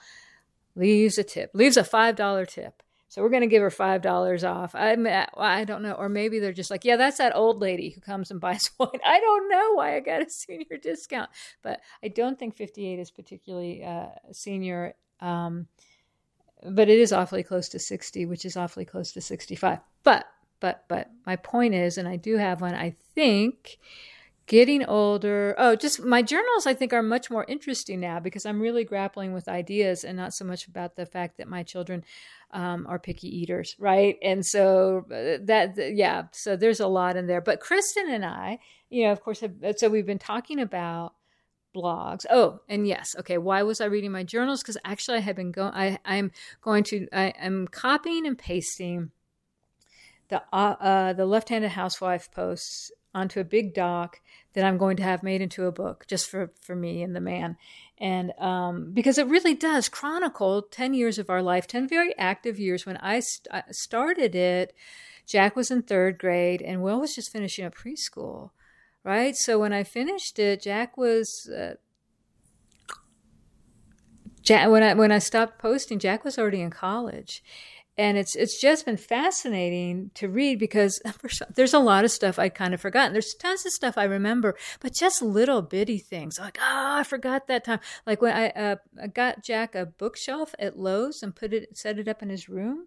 leaves 0.75 1.17
a 1.17 1.23
tip, 1.23 1.53
leaves 1.55 1.77
a 1.77 1.85
five 1.85 2.17
dollar 2.17 2.45
tip. 2.45 2.83
So 3.09 3.23
we're 3.23 3.29
going 3.31 3.43
to 3.43 3.47
give 3.47 3.62
her 3.62 3.71
five 3.71 4.03
dollars 4.03 4.45
off. 4.45 4.75
I 4.75 4.97
I 5.37 5.64
don't 5.64 5.83
know, 5.83 5.93
or 5.93 6.09
maybe 6.09 6.38
they're 6.38 6.53
just 6.53 6.71
like, 6.71 6.85
yeah, 6.85 6.97
that's 6.97 7.19
that 7.19 7.37
old 7.37 7.61
lady 7.61 7.90
who 7.90 8.01
comes 8.01 8.31
and 8.31 8.40
buys 8.40 8.71
wine. 8.79 8.90
I 9.05 9.21
don't 9.21 9.49
know 9.49 9.75
why 9.75 9.97
I 9.97 10.01
got 10.01 10.27
a 10.27 10.31
senior 10.31 10.79
discount, 10.83 11.31
but 11.62 11.81
I 12.03 12.09
don't 12.09 12.38
think 12.38 12.57
58 12.57 12.99
is 12.99 13.11
particularly 13.11 13.85
uh, 13.85 14.07
senior. 14.33 14.95
Um, 15.21 15.69
but 16.64 16.88
it 16.88 16.99
is 16.99 17.12
awfully 17.12 17.43
close 17.43 17.69
to 17.71 17.79
60, 17.79 18.27
which 18.27 18.45
is 18.45 18.57
awfully 18.57 18.85
close 18.85 19.12
to 19.12 19.21
65. 19.21 19.81
But 20.03 20.27
but 20.61 20.85
but 20.88 21.11
my 21.27 21.37
point 21.37 21.75
is, 21.75 21.99
and 21.99 22.09
I 22.09 22.17
do 22.17 22.37
have 22.37 22.61
one. 22.61 22.75
I 22.75 22.97
think 23.14 23.79
getting 24.46 24.85
older. 24.85 25.54
Oh 25.59 25.74
just 25.76 26.02
my 26.02 26.22
journals 26.22 26.66
i 26.66 26.74
think 26.74 26.92
are 26.92 27.02
much 27.02 27.30
more 27.30 27.44
interesting 27.48 28.00
now 28.00 28.20
because 28.20 28.44
i'm 28.44 28.61
really 28.61 28.85
grappling 28.85 29.33
with 29.33 29.48
ideas 29.48 30.04
and 30.04 30.16
not 30.16 30.35
so 30.35 30.44
much 30.44 30.66
about 30.66 30.96
the 30.96 31.07
fact 31.07 31.38
that 31.38 31.48
my 31.48 31.62
children 31.62 32.04
um, 32.50 32.87
are 32.87 32.98
picky 32.98 33.28
eaters 33.28 33.74
right? 33.78 34.16
And 34.22 34.44
so 34.44 35.04
uh, 35.11 35.44
that 35.46 35.74
yeah 35.94 36.24
so 36.33 36.57
there's 36.57 36.80
a 36.80 36.87
lot 36.87 37.16
in 37.16 37.26
there. 37.26 37.40
But 37.40 37.61
kristen 37.61 38.09
and 38.11 38.24
i 38.24 38.59
you 38.90 39.04
know 39.04 39.12
of 39.12 39.22
course 39.22 39.40
have, 39.40 39.54
so 39.76 39.88
we've 39.88 40.07
been 40.07 40.18
talking 40.18 40.61
about 40.61 41.14
blogs. 41.74 42.24
Oh 42.30 42.61
and 42.68 42.87
yes 42.87 43.16
okay 43.18 43.38
why 43.38 43.62
was 43.62 43.80
i 43.80 43.87
reading 43.87 44.12
my 44.12 44.24
journals? 44.24 44.62
Because 44.62 44.78
actually 44.85 45.18
i 45.18 45.20
have 45.20 45.37
been 45.37 45.52
going 45.52 45.72
i 45.74 45.98
i'm 46.04 46.30
going 46.61 46.85
to 46.85 47.09
i 47.12 47.28
am 47.38 47.66
copying 47.66 48.26
and 48.26 48.38
pasting 48.38 49.11
the 50.28 50.42
uh, 50.52 50.76
uh, 50.80 51.12
the 51.12 51.26
left-handed 51.26 51.70
housewife 51.70 52.30
posts 52.30 52.90
onto 53.14 53.40
a 53.40 53.44
big 53.44 53.74
doc 53.74 54.20
that 54.55 54.64
I'm 54.64 54.79
going 54.79 54.96
to 54.96 55.03
have 55.03 55.22
made 55.22 55.40
into 55.40 55.66
a 55.66 55.72
book 55.72 56.05
just 56.09 56.29
for, 56.29 56.50
for 56.61 56.74
me 56.74 57.03
and 57.03 57.14
the 57.14 57.20
man. 57.20 57.57
And 57.98 58.33
um, 58.38 58.90
because 58.92 59.18
it 59.18 59.27
really 59.27 59.55
does 59.55 59.88
chronicle 59.88 60.62
10 60.62 60.94
years 60.94 61.18
of 61.18 61.31
our 61.31 61.42
life, 61.42 61.66
10 61.66 61.88
very 61.88 62.16
active 62.18 62.59
years. 62.59 62.85
When 62.85 62.96
I 62.98 63.20
st- 63.20 63.48
started 63.70 64.35
it, 64.35 64.74
Jack 65.27 65.57
was 65.57 65.70
in 65.70 65.83
third 65.83 66.18
grade 66.18 66.61
and 66.61 66.83
Will 66.83 67.00
was 67.00 67.14
just 67.14 67.33
finishing 67.33 67.64
up 67.64 67.74
preschool, 67.74 68.50
right? 69.05 69.37
So 69.37 69.59
when 69.59 69.72
I 69.72 69.85
finished 69.85 70.38
it, 70.38 70.62
Jack 70.62 70.96
was. 70.96 71.48
Uh, 71.48 71.74
Jack, 74.42 74.68
when 74.68 74.83
I 74.83 74.92
when 74.92 75.11
I 75.11 75.20
stopped 75.20 75.59
posting, 75.59 75.98
Jack 75.98 76.22
was 76.22 76.38
already 76.38 76.61
in 76.61 76.68
college, 76.68 77.42
and 77.96 78.18
it's 78.18 78.35
it's 78.35 78.61
just 78.61 78.85
been 78.85 78.96
fascinating 78.96 80.11
to 80.14 80.28
read 80.28 80.59
because 80.59 81.00
there's 81.54 81.74
a 81.74 81.78
lot 81.78 82.04
of 82.04 82.11
stuff 82.11 82.38
I'd 82.38 82.54
kind 82.54 82.74
of 82.74 82.80
forgotten. 82.80 83.12
There's 83.12 83.35
tons 83.35 83.64
of 83.64 83.72
stuff 83.72 83.96
I 83.96 84.04
remember, 84.04 84.57
but 84.80 84.94
just 84.94 85.22
little 85.22 85.62
bitty 85.62 85.98
things 85.98 86.38
like 86.38 86.59
oh 86.61 86.96
I 86.98 87.04
forgot 87.04 87.46
that 87.46 87.64
time. 87.64 87.80
Like 88.07 88.20
when 88.20 88.35
I, 88.35 88.48
uh, 88.50 88.76
I 89.02 89.07
got 89.07 89.44
Jack 89.44 89.74
a 89.74 89.87
bookshelf 89.87 90.54
at 90.59 90.78
Lowe's 90.78 91.22
and 91.22 91.35
put 91.35 91.52
it 91.52 91.76
set 91.76 91.98
it 91.98 92.09
up 92.09 92.22
in 92.22 92.30
his 92.30 92.48
room, 92.48 92.87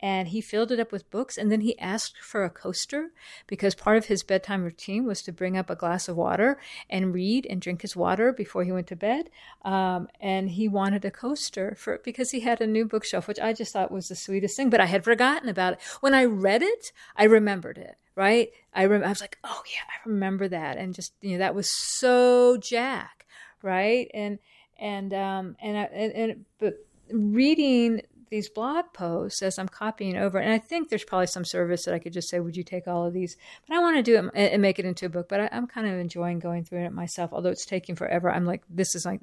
and 0.00 0.28
he 0.28 0.40
filled 0.40 0.72
it 0.72 0.80
up 0.80 0.92
with 0.92 1.10
books 1.10 1.36
and 1.36 1.50
then 1.50 1.60
he 1.60 1.78
asked 1.78 2.18
for 2.18 2.44
a 2.44 2.50
coaster 2.50 3.10
because 3.46 3.74
part 3.74 3.96
of 3.96 4.06
his 4.06 4.22
bedtime 4.22 4.62
routine 4.62 5.06
was 5.06 5.22
to 5.22 5.32
bring 5.32 5.56
up 5.56 5.70
a 5.70 5.76
glass 5.76 6.08
of 6.08 6.16
water 6.16 6.58
and 6.88 7.14
read 7.14 7.46
and 7.48 7.60
drink 7.60 7.82
his 7.82 7.96
water 7.96 8.32
before 8.32 8.64
he 8.64 8.72
went 8.72 8.86
to 8.86 8.96
bed. 8.96 9.30
Um, 9.62 10.08
and 10.20 10.50
he 10.50 10.68
wanted 10.68 11.04
a 11.04 11.10
coaster 11.10 11.74
for 11.76 11.98
because 12.04 12.30
he 12.30 12.40
had 12.40 12.60
a 12.60 12.66
new 12.66 12.84
bookshelf 12.84 13.28
which 13.28 13.40
i 13.40 13.52
just 13.52 13.72
thought 13.72 13.90
was 13.90 14.08
the 14.08 14.16
sweetest 14.16 14.56
thing 14.56 14.70
but 14.70 14.80
i 14.80 14.86
had 14.86 15.04
forgotten 15.04 15.48
about 15.48 15.74
it. 15.74 15.80
When 16.00 16.14
i 16.14 16.24
read 16.24 16.62
it 16.62 16.92
i 17.16 17.24
remembered 17.24 17.78
it 17.78 17.96
right? 18.14 18.50
I, 18.74 18.86
rem- 18.86 19.04
I 19.04 19.08
was 19.08 19.20
like 19.20 19.38
oh 19.44 19.62
yeah 19.66 19.82
i 19.88 20.08
remember 20.08 20.48
that. 20.48 20.76
And 20.76 20.94
just 20.94 21.12
you 21.20 21.32
know 21.32 21.38
that 21.38 21.54
was 21.54 21.70
so 21.70 22.56
jack 22.56 23.18
right? 23.62 24.10
And 24.14 24.38
and 24.78 25.12
um 25.14 25.56
and 25.60 25.76
I, 25.76 25.82
and, 25.82 26.12
and 26.12 26.44
but 26.58 26.86
reading 27.10 28.02
these 28.30 28.48
blog 28.48 28.86
posts 28.92 29.42
as 29.42 29.58
I'm 29.58 29.68
copying 29.68 30.16
over. 30.16 30.38
And 30.38 30.52
I 30.52 30.58
think 30.58 30.88
there's 30.88 31.04
probably 31.04 31.26
some 31.26 31.44
service 31.44 31.84
that 31.84 31.94
I 31.94 31.98
could 31.98 32.12
just 32.12 32.28
say, 32.28 32.40
would 32.40 32.56
you 32.56 32.62
take 32.62 32.86
all 32.86 33.06
of 33.06 33.12
these? 33.12 33.36
But 33.66 33.76
I 33.76 33.80
want 33.80 33.96
to 33.96 34.02
do 34.02 34.16
it 34.16 34.30
and 34.34 34.62
make 34.62 34.78
it 34.78 34.84
into 34.84 35.06
a 35.06 35.08
book. 35.08 35.28
But 35.28 35.40
I, 35.40 35.48
am 35.52 35.66
kind 35.66 35.86
of 35.86 35.94
enjoying 35.94 36.38
going 36.38 36.64
through 36.64 36.84
it 36.84 36.92
myself, 36.92 37.32
although 37.32 37.50
it's 37.50 37.66
taking 37.66 37.96
forever. 37.96 38.30
I'm 38.30 38.44
like, 38.44 38.62
this 38.68 38.94
is 38.94 39.04
like 39.04 39.20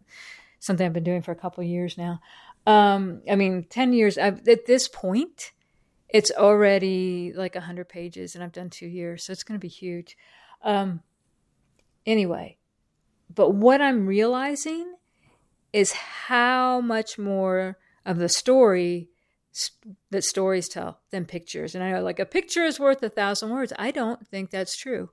something 0.60 0.86
I've 0.86 0.94
been 0.94 1.04
doing 1.04 1.22
for 1.22 1.32
a 1.32 1.36
couple 1.36 1.64
years 1.64 1.98
now. 1.98 2.20
Um, 2.68 3.22
I 3.30 3.36
mean, 3.36 3.66
10 3.70 3.94
years 3.94 4.18
I've, 4.18 4.48
at 4.48 4.66
this 4.66 4.88
point, 4.88 5.52
it's 6.10 6.32
already 6.32 7.34
like 7.36 7.56
100 7.56 7.90
pages 7.90 8.36
and 8.36 8.44
I've 8.44 8.52
done 8.52 8.70
two 8.70 8.88
years. 8.88 9.26
So 9.26 9.34
it's 9.34 9.44
going 9.44 9.60
to 9.60 9.62
be 9.62 9.68
huge. 9.68 10.18
Um, 10.64 11.02
anyway, 12.06 12.58
but 13.34 13.52
what 13.52 13.82
I'm 13.82 14.08
realizing 14.08 14.96
is 15.74 15.92
how 15.92 16.80
much 16.80 17.20
more 17.20 17.78
of 18.06 18.18
the 18.18 18.30
story 18.30 19.10
that 20.12 20.24
stories 20.24 20.68
tell 20.68 21.00
than 21.12 21.26
pictures. 21.26 21.76
And 21.76 21.84
I 21.84 21.92
know 21.92 22.02
like 22.02 22.20
a 22.20 22.26
picture 22.26 22.64
is 22.64 22.80
worth 22.80 23.02
a 23.04 23.10
thousand 23.10 23.52
words. 23.52 23.72
I 23.78 23.92
don't 23.92 24.28
think 24.28 24.52
that's 24.52 24.78
true. 24.78 25.12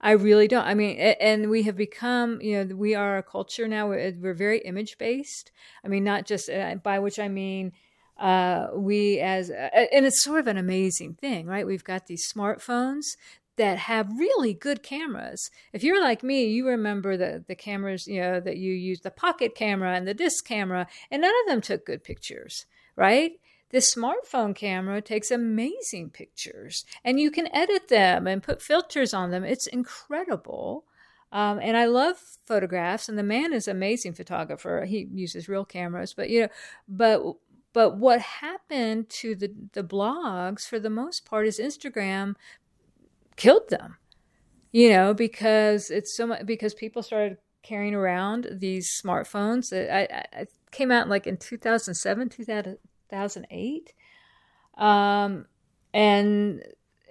I 0.00 0.10
really 0.12 0.46
don't. 0.46 0.66
I 0.66 0.74
mean, 0.74 0.98
and 0.98 1.48
we 1.48 1.62
have 1.62 1.76
become, 1.76 2.40
you 2.42 2.64
know, 2.64 2.76
we 2.76 2.94
are 2.94 3.16
a 3.16 3.22
culture 3.22 3.66
now. 3.66 3.88
We're 3.88 4.34
very 4.34 4.58
image 4.58 4.98
based. 4.98 5.52
I 5.84 5.88
mean, 5.88 6.04
not 6.04 6.26
just 6.26 6.50
uh, 6.50 6.74
by 6.76 6.98
which 6.98 7.18
I 7.18 7.28
mean, 7.28 7.72
uh, 8.18 8.68
we 8.74 9.20
as, 9.20 9.50
uh, 9.50 9.70
and 9.92 10.04
it's 10.04 10.22
sort 10.22 10.40
of 10.40 10.46
an 10.48 10.58
amazing 10.58 11.14
thing, 11.14 11.46
right? 11.46 11.66
We've 11.66 11.84
got 11.84 12.06
these 12.06 12.30
smartphones 12.30 13.16
that 13.56 13.78
have 13.78 14.18
really 14.18 14.54
good 14.54 14.82
cameras. 14.82 15.50
If 15.72 15.82
you're 15.82 16.00
like 16.00 16.22
me, 16.22 16.44
you 16.44 16.66
remember 16.66 17.16
the 17.16 17.44
the 17.46 17.54
cameras, 17.54 18.06
you 18.06 18.20
know, 18.20 18.40
that 18.40 18.56
you 18.58 18.72
used 18.72 19.02
the 19.02 19.10
pocket 19.10 19.54
camera 19.54 19.94
and 19.94 20.06
the 20.06 20.14
disc 20.14 20.44
camera, 20.44 20.86
and 21.10 21.22
none 21.22 21.34
of 21.44 21.50
them 21.50 21.60
took 21.60 21.86
good 21.86 22.04
pictures, 22.04 22.66
right? 22.96 23.32
This 23.70 23.92
smartphone 23.94 24.54
camera 24.54 25.02
takes 25.02 25.30
amazing 25.30 26.10
pictures, 26.10 26.84
and 27.04 27.18
you 27.18 27.30
can 27.30 27.52
edit 27.54 27.88
them 27.88 28.26
and 28.26 28.42
put 28.42 28.62
filters 28.62 29.12
on 29.12 29.30
them. 29.30 29.44
It's 29.44 29.66
incredible. 29.66 30.84
Um, 31.32 31.58
and 31.58 31.76
I 31.76 31.86
love 31.86 32.16
photographs, 32.46 33.08
and 33.08 33.18
the 33.18 33.24
man 33.24 33.52
is 33.52 33.66
an 33.66 33.76
amazing 33.76 34.12
photographer. 34.12 34.84
He 34.86 35.08
uses 35.12 35.48
real 35.48 35.64
cameras, 35.64 36.14
but 36.14 36.30
you 36.30 36.42
know, 36.42 36.48
but 36.88 37.22
but 37.72 37.98
what 37.98 38.20
happened 38.20 39.08
to 39.10 39.34
the 39.34 39.52
the 39.72 39.82
blogs 39.82 40.66
for 40.66 40.78
the 40.78 40.88
most 40.88 41.26
part 41.26 41.46
is 41.46 41.58
Instagram 41.58 42.36
killed 43.36 43.68
them 43.68 43.96
you 44.72 44.90
know 44.90 45.14
because 45.14 45.90
it's 45.90 46.16
so 46.16 46.26
much 46.26 46.44
because 46.46 46.74
people 46.74 47.02
started 47.02 47.38
carrying 47.66 47.94
around 47.94 48.46
these 48.52 49.00
smartphones. 49.04 49.70
That 49.70 49.92
I, 49.92 50.40
I 50.40 50.46
came 50.70 50.92
out 50.92 51.08
like 51.08 51.26
in 51.26 51.36
2007 51.36 52.28
2008 52.28 53.94
um, 54.78 55.46
and 55.92 56.62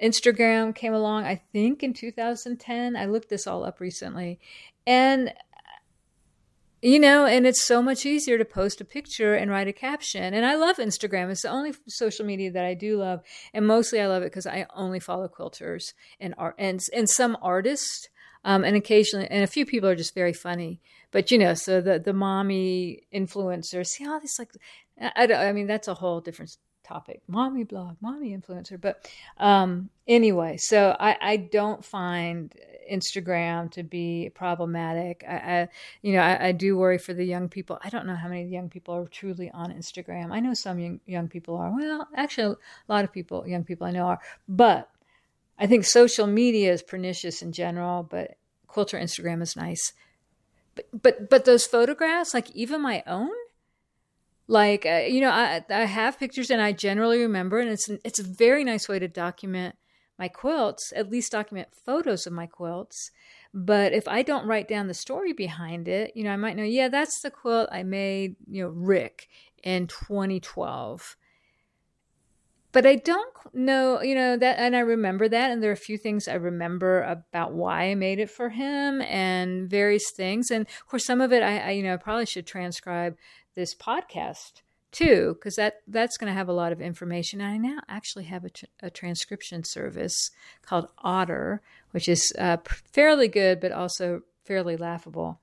instagram 0.04 0.76
came 0.76 0.94
along 0.94 1.24
i 1.24 1.42
think 1.54 1.82
in 1.82 1.94
2010 1.94 2.98
i 2.98 3.06
looked 3.06 3.30
this 3.30 3.48
all 3.48 3.64
up 3.64 3.80
recently. 3.80 4.40
And 4.86 5.34
you 6.86 7.00
know, 7.00 7.26
and 7.26 7.48
it's 7.48 7.64
so 7.64 7.82
much 7.82 8.06
easier 8.06 8.38
to 8.38 8.46
post 8.46 8.80
a 8.80 8.86
picture 8.86 9.34
and 9.34 9.50
write 9.50 9.68
a 9.68 9.74
caption. 9.74 10.36
And 10.36 10.46
I 10.46 10.54
love 10.54 10.78
Instagram. 10.78 11.32
It's 11.32 11.42
the 11.42 11.50
only 11.50 11.74
social 11.88 12.26
media 12.26 12.52
that 12.52 12.64
I 12.64 12.76
do 12.76 12.98
love, 12.98 13.22
and 13.56 13.66
mostly 13.66 14.00
I 14.00 14.08
love 14.08 14.22
it 14.22 14.28
because 14.32 14.46
I 14.46 14.68
only 14.76 15.00
follow 15.00 15.28
quilters 15.28 15.94
and 16.20 16.36
art 16.38 16.56
and 16.60 16.80
and 16.94 17.10
some 17.10 17.38
artists. 17.42 18.08
Um, 18.44 18.64
and 18.64 18.76
occasionally, 18.76 19.28
and 19.32 19.44
a 19.44 19.48
few 19.48 19.66
people 19.66 19.90
are 19.90 19.96
just 19.96 20.14
very 20.14 20.34
funny. 20.34 20.80
But 21.10 21.32
you 21.32 21.40
know, 21.40 21.56
so 21.56 21.82
the 21.82 21.98
the 21.98 22.14
mommy 22.14 23.02
influencers, 23.12 23.88
see 23.88 24.06
all 24.08 24.20
these 24.20 24.38
like, 24.38 24.52
I, 25.02 25.26
I 25.34 25.52
mean, 25.54 25.66
that's 25.66 25.88
a 25.88 25.96
whole 25.96 26.22
different 26.22 26.56
topic 26.86 27.22
mommy 27.28 27.64
blog 27.64 27.96
mommy 28.02 28.36
influencer 28.36 28.80
but 28.80 29.10
um 29.38 29.90
anyway 30.08 30.56
so 30.58 30.96
i 31.00 31.18
i 31.22 31.38
don't 31.38 31.84
find 31.84 32.54
instagram 32.92 33.72
to 33.72 33.84
be 33.84 34.32
problematic. 34.34 35.24
I, 35.28 35.36
I 35.36 35.68
you 36.02 36.14
know 36.14 36.20
I, 36.20 36.48
I, 36.48 36.52
do 36.52 36.78
worry 36.78 36.98
for 36.98 37.14
the 37.14 37.24
young 37.24 37.50
people. 37.50 37.80
I 37.84 37.90
don't 37.90 38.06
know 38.06 38.16
how 38.16 38.28
many 38.28 38.46
young 38.46 38.70
people 38.70 38.96
are 38.96 39.08
truly 39.08 39.50
on 39.52 39.72
instagram. 39.72 40.32
I 40.32 40.40
know 40.40 40.54
some 40.54 40.80
young, 40.80 41.00
young 41.06 41.28
people 41.28 41.58
are. 41.58 41.72
Well 41.76 42.08
actually 42.16 42.56
a 42.88 42.94
lot 42.94 43.04
of 43.04 43.12
people 43.12 43.48
young 43.48 43.64
people 43.64 43.88
i 43.88 43.92
know 43.92 44.06
are. 44.06 44.20
But 44.48 44.90
I 45.58 45.68
think 45.68 45.86
social 45.86 46.28
media 46.28 46.74
is 46.74 46.84
pernicious 46.84 47.42
in 47.42 47.52
general, 47.52 48.04
but 48.04 48.38
quilter 48.68 48.98
Instagram 49.00 49.42
is 49.42 49.56
nice. 49.56 49.94
But 50.76 50.86
but 51.02 51.30
but 51.30 51.46
those 51.46 51.66
photographs, 51.66 52.34
like 52.34 52.52
even 52.52 52.82
my 52.82 53.04
own, 53.08 53.32
like 54.48 54.86
uh, 54.86 55.04
you 55.08 55.22
know, 55.22 55.30
I 55.30 55.64
I 55.70 55.86
have 55.86 56.20
pictures 56.20 56.50
and 56.50 56.62
I 56.62 56.72
generally 56.72 57.20
remember, 57.20 57.60
and 57.60 57.70
it's 57.70 57.90
it's 58.04 58.20
a 58.20 58.24
very 58.24 58.64
nice 58.64 58.88
way 58.88 59.00
to 59.00 59.08
document 59.08 59.76
my 60.18 60.28
quilts. 60.28 60.94
At 60.96 61.10
least 61.10 61.32
document 61.32 61.70
photos 61.74 62.28
of 62.28 62.34
my 62.34 62.46
quilts. 62.46 63.12
But 63.54 63.94
if 63.94 64.08
I 64.08 64.22
don't 64.22 64.48
write 64.48 64.68
down 64.68 64.88
the 64.88 64.94
story 64.94 65.32
behind 65.32 65.88
it, 65.88 66.12
you 66.14 66.24
know, 66.26 66.32
I 66.32 66.36
might 66.36 66.58
know, 66.58 66.64
yeah, 66.64 66.90
that's 66.90 67.22
the 67.22 67.32
quilt 67.32 67.70
I 67.72 67.84
made, 67.84 68.36
you 68.50 68.64
know, 68.64 68.70
Rick 68.70 69.30
in 69.64 69.88
2012 69.88 71.16
but 72.76 72.86
I 72.86 72.96
don't 72.96 73.34
know, 73.54 74.02
you 74.02 74.14
know, 74.14 74.36
that, 74.36 74.60
and 74.60 74.76
I 74.76 74.80
remember 74.80 75.30
that. 75.30 75.50
And 75.50 75.64
there 75.64 75.70
are 75.70 75.74
a 75.74 75.78
few 75.78 75.98
things 75.98 76.28
I 76.28 76.34
remember 76.34 77.04
about 77.04 77.54
why 77.54 77.84
I 77.84 77.96
made 77.96 78.20
it 78.20 78.30
for 78.30 78.50
him 78.50 79.02
and 79.04 79.70
various 79.70 80.12
things. 80.12 80.52
And 80.52 80.68
of 80.68 80.86
course, 80.86 81.06
some 81.06 81.22
of 81.22 81.32
it 81.32 81.42
I, 81.42 81.60
I 81.60 81.72
you 81.72 81.84
know, 81.84 81.94
I 81.94 81.96
probably 81.98 82.26
should 82.26 82.46
transcribe 82.46 83.16
this 83.56 83.74
podcast 83.76 84.62
too, 84.92 85.36
because 85.36 85.56
that 85.56 85.82
that's 85.88 86.18
going 86.18 86.32
to 86.32 86.38
have 86.38 86.48
a 86.48 86.54
lot 86.54 86.72
of 86.72 86.80
information. 86.80 87.42
And 87.42 87.52
I 87.52 87.58
now 87.58 87.82
actually 87.90 88.26
have 88.26 88.46
a, 88.46 88.50
tr- 88.50 88.66
a 88.82 88.90
transcription 88.90 89.64
service 89.64 90.32
called 90.62 90.88
Otter, 91.00 91.62
which 91.92 92.08
is 92.08 92.32
uh, 92.40 92.58
fairly 92.66 93.28
good, 93.28 93.60
but 93.60 93.74
also 93.74 94.22
fairly 94.46 94.78
laughable. 94.78 95.42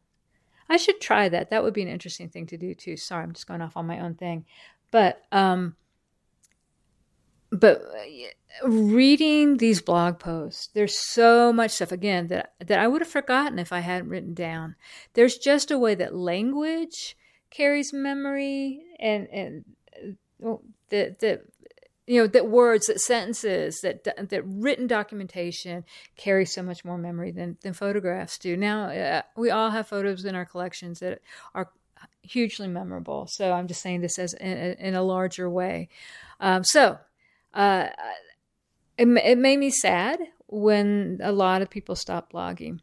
I 0.68 0.78
should 0.78 1.00
try 1.02 1.28
that. 1.28 1.50
That 1.50 1.62
would 1.62 1.74
be 1.74 1.82
an 1.82 1.88
interesting 1.88 2.30
thing 2.30 2.46
to 2.46 2.56
do 2.56 2.74
too. 2.74 2.96
Sorry, 2.96 3.22
I'm 3.22 3.34
just 3.34 3.46
going 3.46 3.60
off 3.60 3.76
on 3.76 3.86
my 3.86 4.00
own 4.00 4.14
thing, 4.14 4.46
but 4.90 5.22
um, 5.30 5.76
but 7.50 7.82
uh, 7.82 8.68
reading 8.68 9.58
these 9.58 9.82
blog 9.82 10.18
posts, 10.18 10.70
there's 10.72 10.96
so 10.96 11.52
much 11.52 11.72
stuff 11.72 11.92
again 11.92 12.28
that 12.28 12.54
that 12.58 12.78
I 12.78 12.88
would 12.88 13.02
have 13.02 13.10
forgotten 13.10 13.58
if 13.58 13.70
I 13.70 13.80
hadn't 13.80 14.08
written 14.08 14.32
down. 14.32 14.76
There's 15.12 15.36
just 15.36 15.70
a 15.70 15.78
way 15.78 15.94
that 15.96 16.14
language 16.14 17.18
carries 17.53 17.92
memory, 17.92 18.80
and 18.98 19.28
and 19.28 19.64
uh, 20.44 20.57
that 20.88 21.20
that 21.20 21.42
you 22.07 22.20
know 22.20 22.26
that 22.26 22.48
words, 22.48 22.86
that 22.86 23.00
sentences, 23.00 23.80
that 23.82 24.05
that 24.05 24.42
written 24.44 24.86
documentation 24.86 25.84
carry 26.16 26.44
so 26.44 26.62
much 26.62 26.84
more 26.84 26.98
memory 26.98 27.30
than 27.30 27.57
than 27.62 27.72
photographs 27.72 28.38
do. 28.38 28.57
Now 28.57 28.86
uh, 28.86 29.22
we 29.36 29.50
all 29.50 29.70
have 29.70 29.86
photos 29.86 30.24
in 30.24 30.34
our 30.34 30.46
collections 30.46 30.98
that 31.00 31.20
are 31.55 31.70
hugely 32.22 32.68
memorable. 32.68 33.28
So 33.30 33.53
I'm 33.53 33.68
just 33.68 33.82
saying 33.82 34.00
this 34.00 34.18
as 34.18 34.34
in, 34.34 34.74
in 34.74 34.94
a 34.94 35.03
larger 35.03 35.48
way. 35.48 35.88
Um, 36.40 36.64
so 36.64 36.98
uh, 37.55 37.88
it, 38.98 39.07
it 39.09 39.38
made 39.38 39.59
me 39.59 39.70
sad 39.70 40.20
when 40.46 41.18
a 41.22 41.32
lot 41.32 41.62
of 41.62 41.70
people 41.70 41.96
stopped 41.96 42.32
blogging 42.32 42.80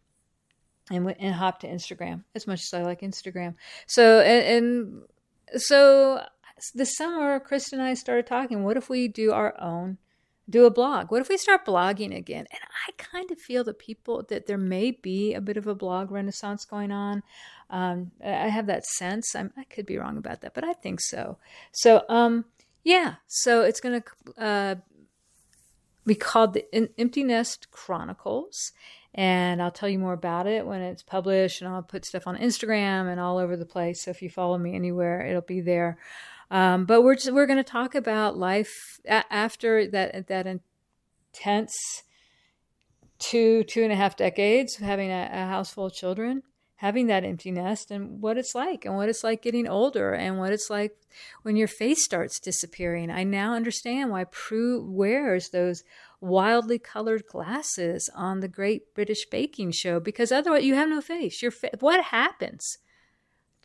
and 0.89 1.05
went 1.05 1.17
and 1.19 1.33
hopped 1.33 1.61
to 1.61 1.67
Instagram 1.67 2.23
as 2.35 2.47
much 2.47 2.61
as 2.61 2.73
I 2.73 2.83
like 2.83 3.01
Instagram. 3.01 3.55
So 3.87 4.19
and, 4.21 4.45
and 4.45 5.61
so 5.61 6.23
this 6.73 6.95
summer, 6.95 7.39
Chris 7.39 7.71
and 7.71 7.81
I 7.81 7.93
started 7.93 8.27
talking. 8.27 8.63
What 8.63 8.77
if 8.77 8.89
we 8.89 9.07
do 9.07 9.31
our 9.31 9.59
own, 9.59 9.97
do 10.49 10.65
a 10.65 10.71
blog? 10.71 11.11
What 11.11 11.21
if 11.21 11.29
we 11.29 11.37
start 11.37 11.65
blogging 11.65 12.15
again? 12.15 12.45
And 12.51 12.61
I 12.87 12.91
kind 12.97 13.31
of 13.31 13.39
feel 13.39 13.63
that 13.65 13.79
people 13.79 14.25
that 14.29 14.47
there 14.47 14.57
may 14.57 14.91
be 14.91 15.33
a 15.33 15.41
bit 15.41 15.57
of 15.57 15.67
a 15.67 15.75
blog 15.75 16.11
renaissance 16.11 16.65
going 16.65 16.91
on. 16.91 17.23
Um, 17.69 18.11
I 18.23 18.49
have 18.49 18.65
that 18.67 18.85
sense. 18.85 19.35
I'm, 19.35 19.53
i 19.57 19.63
could 19.63 19.85
be 19.85 19.97
wrong 19.97 20.17
about 20.17 20.41
that, 20.41 20.53
but 20.53 20.63
I 20.63 20.73
think 20.73 20.99
so. 21.01 21.37
So 21.71 22.03
um, 22.09 22.45
yeah, 22.83 23.15
so 23.27 23.61
it's 23.61 23.79
going 23.79 24.01
to 24.01 24.43
uh, 24.43 24.75
be 26.05 26.15
called 26.15 26.53
the 26.53 26.65
Empty 26.99 27.23
Nest 27.23 27.69
Chronicles. 27.71 28.71
And 29.15 29.61
I'll 29.61 29.71
tell 29.71 29.89
you 29.89 29.99
more 29.99 30.13
about 30.13 30.45
it 30.45 30.65
when 30.65 30.81
it's 30.81 31.01
published, 31.01 31.61
and 31.61 31.69
I'll 31.69 31.81
put 31.81 32.05
stuff 32.05 32.27
on 32.27 32.37
Instagram 32.37 33.11
and 33.11 33.19
all 33.19 33.37
over 33.37 33.57
the 33.57 33.65
place. 33.65 34.03
So 34.03 34.11
if 34.11 34.21
you 34.21 34.29
follow 34.29 34.57
me 34.57 34.75
anywhere, 34.75 35.25
it'll 35.25 35.41
be 35.41 35.61
there. 35.61 35.97
Um, 36.51 36.85
but 36.85 37.01
we're 37.01 37.15
just, 37.15 37.31
we're 37.31 37.47
going 37.47 37.57
to 37.57 37.63
talk 37.63 37.95
about 37.95 38.37
life 38.37 38.99
a- 39.05 39.31
after 39.31 39.87
that 39.87 40.27
that 40.27 40.47
intense 40.47 42.03
two 43.19 43.63
two 43.63 43.83
and 43.83 43.91
a 43.91 43.95
half 43.95 44.15
decades 44.15 44.77
of 44.77 44.81
having 44.81 45.11
a, 45.11 45.29
a 45.31 45.45
house 45.45 45.71
full 45.71 45.87
of 45.87 45.93
children 45.93 46.41
having 46.79 47.07
that 47.07 47.25
empty 47.25 47.51
nest 47.51 47.91
and 47.91 48.21
what 48.21 48.37
it's 48.37 48.55
like 48.55 48.85
and 48.85 48.95
what 48.95 49.09
it's 49.09 49.21
like 49.21 49.41
getting 49.41 49.67
older 49.67 50.13
and 50.13 50.39
what 50.39 50.53
it's 50.53 50.69
like 50.69 50.95
when 51.41 51.57
your 51.57 51.67
face 51.67 52.05
starts 52.05 52.39
disappearing. 52.39 53.11
I 53.11 53.25
now 53.25 53.53
understand 53.53 54.11
why 54.11 54.23
Prue 54.23 54.81
wears 54.89 55.49
those 55.49 55.83
wildly 56.21 56.79
colored 56.79 57.25
glasses 57.25 58.09
on 58.15 58.39
the 58.39 58.47
Great 58.47 58.93
British 58.95 59.25
Baking 59.29 59.71
Show 59.71 59.99
because 59.99 60.31
otherwise 60.31 60.63
you 60.63 60.75
have 60.75 60.87
no 60.87 61.01
face. 61.01 61.41
Your 61.41 61.51
fa- 61.51 61.71
what 61.81 62.05
happens? 62.05 62.77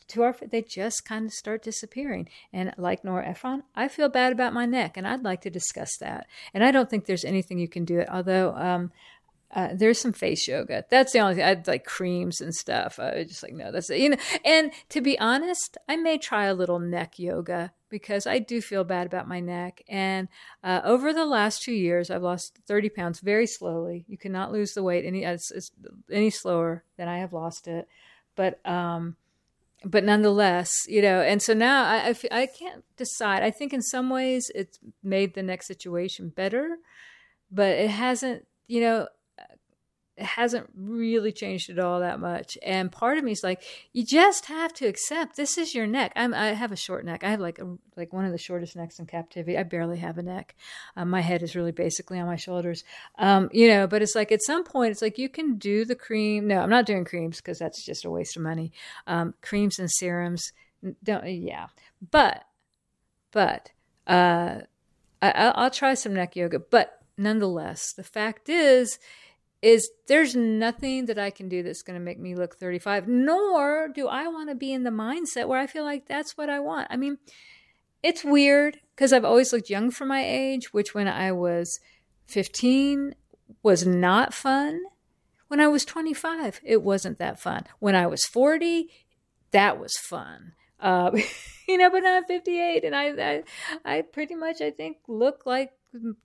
to 0.07 0.21
our 0.21 0.35
they 0.51 0.61
just 0.61 1.03
kind 1.03 1.25
of 1.25 1.33
start 1.33 1.63
disappearing 1.63 2.29
and 2.53 2.71
like 2.77 3.03
nora 3.03 3.27
ephron 3.27 3.63
i 3.75 3.87
feel 3.87 4.07
bad 4.07 4.31
about 4.31 4.53
my 4.53 4.63
neck 4.63 4.97
and 4.97 5.07
i'd 5.07 5.23
like 5.23 5.41
to 5.41 5.49
discuss 5.49 5.97
that 5.97 6.27
and 6.53 6.63
i 6.63 6.69
don't 6.69 6.91
think 6.91 7.05
there's 7.05 7.25
anything 7.25 7.57
you 7.57 7.67
can 7.67 7.85
do 7.85 7.97
it 7.97 8.07
although 8.11 8.53
um, 8.55 8.91
uh, 9.55 9.69
there's 9.73 9.99
some 9.99 10.11
face 10.11 10.49
yoga. 10.49 10.83
That's 10.89 11.13
the 11.13 11.19
only 11.19 11.35
thing. 11.35 11.45
I'd 11.45 11.65
like 11.65 11.85
creams 11.85 12.41
and 12.41 12.53
stuff. 12.53 12.99
I 12.99 13.19
was 13.19 13.27
just 13.27 13.41
like, 13.41 13.53
no, 13.53 13.71
that's 13.71 13.89
it. 13.89 13.99
You 13.99 14.09
know. 14.09 14.17
And 14.43 14.71
to 14.89 14.99
be 14.99 15.17
honest, 15.17 15.77
I 15.87 15.95
may 15.95 16.17
try 16.17 16.45
a 16.45 16.53
little 16.53 16.77
neck 16.77 17.17
yoga 17.17 17.71
because 17.89 18.27
I 18.27 18.39
do 18.39 18.59
feel 18.61 18.83
bad 18.83 19.07
about 19.07 19.29
my 19.29 19.39
neck. 19.39 19.81
And 19.87 20.27
uh, 20.61 20.81
over 20.83 21.13
the 21.13 21.25
last 21.25 21.61
two 21.61 21.71
years, 21.71 22.11
I've 22.11 22.21
lost 22.21 22.59
30 22.67 22.89
pounds 22.89 23.21
very 23.21 23.47
slowly. 23.47 24.03
You 24.09 24.17
cannot 24.17 24.51
lose 24.51 24.73
the 24.73 24.83
weight 24.83 25.05
any 25.05 25.23
it's, 25.23 25.49
it's 25.51 25.71
any 26.11 26.29
slower 26.31 26.83
than 26.97 27.07
I 27.07 27.19
have 27.19 27.31
lost 27.31 27.69
it. 27.69 27.87
But 28.35 28.59
um, 28.67 29.15
but 29.85 30.03
nonetheless, 30.03 30.69
you 30.89 31.01
know. 31.01 31.21
And 31.21 31.41
so 31.41 31.53
now 31.53 31.85
I, 31.85 32.09
I, 32.09 32.41
I 32.41 32.45
can't 32.47 32.83
decide. 32.97 33.41
I 33.41 33.51
think 33.51 33.71
in 33.71 33.81
some 33.81 34.09
ways 34.09 34.51
it's 34.53 34.79
made 35.01 35.33
the 35.33 35.43
next 35.43 35.67
situation 35.67 36.27
better, 36.27 36.77
but 37.49 37.69
it 37.69 37.91
hasn't. 37.91 38.45
You 38.67 38.81
know, 38.81 39.07
it 40.17 40.25
hasn't 40.25 40.69
really 40.77 41.33
changed 41.33 41.69
at 41.69 41.77
all 41.77 41.99
that 41.99 42.21
much. 42.21 42.57
And 42.63 42.89
part 42.89 43.17
of 43.17 43.23
me 43.23 43.33
is 43.33 43.43
like, 43.43 43.61
you 43.91 44.05
just 44.05 44.45
have 44.45 44.73
to 44.75 44.87
accept 44.87 45.35
this 45.35 45.57
is 45.57 45.75
your 45.75 45.87
neck. 45.87 46.13
I'm, 46.15 46.33
I 46.33 46.53
have 46.53 46.71
a 46.71 46.77
short 46.77 47.03
neck. 47.03 47.25
I 47.25 47.31
have 47.31 47.41
like 47.41 47.59
a, 47.59 47.75
like 47.97 48.13
one 48.13 48.23
of 48.23 48.31
the 48.31 48.37
shortest 48.37 48.77
necks 48.77 48.97
in 48.97 49.07
captivity. 49.07 49.57
I 49.57 49.63
barely 49.63 49.97
have 49.97 50.17
a 50.17 50.23
neck. 50.23 50.55
Um, 50.95 51.09
my 51.09 51.19
head 51.19 51.43
is 51.43 51.55
really 51.55 51.73
basically 51.73 52.17
on 52.17 52.27
my 52.27 52.37
shoulders. 52.37 52.85
Um, 53.17 53.49
you 53.51 53.67
know, 53.67 53.87
but 53.87 54.01
it's 54.01 54.15
like 54.15 54.31
at 54.31 54.41
some 54.41 54.63
point, 54.63 54.91
it's 54.91 55.01
like 55.01 55.17
you 55.17 55.27
can 55.27 55.57
do 55.57 55.83
the 55.83 55.95
cream. 55.95 56.47
No, 56.47 56.59
I'm 56.59 56.69
not 56.69 56.85
doing 56.85 57.03
creams 57.03 57.37
because 57.37 57.59
that's 57.59 57.83
just 57.83 58.05
a 58.05 58.09
waste 58.09 58.37
of 58.37 58.41
money. 58.41 58.71
Um, 59.07 59.33
creams 59.41 59.79
and 59.79 59.91
serums, 59.91 60.53
don't. 61.03 61.27
Yeah, 61.27 61.67
but 62.11 62.45
but 63.31 63.71
uh, 64.07 64.61
I, 65.21 65.31
I'll 65.55 65.71
try 65.71 65.93
some 65.93 66.13
neck 66.13 66.37
yoga. 66.37 66.59
But 66.59 67.01
nonetheless, 67.17 67.91
the 67.91 68.03
fact 68.03 68.47
is 68.47 68.97
is 69.65 69.89
there's 70.05 70.35
nothing 70.35 71.07
that 71.07 71.17
I 71.17 71.31
can 71.31 71.49
do 71.49 71.63
that's 71.63 71.81
going 71.81 71.99
to 71.99 72.05
make 72.05 72.19
me 72.19 72.35
look 72.35 72.55
35, 72.55 73.07
nor 73.07 73.87
do 73.87 74.07
I 74.07 74.27
want 74.27 74.49
to 74.49 74.55
be 74.55 74.71
in 74.71 74.83
the 74.83 74.91
mindset 74.91 75.47
where 75.47 75.59
I 75.59 75.65
feel 75.65 75.83
like 75.83 76.05
that's 76.05 76.37
what 76.37 76.51
I 76.51 76.59
want. 76.59 76.87
I 76.91 76.97
mean, 76.97 77.17
it's 78.03 78.23
weird 78.23 78.79
because 78.95 79.11
I've 79.11 79.25
always 79.25 79.51
looked 79.51 79.71
young 79.71 79.89
for 79.89 80.05
my 80.05 80.23
age, 80.23 80.71
which 80.71 80.93
when 80.93 81.07
I 81.07 81.31
was 81.31 81.79
15 82.27 83.15
was 83.63 83.87
not 83.87 84.35
fun. 84.35 84.81
When 85.47 85.59
I 85.59 85.67
was 85.67 85.83
25, 85.83 86.61
it 86.63 86.83
wasn't 86.83 87.17
that 87.17 87.39
fun. 87.39 87.63
When 87.79 87.95
I 87.95 88.05
was 88.05 88.23
40, 88.23 88.91
that 89.49 89.79
was 89.79 89.97
fun. 89.97 90.53
Uh, 90.79 91.09
you 91.67 91.79
know, 91.79 91.89
but 91.89 92.05
I'm 92.05 92.23
58 92.25 92.83
and 92.83 92.95
I, 92.95 93.07
I, 93.07 93.43
I 93.83 94.01
pretty 94.03 94.35
much, 94.35 94.61
I 94.61 94.69
think, 94.69 94.97
look 95.07 95.47
like 95.47 95.71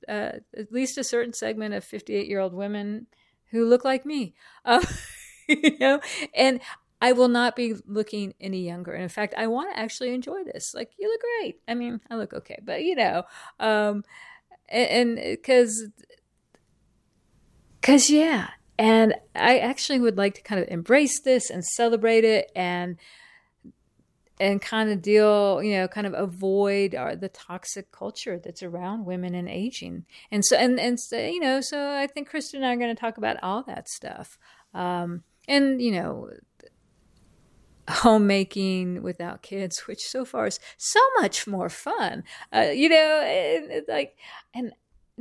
uh, 0.07 0.32
at 0.55 0.70
least 0.70 0.99
a 0.99 1.05
certain 1.05 1.32
segment 1.32 1.72
of 1.72 1.84
58 1.84 2.26
year 2.26 2.41
old 2.41 2.53
women 2.53 3.07
who 3.51 3.66
look 3.66 3.84
like 3.84 4.05
me. 4.07 4.34
Um, 4.64 4.82
you 5.48 5.78
know, 5.78 6.01
and 6.34 6.61
I 7.03 7.12
will 7.12 7.28
not 7.28 7.57
be 7.57 7.74
looking 7.86 8.34
any 8.40 8.64
younger. 8.66 8.92
And 8.92 9.03
in 9.03 9.09
fact, 9.09 9.34
I 9.36 9.46
want 9.46 9.72
to 9.72 9.78
actually 9.78 10.12
enjoy 10.14 10.44
this. 10.44 10.74
Like, 10.74 10.92
you 10.98 11.09
look 11.09 11.20
great. 11.20 11.61
I 11.66 11.74
mean, 11.74 12.01
I 12.11 12.16
look 12.16 12.34
okay, 12.34 12.59
but 12.62 12.82
you 12.82 12.94
know, 12.94 13.24
um, 13.59 14.05
and 14.68 15.16
because, 15.16 15.88
because 17.80 18.11
yeah, 18.11 18.51
and 18.78 19.14
I 19.34 19.59
actually 19.59 20.01
would 20.01 20.16
like 20.16 20.34
to 20.34 20.42
kind 20.42 20.61
of 20.61 20.68
embrace 20.68 21.20
this 21.20 21.51
and 21.51 21.64
celebrate 21.64 22.24
it 22.24 22.51
and 22.55 22.96
and 24.41 24.62
kind 24.62 24.91
of 24.91 25.03
deal, 25.03 25.62
you 25.62 25.72
know, 25.76 25.86
kind 25.86 26.07
of 26.07 26.14
avoid 26.14 26.95
our, 26.95 27.14
the 27.14 27.28
toxic 27.28 27.93
culture 27.93 28.41
that's 28.43 28.62
around 28.62 29.05
women 29.05 29.34
and 29.34 29.51
aging. 29.51 30.07
And 30.30 30.43
so, 30.43 30.57
and, 30.57 30.80
and, 30.80 30.99
so, 30.99 31.18
you 31.18 31.41
know, 31.41 31.61
so 31.61 31.91
I 31.91 32.07
think 32.07 32.30
Kristen 32.30 32.62
and 32.62 32.66
I 32.66 32.72
are 32.72 32.78
going 32.78 32.95
to 32.95 32.99
talk 32.99 33.18
about 33.18 33.36
all 33.43 33.62
that 33.64 33.86
stuff. 33.86 34.38
Um, 34.72 35.24
and, 35.47 35.82
you 35.82 35.93
know, 35.93 36.30
homemaking 37.86 39.03
without 39.03 39.43
kids, 39.43 39.80
which 39.86 40.01
so 40.01 40.24
far 40.24 40.47
is 40.47 40.59
so 40.78 41.01
much 41.20 41.47
more 41.47 41.68
fun. 41.68 42.24
Uh, 42.51 42.70
you 42.72 42.88
know, 42.88 43.82
like, 43.88 44.16
and 44.55 44.72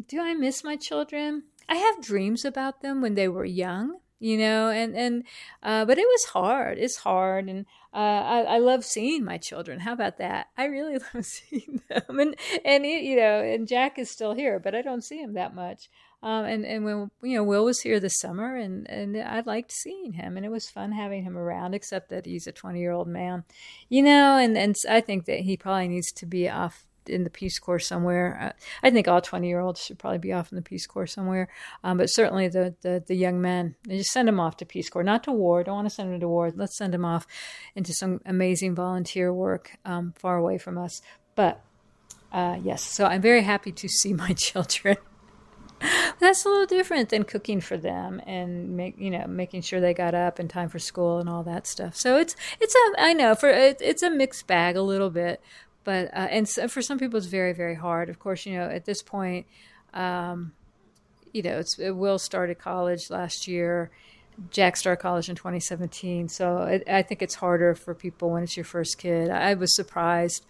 do 0.07 0.22
I 0.22 0.34
miss 0.34 0.63
my 0.63 0.78
children? 0.78 1.43
I 1.67 1.76
have 1.76 2.01
dreams 2.01 2.45
about 2.45 2.82
them 2.82 3.01
when 3.01 3.15
they 3.15 3.28
were 3.28 3.45
young 3.45 3.97
you 4.20 4.38
know 4.38 4.70
and 4.70 4.95
and 4.95 5.24
uh, 5.63 5.86
but 5.86 5.97
it 5.97 6.05
was 6.07 6.26
hard 6.26 6.78
it's 6.78 6.97
hard 6.97 7.47
and 7.47 7.65
uh, 7.93 7.97
I, 7.97 8.39
I 8.41 8.57
love 8.59 8.86
seeing 8.86 9.26
my 9.26 9.38
children 9.38 9.80
how 9.80 9.93
about 9.93 10.17
that? 10.20 10.47
I 10.57 10.65
really 10.65 10.99
love 11.13 11.26
seeing 11.26 11.82
them 11.89 12.20
and 12.20 12.36
and 12.65 12.86
it, 12.86 13.03
you 13.03 13.15
know 13.15 13.41
and 13.41 13.67
jack 13.67 13.97
is 13.97 14.09
still 14.09 14.34
here 14.34 14.59
but 14.59 14.76
i 14.76 14.82
don't 14.82 15.03
see 15.03 15.20
him 15.20 15.34
that 15.34 15.55
much 15.55 15.89
um, 16.22 16.45
and 16.45 16.65
and 16.65 16.84
when 16.84 17.11
you 17.22 17.38
know 17.38 17.43
will 17.43 17.65
was 17.65 17.80
here 17.82 17.99
this 17.99 18.20
summer 18.20 18.55
and 18.55 18.89
and 18.89 19.17
i 19.17 19.41
liked 19.45 19.72
seeing 19.72 20.13
him 20.13 20.36
and 20.36 20.45
it 20.45 20.51
was 20.51 20.70
fun 20.70 20.91
having 20.91 21.24
him 21.24 21.38
around 21.38 21.74
except 21.74 22.09
that 22.09 22.26
he's 22.26 22.47
a 22.47 22.51
20 22.51 22.80
year 22.80 22.91
old 22.91 23.07
man 23.07 23.43
you 23.88 24.03
know 24.03 24.38
and 24.38 24.57
and 24.57 24.76
i 24.89 24.99
think 24.99 25.26
that 25.26 25.39
he 25.39 25.55
probably 25.55 25.88
needs 25.88 26.11
to 26.11 26.26
be 26.26 26.49
off 26.49 26.86
in 27.10 27.24
the 27.24 27.30
Peace 27.30 27.60
Corps 27.60 27.80
somewhere. 27.80 28.53
I 28.84 28.89
think 28.89 29.07
all 29.07 29.22
20 29.22 29.47
year 29.47 29.60
olds 29.60 29.84
should 29.84 29.99
probably 29.99 30.20
be 30.20 30.34
off 30.34 30.51
in 30.51 30.55
the 30.55 30.62
Peace 30.62 30.88
Corps 30.88 31.07
somewhere. 31.07 31.49
Um, 31.84 31.97
but 31.97 32.10
certainly 32.10 32.47
the, 32.47 32.76
the, 32.82 33.03
the, 33.05 33.16
young 33.16 33.41
men, 33.41 33.76
just 33.88 34.12
send 34.12 34.28
them 34.28 34.39
off 34.39 34.57
to 34.57 34.66
Peace 34.66 34.89
Corps, 34.89 35.03
not 35.03 35.24
to 35.26 35.32
war. 35.32 35.64
Don't 35.64 35.76
want 35.76 35.89
to 35.89 35.93
send 35.93 36.12
them 36.12 36.20
to 36.20 36.28
war. 36.28 36.51
Let's 36.55 36.78
send 36.78 36.93
them 36.93 37.05
off 37.05 37.28
into 37.76 37.93
some 37.93 38.22
amazing 38.26 38.76
volunteer 38.76 39.34
work 39.34 39.78
um, 39.86 40.14
far 40.18 40.38
away 40.38 40.57
from 40.57 40.78
us. 40.78 41.01
But 41.36 41.62
uh, 42.32 42.57
yes, 42.64 42.84
so 42.84 43.05
I'm 43.05 43.22
very 43.22 43.41
happy 43.41 43.72
to 43.72 43.88
see 43.88 44.14
my 44.14 44.34
children. 44.34 44.97
That's 46.20 46.45
a 46.45 46.49
little 46.49 46.66
different 46.66 47.10
than 47.10 47.24
cooking 47.24 47.62
for 47.62 47.78
them 47.78 48.22
and 48.28 48.76
make 48.76 48.95
you 48.99 49.10
know 49.10 49.26
making 49.28 49.62
sure 49.62 49.80
they 49.80 49.93
got 49.93 50.14
up 50.14 50.39
in 50.39 50.49
time 50.49 50.68
for 50.68 50.80
school 50.80 51.20
and 51.20 51.30
all 51.30 51.43
that 51.43 51.66
stuff. 51.66 51.95
So 51.95 52.18
it's 52.18 52.36
it's 52.60 52.76
a 52.76 53.01
I 53.01 53.14
know 53.14 53.36
for 53.36 53.49
it, 53.49 53.78
it's 53.82 54.03
a 54.03 54.10
mixed 54.10 54.45
bag 54.45 54.76
a 54.76 54.82
little 54.82 55.10
bit, 55.10 55.41
but 55.84 56.07
uh, 56.07 56.27
and 56.30 56.47
so 56.47 56.67
for 56.67 56.82
some 56.82 56.99
people 56.99 57.17
it's 57.17 57.27
very 57.27 57.53
very 57.53 57.75
hard. 57.75 58.09
Of 58.09 58.19
course, 58.19 58.45
you 58.45 58.53
know 58.57 58.69
at 58.69 58.86
this 58.86 59.01
point, 59.01 59.45
um, 59.93 60.53
you 61.34 61.41
know 61.41 61.59
it's 61.59 61.77
it 61.80 61.91
Will 61.91 62.19
started 62.19 62.59
college 62.59 63.09
last 63.09 63.47
year. 63.47 63.91
Jack 64.51 64.77
started 64.77 65.01
college 65.01 65.27
in 65.27 65.36
2017, 65.36 66.30
so 66.30 66.59
it, 66.63 66.84
I 66.88 67.01
think 67.01 67.21
it's 67.21 67.36
harder 67.36 67.75
for 67.75 67.93
people 67.93 68.30
when 68.32 68.43
it's 68.43 68.55
your 68.55 68.63
first 68.63 68.97
kid. 68.97 69.30
I 69.30 69.53
was 69.53 69.75
surprised, 69.75 70.45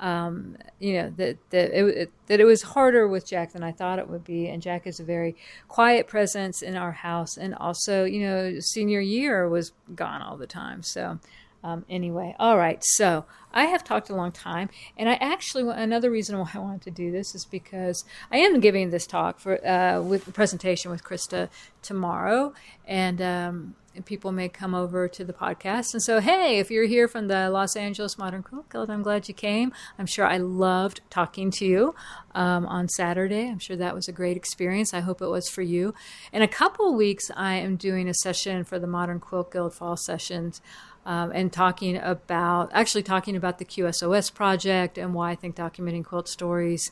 um, 0.00 0.56
you 0.78 0.94
know, 0.94 1.10
that 1.16 1.36
that 1.50 1.70
it, 1.72 2.10
that 2.26 2.40
it 2.40 2.44
was 2.44 2.62
harder 2.62 3.06
with 3.06 3.26
Jack 3.26 3.52
than 3.52 3.62
I 3.62 3.72
thought 3.72 3.98
it 3.98 4.08
would 4.08 4.24
be. 4.24 4.48
And 4.48 4.62
Jack 4.62 4.86
is 4.86 4.98
a 4.98 5.04
very 5.04 5.36
quiet 5.68 6.06
presence 6.06 6.62
in 6.62 6.74
our 6.76 6.92
house, 6.92 7.36
and 7.36 7.54
also, 7.54 8.04
you 8.04 8.20
know, 8.20 8.60
senior 8.60 9.00
year 9.00 9.46
was 9.48 9.72
gone 9.94 10.22
all 10.22 10.38
the 10.38 10.46
time, 10.46 10.82
so 10.82 11.18
um, 11.64 11.86
anyway, 11.88 12.36
all 12.38 12.58
right. 12.58 12.84
So 12.84 13.24
I 13.52 13.64
have 13.64 13.82
talked 13.82 14.10
a 14.10 14.14
long 14.14 14.32
time, 14.32 14.68
and 14.98 15.08
I 15.08 15.14
actually 15.14 15.68
another 15.74 16.10
reason 16.10 16.38
why 16.38 16.50
I 16.54 16.58
wanted 16.58 16.82
to 16.82 16.90
do 16.90 17.10
this 17.10 17.34
is 17.34 17.46
because 17.46 18.04
I 18.30 18.36
am 18.36 18.60
giving 18.60 18.90
this 18.90 19.06
talk 19.06 19.40
for 19.40 19.66
uh, 19.66 20.02
with 20.02 20.26
the 20.26 20.32
presentation 20.32 20.90
with 20.90 21.02
Krista 21.02 21.48
tomorrow, 21.82 22.52
and. 22.86 23.20
Um, 23.20 23.74
and 23.96 24.04
people 24.04 24.32
may 24.32 24.48
come 24.48 24.74
over 24.74 25.06
to 25.06 25.24
the 25.24 25.32
podcast. 25.32 25.94
And 25.94 26.02
so, 26.02 26.20
hey, 26.20 26.58
if 26.58 26.68
you're 26.68 26.86
here 26.86 27.06
from 27.06 27.28
the 27.28 27.48
Los 27.48 27.76
Angeles 27.76 28.18
Modern 28.18 28.42
Quilt 28.42 28.68
Guild, 28.68 28.90
I'm 28.90 29.02
glad 29.02 29.28
you 29.28 29.34
came. 29.34 29.72
I'm 30.00 30.06
sure 30.06 30.26
I 30.26 30.36
loved 30.38 31.00
talking 31.10 31.52
to 31.52 31.64
you 31.64 31.94
um, 32.34 32.66
on 32.66 32.88
Saturday. 32.88 33.48
I'm 33.48 33.60
sure 33.60 33.76
that 33.76 33.94
was 33.94 34.08
a 34.08 34.12
great 34.12 34.36
experience. 34.36 34.92
I 34.92 34.98
hope 34.98 35.22
it 35.22 35.28
was 35.28 35.48
for 35.48 35.62
you. 35.62 35.94
In 36.32 36.42
a 36.42 36.48
couple 36.48 36.92
weeks, 36.94 37.30
I 37.36 37.54
am 37.54 37.76
doing 37.76 38.08
a 38.08 38.14
session 38.14 38.64
for 38.64 38.80
the 38.80 38.88
Modern 38.88 39.20
Quilt 39.20 39.52
Guild 39.52 39.74
Fall 39.74 39.96
Sessions 39.96 40.60
um, 41.06 41.32
and 41.32 41.52
talking 41.52 41.96
about 41.96 42.70
actually 42.72 43.02
talking 43.02 43.36
about 43.36 43.58
the 43.58 43.64
QSOS 43.64 44.32
project 44.32 44.98
and 44.98 45.14
why 45.14 45.30
I 45.30 45.34
think 45.34 45.56
documenting 45.56 46.04
quilt 46.04 46.28
stories 46.28 46.90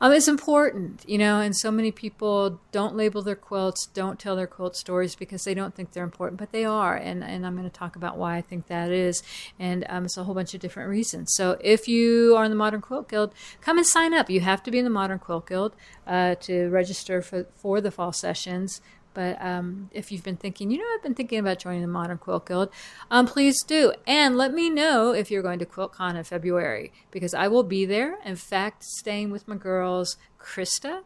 um, 0.00 0.12
is 0.12 0.28
important, 0.28 1.04
you 1.06 1.18
know. 1.18 1.40
And 1.40 1.56
so 1.56 1.70
many 1.70 1.90
people 1.90 2.60
don't 2.72 2.96
label 2.96 3.22
their 3.22 3.36
quilts, 3.36 3.86
don't 3.86 4.18
tell 4.18 4.36
their 4.36 4.46
quilt 4.46 4.76
stories 4.76 5.14
because 5.14 5.44
they 5.44 5.54
don't 5.54 5.74
think 5.74 5.92
they're 5.92 6.04
important, 6.04 6.38
but 6.38 6.52
they 6.52 6.64
are. 6.64 6.96
And 6.96 7.24
and 7.24 7.46
I'm 7.46 7.56
going 7.56 7.68
to 7.68 7.74
talk 7.74 7.96
about 7.96 8.16
why 8.16 8.36
I 8.36 8.42
think 8.42 8.66
that 8.66 8.90
is, 8.90 9.22
and 9.58 9.84
um, 9.88 10.04
it's 10.04 10.16
a 10.16 10.24
whole 10.24 10.34
bunch 10.34 10.54
of 10.54 10.60
different 10.60 10.90
reasons. 10.90 11.32
So 11.34 11.58
if 11.62 11.88
you 11.88 12.36
are 12.36 12.44
in 12.44 12.50
the 12.50 12.56
Modern 12.56 12.80
Quilt 12.80 13.08
Guild, 13.08 13.34
come 13.60 13.78
and 13.78 13.86
sign 13.86 14.12
up. 14.12 14.30
You 14.30 14.40
have 14.40 14.62
to 14.64 14.70
be 14.70 14.78
in 14.78 14.84
the 14.84 14.90
Modern 14.90 15.18
Quilt 15.18 15.48
Guild 15.48 15.74
uh, 16.06 16.34
to 16.36 16.68
register 16.68 17.22
for 17.22 17.46
for 17.56 17.80
the 17.80 17.90
fall 17.90 18.12
sessions. 18.12 18.80
But 19.16 19.40
um, 19.40 19.88
if 19.94 20.12
you've 20.12 20.22
been 20.22 20.36
thinking, 20.36 20.70
you 20.70 20.76
know, 20.76 20.84
I've 20.94 21.02
been 21.02 21.14
thinking 21.14 21.38
about 21.38 21.58
joining 21.58 21.80
the 21.80 21.88
Modern 21.88 22.18
Quilt 22.18 22.46
Guild, 22.46 22.68
um, 23.10 23.26
please 23.26 23.56
do. 23.64 23.94
And 24.06 24.36
let 24.36 24.52
me 24.52 24.68
know 24.68 25.12
if 25.12 25.30
you're 25.30 25.42
going 25.42 25.58
to 25.58 25.64
QuiltCon 25.64 26.16
in 26.16 26.22
February 26.22 26.92
because 27.10 27.32
I 27.32 27.48
will 27.48 27.62
be 27.62 27.86
there. 27.86 28.18
In 28.26 28.36
fact, 28.36 28.84
staying 28.84 29.30
with 29.30 29.48
my 29.48 29.56
girls, 29.56 30.18
Krista, 30.38 31.00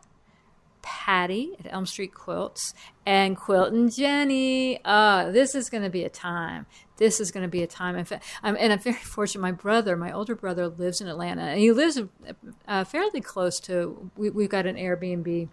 Patty 0.82 1.54
at 1.60 1.72
Elm 1.72 1.86
Street 1.86 2.12
Quilts, 2.12 2.74
and 3.06 3.36
Quilt 3.36 3.72
and 3.72 3.94
Jenny. 3.94 4.80
Uh, 4.84 5.30
this 5.30 5.54
is 5.54 5.70
going 5.70 5.84
to 5.84 5.90
be 5.90 6.02
a 6.02 6.08
time. 6.08 6.66
This 6.96 7.20
is 7.20 7.30
going 7.30 7.44
to 7.44 7.48
be 7.48 7.62
a 7.62 7.68
time. 7.68 7.94
In 7.94 8.04
fact, 8.04 8.24
I'm, 8.42 8.56
and 8.58 8.72
I'm 8.72 8.80
very 8.80 8.96
fortunate. 9.04 9.40
My 9.40 9.52
brother, 9.52 9.96
my 9.96 10.10
older 10.10 10.34
brother, 10.34 10.66
lives 10.66 11.00
in 11.00 11.06
Atlanta, 11.06 11.42
and 11.42 11.60
he 11.60 11.70
lives 11.70 12.00
uh, 12.66 12.82
fairly 12.82 13.20
close 13.20 13.60
to. 13.60 14.10
We, 14.16 14.30
we've 14.30 14.50
got 14.50 14.66
an 14.66 14.74
Airbnb 14.74 15.48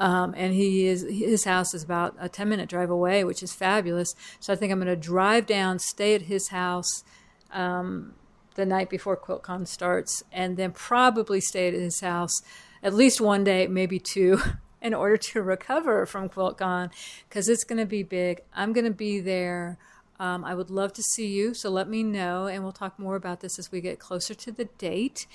um, 0.00 0.34
and 0.34 0.54
he 0.54 0.86
is 0.86 1.06
his 1.08 1.44
house 1.44 1.74
is 1.74 1.84
about 1.84 2.16
a 2.18 2.28
10 2.28 2.48
minute 2.48 2.68
drive 2.68 2.90
away, 2.90 3.22
which 3.22 3.42
is 3.42 3.52
fabulous. 3.52 4.14
So 4.40 4.52
I 4.52 4.56
think 4.56 4.72
I'm 4.72 4.78
going 4.78 4.88
to 4.88 4.96
drive 4.96 5.46
down, 5.46 5.78
stay 5.78 6.14
at 6.14 6.22
his 6.22 6.48
house 6.48 7.04
um, 7.52 8.14
the 8.54 8.64
night 8.64 8.88
before 8.88 9.16
QuiltCon 9.16 9.68
starts, 9.68 10.22
and 10.32 10.56
then 10.56 10.72
probably 10.72 11.40
stay 11.40 11.68
at 11.68 11.74
his 11.74 12.00
house 12.00 12.40
at 12.82 12.94
least 12.94 13.20
one 13.20 13.44
day, 13.44 13.68
maybe 13.68 14.00
two. 14.00 14.40
in 14.82 14.94
order 14.94 15.18
to 15.18 15.42
recover 15.42 16.06
from 16.06 16.26
QuiltCon, 16.26 16.90
because 17.28 17.50
it's 17.50 17.64
going 17.64 17.78
to 17.78 17.84
be 17.84 18.02
big. 18.02 18.40
I'm 18.54 18.72
going 18.72 18.86
to 18.86 18.90
be 18.90 19.20
there. 19.20 19.76
Um, 20.18 20.42
I 20.42 20.54
would 20.54 20.70
love 20.70 20.94
to 20.94 21.02
see 21.02 21.26
you, 21.26 21.52
so 21.52 21.68
let 21.68 21.86
me 21.86 22.02
know, 22.02 22.46
and 22.46 22.62
we'll 22.62 22.72
talk 22.72 22.98
more 22.98 23.14
about 23.14 23.40
this 23.40 23.58
as 23.58 23.70
we 23.70 23.82
get 23.82 23.98
closer 23.98 24.32
to 24.32 24.50
the 24.50 24.64
date. 24.78 25.26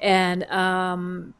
And 0.00 0.42
um, 0.50 1.34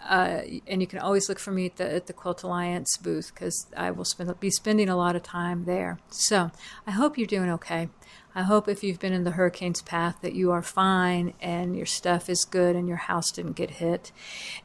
uh, 0.00 0.42
and 0.66 0.80
you 0.80 0.86
can 0.86 0.98
always 0.98 1.28
look 1.28 1.38
for 1.38 1.50
me 1.50 1.66
at 1.66 1.76
the, 1.76 1.94
at 1.94 2.06
the 2.06 2.12
Quilt 2.12 2.42
Alliance 2.42 2.96
booth 2.96 3.32
because 3.34 3.66
I 3.76 3.90
will 3.90 4.04
spend, 4.04 4.38
be 4.40 4.50
spending 4.50 4.88
a 4.88 4.96
lot 4.96 5.16
of 5.16 5.22
time 5.22 5.64
there. 5.64 5.98
So 6.10 6.50
I 6.86 6.90
hope 6.90 7.16
you're 7.16 7.26
doing 7.26 7.50
okay. 7.50 7.88
I 8.34 8.42
hope 8.42 8.68
if 8.68 8.82
you've 8.82 8.98
been 8.98 9.12
in 9.12 9.24
the 9.24 9.32
hurricane's 9.32 9.80
path 9.80 10.18
that 10.22 10.34
you 10.34 10.50
are 10.50 10.62
fine 10.62 11.34
and 11.40 11.76
your 11.76 11.86
stuff 11.86 12.28
is 12.28 12.44
good 12.44 12.74
and 12.74 12.88
your 12.88 12.96
house 12.96 13.30
didn't 13.30 13.52
get 13.52 13.70
hit. 13.70 14.10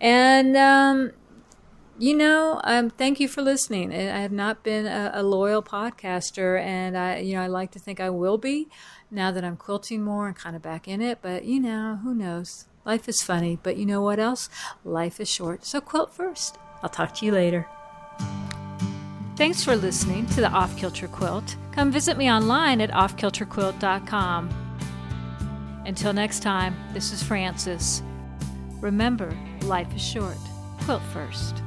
And, 0.02 0.58
um, 0.58 1.12
you 2.00 2.16
know, 2.16 2.62
um, 2.64 2.90
thank 2.90 3.20
you 3.20 3.28
for 3.28 3.42
listening. 3.42 3.94
I 3.94 4.22
have 4.22 4.32
not 4.32 4.64
been 4.64 4.88
a, 4.88 5.12
a, 5.16 5.22
loyal 5.22 5.62
podcaster, 5.62 6.58
and 6.58 6.98
I, 6.98 7.18
you 7.18 7.36
know, 7.36 7.42
I 7.42 7.48
like 7.48 7.72
to 7.72 7.80
think 7.80 8.00
I 8.00 8.10
will 8.10 8.38
be 8.38 8.70
now 9.12 9.32
that 9.32 9.44
I'm 9.44 9.58
quilting 9.58 10.02
more 10.02 10.28
and 10.28 10.36
kind 10.36 10.56
of 10.56 10.62
back 10.62 10.88
in 10.88 11.02
it. 11.02 11.20
But 11.22 11.44
you 11.44 11.60
know, 11.60 12.00
who 12.02 12.16
knows? 12.16 12.69
Life 12.90 13.08
is 13.08 13.22
funny, 13.22 13.60
but 13.62 13.78
you 13.78 13.86
know 13.86 14.02
what 14.02 14.18
else? 14.18 14.50
Life 14.84 15.20
is 15.20 15.30
short. 15.30 15.64
So 15.64 15.80
quilt 15.80 16.12
first. 16.12 16.58
I'll 16.82 16.90
talk 16.90 17.14
to 17.18 17.26
you 17.28 17.32
later. 17.32 17.68
Thanks 19.36 19.64
for 19.64 19.76
listening 19.76 20.26
to 20.30 20.42
the 20.42 20.50
Off 20.50 20.76
Kilter 20.76 21.08
Quilt. 21.08 21.56
Come 21.72 21.92
visit 21.92 22.18
me 22.18 22.32
online 22.32 22.82
at 22.82 22.90
offkilterquilt.com. 22.90 24.50
Until 25.86 26.14
next 26.14 26.40
time, 26.40 26.76
this 26.92 27.14
is 27.14 27.22
Frances. 27.22 28.02
Remember, 28.82 29.38
life 29.62 29.94
is 29.96 30.02
short. 30.02 30.40
Quilt 30.80 31.04
first. 31.14 31.62